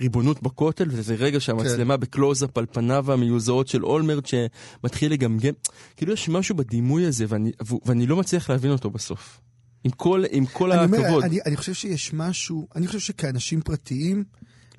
הריבונות 0.00 0.42
בכותל? 0.42 0.88
וזה 0.90 1.14
רגע 1.14 1.40
שהמצלמה 1.40 1.96
בקלוזאפ 1.96 2.58
על 2.58 2.66
פניו 2.72 3.12
המיוזעות 3.12 3.68
של 3.68 3.84
אולמרט 3.84 4.26
שמתחיל 4.26 5.12
לגמגם. 5.12 5.52
כאילו 5.96 6.12
יש 6.12 6.28
משהו 6.28 6.56
בדימוי 6.56 7.06
הזה, 7.06 7.24
ואני, 7.28 7.52
ואני 7.86 8.06
לא 8.06 8.16
מצליח 8.16 8.50
להבין 8.50 8.70
אותו 8.70 8.90
בסוף. 8.90 9.40
עם 9.84 9.90
כל, 9.90 10.24
עם 10.30 10.46
כל 10.46 10.72
אני 10.72 10.84
אומר, 10.84 10.98
הכבוד. 11.06 11.24
אני, 11.24 11.38
אני 11.46 11.56
חושב 11.56 11.72
שיש 11.74 12.10
משהו, 12.14 12.68
אני 12.76 12.86
חושב 12.86 12.98
שכאנשים 12.98 13.60
פרטיים, 13.60 14.24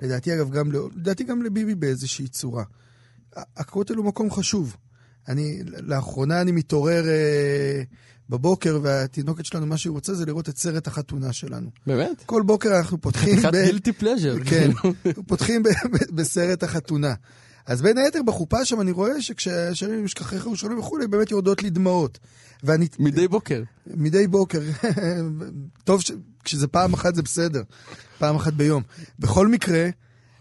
לדעתי 0.02 0.34
אגב 0.34 0.50
גם, 0.50 0.72
לא- 0.72 0.88
לדעתי 0.96 1.24
גם 1.24 1.42
לביבי 1.42 1.74
באיזושהי 1.74 2.28
צורה, 2.28 2.64
הכותל 3.56 3.94
הוא 3.94 4.04
מקום 4.04 4.30
חשוב. 4.30 4.76
אני, 5.28 5.60
לאחרונה 5.82 6.40
אני 6.40 6.52
מתעורר 6.52 7.08
אה, 7.08 7.82
בבוקר, 8.30 8.78
והתינוקת 8.82 9.44
שלנו, 9.44 9.66
מה 9.66 9.76
שהיא 9.76 9.90
רוצה 9.90 10.14
זה 10.14 10.26
לראות 10.26 10.48
את 10.48 10.58
סרט 10.58 10.86
החתונה 10.86 11.32
שלנו. 11.32 11.70
באמת? 11.86 12.22
כל 12.26 12.42
בוקר 12.42 12.78
אנחנו 12.78 13.00
פותחים, 13.00 13.36
חתיכת 13.36 13.52
גילטי 13.66 13.92
פלז'ר. 13.92 14.36
כן, 14.44 14.70
פותחים 15.26 15.62
ב- 15.62 15.68
ב- 15.68 16.16
בסרט 16.16 16.62
החתונה. 16.62 17.14
אז 17.66 17.82
בין 17.82 17.98
היתר 17.98 18.22
בחופה 18.22 18.64
שם 18.64 18.80
אני 18.80 18.90
רואה 18.90 19.22
שכשהשירים 19.22 20.04
משכחך 20.04 20.46
ירושלים 20.46 20.78
וכולי, 20.78 21.06
באמת 21.06 21.30
יורדות 21.30 21.62
לי 21.62 21.70
דמעות. 21.70 22.18
ואני... 22.64 22.88
מדי 22.98 23.28
בוקר. 23.28 23.62
מדי 23.86 24.26
בוקר. 24.26 24.60
טוב, 25.84 26.00
ש... 26.00 26.12
כשזה 26.44 26.66
פעם 26.68 26.94
אחת 26.94 27.14
זה 27.14 27.22
בסדר, 27.22 27.62
פעם 28.18 28.36
אחת 28.36 28.52
ביום. 28.52 28.82
בכל 29.18 29.48
מקרה, 29.48 29.88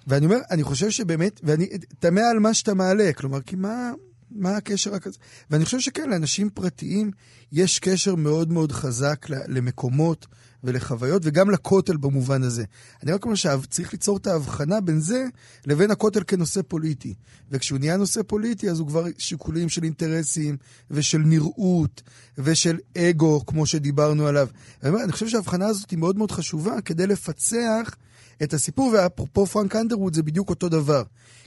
ואני 0.07 0.25
אומר, 0.25 0.37
אני 0.51 0.63
חושב 0.63 0.89
שבאמת, 0.89 1.39
ואני 1.43 1.69
תמה 1.99 2.21
על 2.21 2.39
מה 2.39 2.53
שאתה 2.53 2.73
מעלה, 2.73 3.13
כלומר, 3.13 3.41
כי 3.41 3.55
מה, 3.55 3.91
מה 4.35 4.57
הקשר 4.57 4.95
הכזה? 4.95 5.17
ואני 5.49 5.65
חושב 5.65 5.79
שכן, 5.79 6.09
לאנשים 6.09 6.49
פרטיים 6.49 7.11
יש 7.51 7.79
קשר 7.79 8.15
מאוד 8.15 8.51
מאוד 8.51 8.71
חזק 8.71 9.25
למקומות 9.29 10.27
ולחוויות, 10.63 11.21
וגם 11.25 11.49
לכותל 11.51 11.97
במובן 11.97 12.43
הזה. 12.43 12.63
אני 13.03 13.11
רק 13.11 13.25
אומר 13.25 13.35
שצריך 13.35 13.93
ליצור 13.93 14.17
את 14.17 14.27
ההבחנה 14.27 14.81
בין 14.81 14.99
זה 14.99 15.25
לבין 15.65 15.91
הכותל 15.91 16.23
כנושא 16.27 16.61
פוליטי. 16.67 17.13
וכשהוא 17.51 17.79
נהיה 17.79 17.97
נושא 17.97 18.21
פוליטי, 18.27 18.69
אז 18.69 18.79
הוא 18.79 18.87
כבר 18.87 19.05
שיקולים 19.17 19.69
של 19.69 19.83
אינטרסים, 19.83 20.57
ושל 20.91 21.17
נראות, 21.17 22.01
ושל 22.37 22.77
אגו, 22.97 23.45
כמו 23.45 23.65
שדיברנו 23.65 24.27
עליו. 24.27 24.47
אני 24.83 25.11
חושב 25.11 25.27
שההבחנה 25.27 25.67
הזאת 25.67 25.91
היא 25.91 25.99
מאוד 25.99 26.17
מאוד 26.17 26.31
חשובה 26.31 26.81
כדי 26.81 27.07
לפצח 27.07 27.95
את 28.43 28.53
הסיפור, 28.53 28.91
ואפרופו 28.93 29.45
פרנק 29.45 29.75
אנדרווד 29.75 30.13
זה 30.13 30.23
בדיוק 30.23 30.49
אותו 30.49 30.69
דבר. 30.69 31.03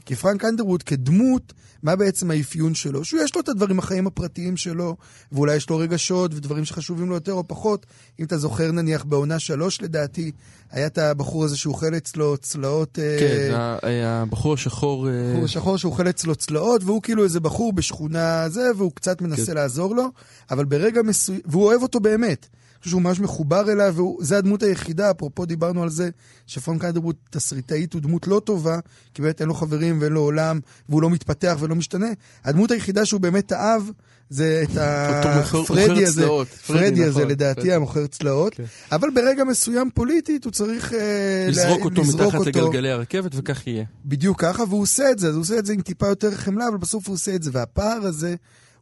כי 0.09 0.15
פרנק 0.15 0.45
אנדרווד 0.45 0.83
כדמות, 0.83 1.53
מה 1.83 1.97
בעצם 1.97 2.31
האפיון 2.31 2.75
שלו? 2.75 3.05
שהוא 3.05 3.21
יש 3.21 3.35
לו 3.35 3.41
את 3.41 3.49
הדברים, 3.49 3.79
החיים 3.79 4.07
הפרטיים 4.07 4.57
שלו, 4.57 4.97
ואולי 5.33 5.57
יש 5.57 5.71
לו 5.71 5.77
רגשות 5.77 6.35
ודברים 6.35 6.65
שחשובים 6.65 7.09
לו 7.09 7.15
יותר 7.15 7.33
או 7.33 7.49
פחות. 7.49 7.87
אם 8.21 8.25
אתה 8.25 8.39
זוכר 8.39 8.71
נניח 8.73 9.05
בעונה 9.05 9.39
שלוש 9.39 9.83
לדעתי, 9.83 10.31
היה 10.71 10.87
את 10.87 10.99
הבחור 10.99 11.45
הזה 11.45 11.57
שהוא 11.57 11.75
אוכל 11.75 11.97
אצלו 11.97 12.37
צלעות... 12.37 12.99
אה, 12.99 13.17
כן, 13.21 13.55
ה- 13.55 14.23
הבחור 14.23 14.55
השחור... 14.55 15.09
אה, 15.09 15.33
בחור 15.33 15.47
שחור 15.47 15.77
שהוא 15.77 15.93
אוכל 15.93 16.09
אצלו 16.09 16.35
צלעות, 16.35 16.85
והוא 16.85 17.03
כאילו 17.03 17.25
איזה 17.25 17.41
בחור 17.41 17.73
בשכונה 17.73 18.49
זה, 18.49 18.71
והוא 18.77 18.93
קצת 18.95 19.23
מנסה 19.23 19.47
כן. 19.47 19.55
לעזור 19.55 19.97
לו, 19.97 20.09
אבל 20.51 20.65
ברגע 20.65 21.03
מסוים, 21.03 21.41
והוא 21.45 21.65
אוהב 21.65 21.83
אותו 21.83 22.01
באמת. 22.01 22.47
חושב 22.79 22.91
שהוא 22.91 23.03
ממש 23.03 23.21
מחובר 23.21 23.73
אליו, 23.73 23.97
וזה 24.21 24.39
הדמות 24.39 24.63
היחידה, 24.63 25.11
אפרופו 25.11 25.45
דיברנו 25.47 25.83
על 25.83 25.89
זה, 25.91 26.11
שפרנק 26.47 26.85
אנדרווד 26.85 27.17
תסריטאית 27.31 27.93
הוא 27.95 28.03
דמות 28.03 28.27
לא 28.27 28.41
טובה, 28.45 28.79
כי 29.15 29.23
באמת 29.23 29.41
אין 29.41 29.49
לו 29.49 29.55
חברים 29.55 30.01
ואין 30.01 30.13
לו 30.13 30.21
עולם, 30.21 30.61
והוא 30.89 31.03
לא 31.03 31.11
מתפתח 31.11 31.57
ולא 31.61 31.75
משתנה. 31.75 32.07
הדמות 32.45 32.71
היחידה 32.71 33.05
שהוא 33.05 33.21
באמת 33.21 33.53
אהב, 33.53 33.83
זה 34.31 34.65
את 34.71 34.77
הפרדי 34.77 36.05
הזה, 36.05 36.23
צלעות. 36.23 36.49
פרדי, 36.49 37.05
הזה 37.05 37.11
נכון, 37.21 37.31
לדעתי, 37.31 37.61
פרדי. 37.61 37.73
המוכר 37.73 38.07
צלעות, 38.07 38.55
כן. 38.55 38.65
אבל 38.93 39.09
ברגע 39.15 39.45
מסוים 39.45 39.91
פוליטית 39.95 40.45
הוא 40.45 40.53
צריך 40.53 40.93
אה, 40.93 41.47
לזרוק 41.49 41.79
לה- 41.79 41.85
אותו 41.85 42.03
לזרוק 42.03 42.21
מתחת 42.23 42.35
אותו. 42.35 42.49
לגלגלי 42.51 42.91
הרכבת 42.91 43.31
וכך 43.35 43.67
יהיה. 43.67 43.85
בדיוק 44.05 44.41
ככה, 44.41 44.63
והוא 44.69 44.83
עושה 44.83 45.11
את 45.11 45.19
זה, 45.19 45.29
אז 45.29 45.35
הוא 45.35 45.41
עושה 45.43 45.59
את 45.59 45.67
זה 45.67 45.73
עם 45.73 45.81
טיפה 45.81 46.07
יותר 46.07 46.31
חמלה, 46.35 46.69
אבל 46.69 46.77
בסוף 46.77 47.07
הוא 47.09 47.15
עושה 47.15 47.35
את 47.35 47.43
זה. 47.43 47.51
והפער 47.53 48.01
הזה, 48.07 48.35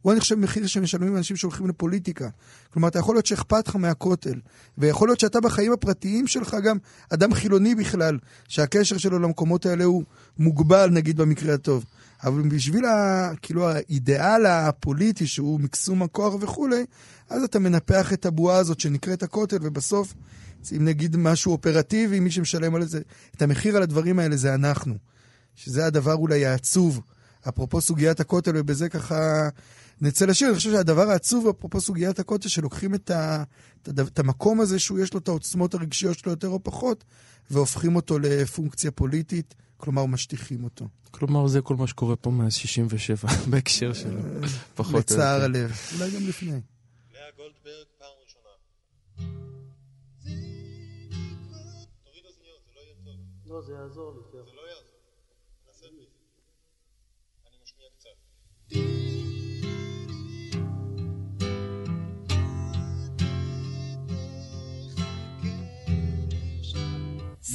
הוא 0.07 0.11
אני 0.13 0.19
חושב 0.19 0.35
מחיר 0.35 0.67
שמשלמים 0.67 1.17
אנשים 1.17 1.37
שהולכים 1.37 1.67
לפוליטיקה. 1.67 2.29
כלומר, 2.73 2.87
אתה 2.87 2.99
יכול 2.99 3.15
להיות 3.15 3.25
שאכפת 3.25 3.67
לך 3.67 3.75
מהכותל, 3.75 4.39
ויכול 4.77 5.07
להיות 5.07 5.19
שאתה 5.19 5.41
בחיים 5.41 5.73
הפרטיים 5.73 6.27
שלך 6.27 6.57
גם 6.63 6.77
אדם 7.09 7.33
חילוני 7.33 7.75
בכלל, 7.75 8.17
שהקשר 8.47 8.97
שלו 8.97 9.19
למקומות 9.19 9.65
האלה 9.65 9.83
הוא 9.83 10.03
מוגבל, 10.39 10.89
נגיד 10.89 11.17
במקרה 11.17 11.53
הטוב. 11.53 11.85
אבל 12.23 12.41
בשביל 12.41 12.85
ה, 12.85 13.31
כאילו 13.41 13.69
האידיאל 13.69 14.45
הפוליטי, 14.45 15.27
שהוא 15.27 15.59
מקסום 15.59 16.03
הכוח 16.03 16.33
וכולי, 16.41 16.85
אז 17.29 17.43
אתה 17.43 17.59
מנפח 17.59 18.13
את 18.13 18.25
הבועה 18.25 18.57
הזאת 18.57 18.79
שנקראת 18.79 19.23
הכותל, 19.23 19.57
ובסוף, 19.61 20.13
אם 20.77 20.85
נגיד 20.85 21.15
משהו 21.17 21.51
אופרטיבי, 21.51 22.19
מי 22.19 22.31
שמשלם 22.31 22.75
על 22.75 22.85
זה, 22.85 23.01
את 23.35 23.41
המחיר 23.41 23.77
על 23.77 23.83
הדברים 23.83 24.19
האלה 24.19 24.37
זה 24.37 24.53
אנחנו. 24.53 24.95
שזה 25.55 25.85
הדבר 25.85 26.13
אולי 26.13 26.45
העצוב, 26.45 27.01
אפרופו 27.49 27.81
סוגיית 27.81 28.19
הכותל, 28.19 28.51
ובזה 28.55 28.89
ככה 28.89 29.49
נצא 30.01 30.25
לשיר. 30.25 30.47
אני 30.47 30.55
חושב 30.57 30.71
שהדבר 30.71 31.09
העצוב, 31.09 31.47
אפרופו 31.47 31.81
סוגיית 31.81 32.19
הכותל, 32.19 32.49
שלוקחים 32.49 32.95
את, 32.95 33.11
ה, 33.11 33.43
את, 33.81 33.87
הד- 33.87 33.99
את 33.99 34.19
המקום 34.19 34.61
הזה 34.61 34.79
שהוא 34.79 34.99
יש 34.99 35.13
לו 35.13 35.19
את 35.19 35.27
העוצמות 35.27 35.73
הרגשיות 35.73 36.17
שלו 36.19 36.31
יותר 36.31 36.47
או 36.47 36.63
פחות, 36.63 37.03
והופכים 37.51 37.95
אותו 37.95 38.19
לפונקציה 38.19 38.91
פוליטית, 38.91 39.55
כלומר 39.77 40.05
משטיחים 40.05 40.63
אותו. 40.63 40.87
כלומר, 41.11 41.47
זה 41.47 41.61
כל 41.61 41.75
מה 41.75 41.87
שקורה 41.87 42.15
פה 42.15 42.31
מאז 42.31 42.53
67, 42.53 43.27
בהקשר 43.51 43.93
שלו. 43.93 44.19
פחות 44.75 44.93
או 44.93 44.99
לצער 44.99 45.33
יותר. 45.41 45.43
הלב. 45.59 45.71
אולי 45.99 46.11
גם 46.11 46.27
לפני. 46.27 46.51
לאה 46.51 46.61
גולדברג, 47.37 47.85
פעם 47.99 48.07
לא 53.45 53.61
זה 53.61 53.73
יעזור 53.73 54.13
לי. 54.15 54.21
כן. 54.31 54.37
זה 54.45 54.51
לא 54.55 54.61
יעזור. 54.69 54.97
אני 57.47 57.57
משמיע 57.63 57.87
קצת. 57.97 59.26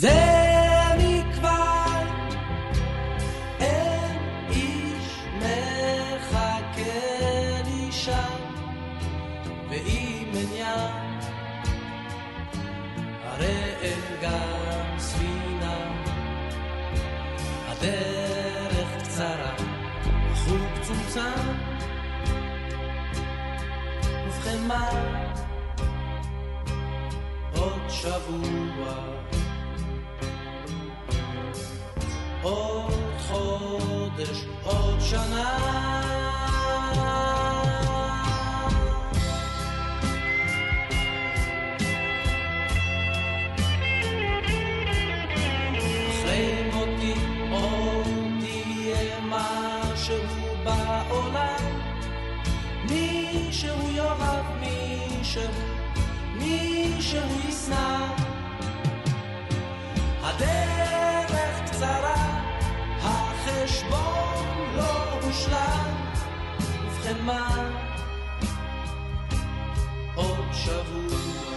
זה 0.03 0.43
מכבר 0.99 2.03
אין 3.61 4.19
איש 4.51 5.19
מחכה 5.37 6.83
לי 7.65 7.93
שם 7.93 8.41
ואם 9.71 10.33
עניין 10.35 11.21
הרי 13.25 13.75
אין 13.81 14.01
גם 14.23 14.99
ספינה. 14.99 15.93
הדרך 17.69 18.89
קצרה 19.03 19.55
החוג 20.33 20.83
צומצם 20.83 21.43
ובכן 24.27 24.67
מה 24.69 24.89
עוד 27.57 27.83
שבוע 27.89 29.32
עוד 32.43 32.93
חודש, 33.29 34.45
עוד 34.65 35.01
שנה. 35.01 35.59
אחרי 46.11 46.71
מותי 46.73 47.15
עוד 47.51 48.07
תהיה 48.41 49.21
משהו 49.21 50.17
בעולם, 50.65 51.81
מישהו 52.91 53.91
יאהב 53.91 54.45
מישהו, 54.61 55.43
מישהו 56.39 57.21
ישנא. 57.49 58.07
הדרך 60.23 60.72
החשבון 63.63 64.47
לא 64.77 65.21
הושלם, 65.23 65.95
ובכן 66.61 67.25
מה? 67.25 67.71
עוד 70.15 70.45
שבוע 70.53 71.52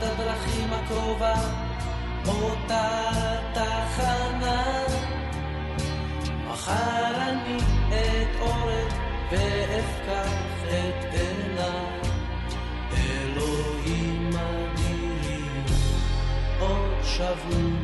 פרשת 0.00 0.12
הדרכים 0.18 0.72
הקרובה, 0.72 1.34
אותה 2.28 3.00
תחנה. 3.52 4.62
מחר 6.48 7.14
אני 7.16 7.58
אתעורר 7.88 8.88
ואפקח 9.30 10.32
את 10.68 11.14
עיניי. 11.14 12.00
אלוהים 12.92 14.30
אדירים, 14.36 15.64
עוד 16.60 17.04
שבוע. 17.04 17.79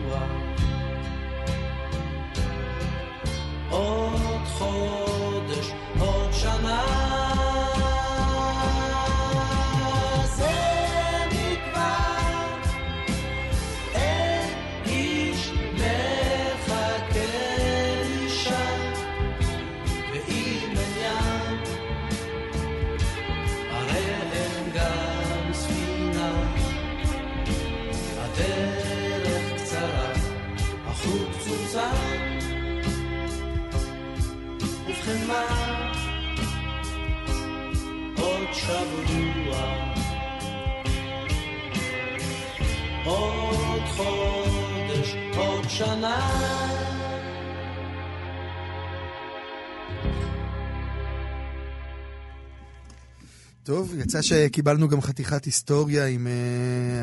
טוב, 53.76 53.94
יצא 53.98 54.22
שקיבלנו 54.22 54.88
גם 54.88 55.00
חתיכת 55.00 55.44
היסטוריה 55.44 56.06
עם 56.06 56.26
uh, 56.26 56.30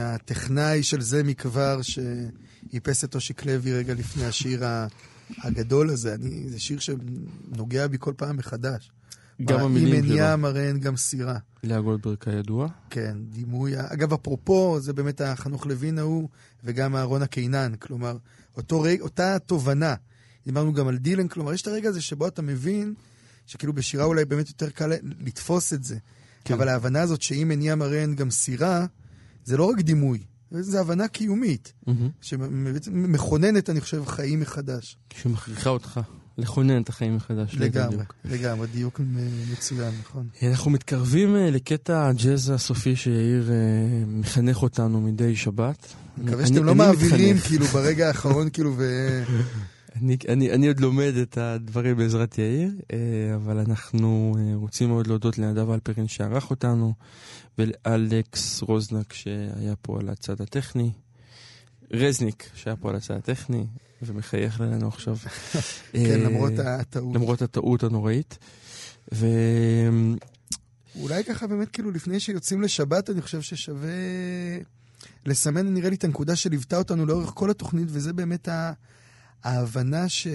הטכנאי 0.03 0.83
של 0.83 1.01
זה 1.01 1.23
מכבר, 1.23 1.79
שאיפס 1.81 3.03
את 3.03 3.15
אושיק 3.15 3.45
לוי 3.45 3.73
רגע 3.73 3.93
לפני 3.93 4.25
השיר 4.25 4.63
הגדול 5.37 5.89
הזה. 5.89 6.13
אני, 6.13 6.49
זה 6.49 6.59
שיר 6.59 6.79
שנוגע 6.79 7.87
בי 7.87 7.97
כל 7.99 8.13
פעם 8.17 8.37
מחדש. 8.37 8.91
גם 9.45 9.59
מה, 9.59 9.65
המילים 9.65 9.87
אם 9.87 9.93
אין 9.93 10.05
שלו. 10.05 10.17
ים, 10.17 10.45
הרי 10.45 10.67
אין 10.67 10.79
גם 10.79 10.97
סירה. 10.97 11.37
לאה 11.63 11.81
גולדברג 11.81 12.17
כידוע. 12.17 12.67
כן, 12.89 13.17
דימוי... 13.29 13.73
אגב, 13.77 14.13
אפרופו, 14.13 14.79
זה 14.79 14.93
באמת 14.93 15.21
החנוך 15.21 15.65
לוין 15.65 15.99
ההוא, 15.99 16.29
וגם 16.63 16.95
אהרון 16.95 17.21
הקינן. 17.21 17.73
כלומר, 17.79 18.17
אותו 18.57 18.81
רגע, 18.81 19.03
אותה 19.03 19.39
תובנה. 19.39 19.95
דיברנו 20.45 20.73
גם 20.73 20.87
על 20.87 20.97
דילן, 20.97 21.27
כלומר, 21.27 21.53
יש 21.53 21.61
את 21.61 21.67
הרגע 21.67 21.89
הזה 21.89 22.01
שבו 22.01 22.27
אתה 22.27 22.41
מבין 22.41 22.93
שכאילו 23.45 23.73
בשירה 23.73 24.05
אולי 24.05 24.25
באמת 24.25 24.47
יותר 24.47 24.69
קל 24.69 24.91
לתפוס 25.19 25.73
את 25.73 25.83
זה. 25.83 25.97
כן. 26.45 26.53
אבל 26.53 26.67
ההבנה 26.67 27.01
הזאת 27.01 27.21
שאם 27.21 27.51
ים 27.61 27.81
הרי 27.81 28.01
אין 28.01 28.15
גם 28.15 28.31
סירה, 28.31 28.85
זה 29.45 29.57
לא 29.57 29.63
רק 29.63 29.81
דימוי, 29.81 30.19
זה 30.51 30.79
הבנה 30.79 31.07
קיומית, 31.07 31.73
מהמם. 31.87 32.09
שבעצם 32.21 33.11
מכוננת, 33.11 33.69
אני 33.69 33.81
חושב, 33.81 34.05
חיים 34.05 34.39
מחדש. 34.39 34.97
שמכריחה 35.13 35.69
אותך 35.69 35.99
לכונן 36.37 36.81
את 36.81 36.89
החיים 36.89 37.15
מחדש. 37.15 37.55
לגמרי. 37.55 38.03
לגמרי, 38.25 38.67
דיוק 38.67 39.01
מצוין, 39.51 39.91
נכון. 40.01 40.27
אנחנו 40.43 40.71
מתקרבים 40.71 41.35
אה, 41.35 41.49
לקטע 41.51 42.07
הג'אז 42.07 42.49
הסופי 42.49 42.95
שיאיר 42.95 43.51
אה, 43.51 43.55
מחנך 44.07 44.63
אותנו 44.63 45.01
מדי 45.01 45.35
שבת. 45.35 45.87
מקווה 46.17 46.47
שאתם 46.47 46.63
לא 46.63 46.75
מעבירים. 46.75 47.37
כאילו, 47.37 47.65
ברגע 47.65 48.07
האחרון, 48.07 48.49
כאילו, 48.49 48.73
ו... 48.77 48.83
אני, 50.01 50.17
אני, 50.29 50.51
אני 50.51 50.67
עוד 50.67 50.79
לומד 50.79 51.13
את 51.21 51.37
הדברים 51.37 51.97
בעזרת 51.97 52.37
יאיר, 52.37 52.71
אה, 52.93 53.35
אבל 53.35 53.57
אנחנו 53.57 54.35
אה, 54.39 54.55
רוצים 54.55 54.89
מאוד 54.89 55.07
להודות 55.07 55.37
לנדב 55.37 55.69
אלפרין 55.69 56.07
שערך 56.07 56.49
אותנו, 56.49 56.93
ולאלכס 57.57 58.61
רוזנק 58.61 59.13
שהיה 59.13 59.75
פה 59.81 59.99
על 59.99 60.09
הצד 60.09 60.41
הטכני, 60.41 60.91
רזניק 61.91 62.49
שהיה 62.55 62.75
פה 62.75 62.89
על 62.89 62.95
הצד 62.95 63.13
הטכני, 63.13 63.65
ומחייך 64.01 64.61
לנו 64.61 64.87
עכשיו. 64.87 65.17
כן, 65.91 65.97
אה, 65.97 66.17
למרות 66.17 66.53
הטעות. 66.59 67.15
למרות 67.15 67.41
הטעות 67.41 67.83
הנוראית. 67.83 68.37
ו... 69.13 69.27
אולי 70.95 71.23
ככה 71.23 71.47
באמת, 71.47 71.71
כאילו, 71.71 71.91
לפני 71.91 72.19
שיוצאים 72.19 72.61
לשבת, 72.61 73.09
אני 73.09 73.21
חושב 73.21 73.41
ששווה 73.41 73.89
לסמן, 75.25 75.73
נראה 75.73 75.89
לי, 75.89 75.95
את 75.95 76.03
הנקודה 76.03 76.35
שליוותה 76.35 76.77
אותנו 76.77 77.05
לאורך 77.05 77.31
כל 77.33 77.49
התוכנית, 77.49 77.87
וזה 77.91 78.13
באמת 78.13 78.47
ה... 78.47 78.71
ההבנה 79.43 80.09
ש... 80.09 80.27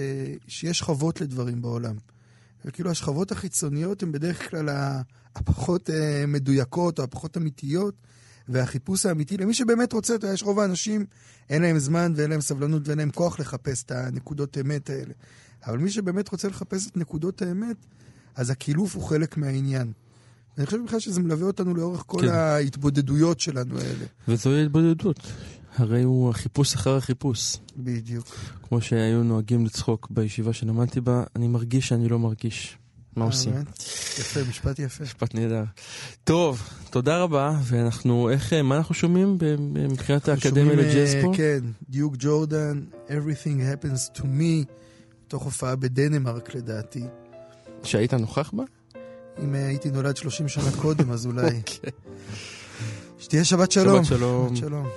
שיש 0.47 0.79
שכבות 0.79 1.21
לדברים 1.21 1.61
בעולם. 1.61 1.95
וכאילו, 2.65 2.91
השכבות 2.91 3.31
החיצוניות 3.31 4.03
הן 4.03 4.11
בדרך 4.11 4.49
כלל 4.49 4.69
הפחות 5.35 5.89
אה, 5.89 6.23
מדויקות 6.27 6.99
או 6.99 7.03
הפחות 7.03 7.37
אמיתיות, 7.37 7.95
והחיפוש 8.49 9.05
האמיתי, 9.05 9.37
למי 9.37 9.53
שבאמת 9.53 9.93
רוצה, 9.93 10.15
אתה 10.15 10.25
יודע, 10.25 10.33
יש 10.33 10.43
רוב 10.43 10.59
האנשים, 10.59 11.05
אין 11.49 11.61
להם 11.61 11.79
זמן 11.79 12.13
ואין 12.15 12.29
להם 12.29 12.41
סבלנות 12.41 12.87
ואין 12.87 12.97
להם 12.97 13.11
כוח 13.11 13.39
לחפש 13.39 13.83
את 13.83 13.91
הנקודות 13.91 14.57
אמת 14.57 14.89
האלה. 14.89 15.13
אבל 15.65 15.77
מי 15.77 15.91
שבאמת 15.91 16.29
רוצה 16.29 16.47
לחפש 16.47 16.87
את 16.87 16.97
נקודות 16.97 17.41
האמת, 17.41 17.77
אז 18.35 18.49
הקילוף 18.49 18.95
הוא 18.95 19.03
חלק 19.03 19.37
מהעניין. 19.37 19.91
אני 20.57 20.65
חושב 20.65 20.77
בכלל 20.85 20.99
שזה 20.99 21.21
מלווה 21.21 21.47
אותנו 21.47 21.75
לאורך 21.75 22.03
כל 22.07 22.21
כן. 22.21 22.27
ההתבודדויות 22.27 23.39
שלנו 23.39 23.77
האלה. 23.79 24.05
וזוהי 24.27 24.65
התבודדות. 24.65 25.19
הרי 25.79 26.03
הוא 26.03 26.29
החיפוש 26.29 26.75
אחר 26.75 26.95
החיפוש. 26.97 27.57
בדיוק. 27.77 28.35
כמו 28.63 28.81
שהיו 28.81 29.23
נוהגים 29.23 29.65
לצחוק 29.65 30.07
בישיבה 30.11 30.53
שלמדתי 30.53 31.01
בה, 31.01 31.23
אני 31.35 31.47
מרגיש 31.47 31.87
שאני 31.87 32.09
לא 32.09 32.19
מרגיש. 32.19 32.77
מה 33.15 33.25
עושים? 33.25 33.53
באמת? 33.53 33.77
יפה, 34.19 34.39
משפט 34.49 34.79
יפה. 34.79 35.03
משפט 35.03 35.35
נהדר. 35.35 35.63
טוב, 36.23 36.61
תודה 36.89 37.17
רבה, 37.17 37.59
ואנחנו, 37.63 38.29
איך, 38.29 38.53
אה, 38.53 38.61
מה 38.61 38.77
אנחנו 38.77 38.95
שומעים 38.95 39.37
מבחינת 39.59 40.29
האקדמיה 40.29 40.75
לג'אז 40.75 41.15
אה, 41.15 41.21
פה? 41.21 41.31
כן, 41.35 41.59
דיוק 41.89 42.15
ג'ורדן, 42.19 42.81
Everything 43.07 43.59
happens 43.73 44.19
to 44.19 44.21
me, 44.21 44.65
תוך 45.27 45.43
הופעה 45.43 45.75
בדנמרק 45.75 46.55
לדעתי. 46.55 47.03
שהיית 47.83 48.13
נוכח 48.13 48.51
בה? 48.53 48.63
אם 49.43 49.55
אה, 49.55 49.67
הייתי 49.67 49.89
נולד 49.91 50.17
30 50.17 50.47
שנה 50.47 50.71
קודם, 50.81 51.11
אז 51.11 51.25
אולי. 51.25 51.41
אוקיי. 51.57 51.91
שתהיה 53.19 53.45
שבת 53.45 53.71
שלום. 53.71 54.03
שבת 54.03 54.17
שלום. 54.17 54.55
שבת 54.55 54.57
שלום. 54.57 54.87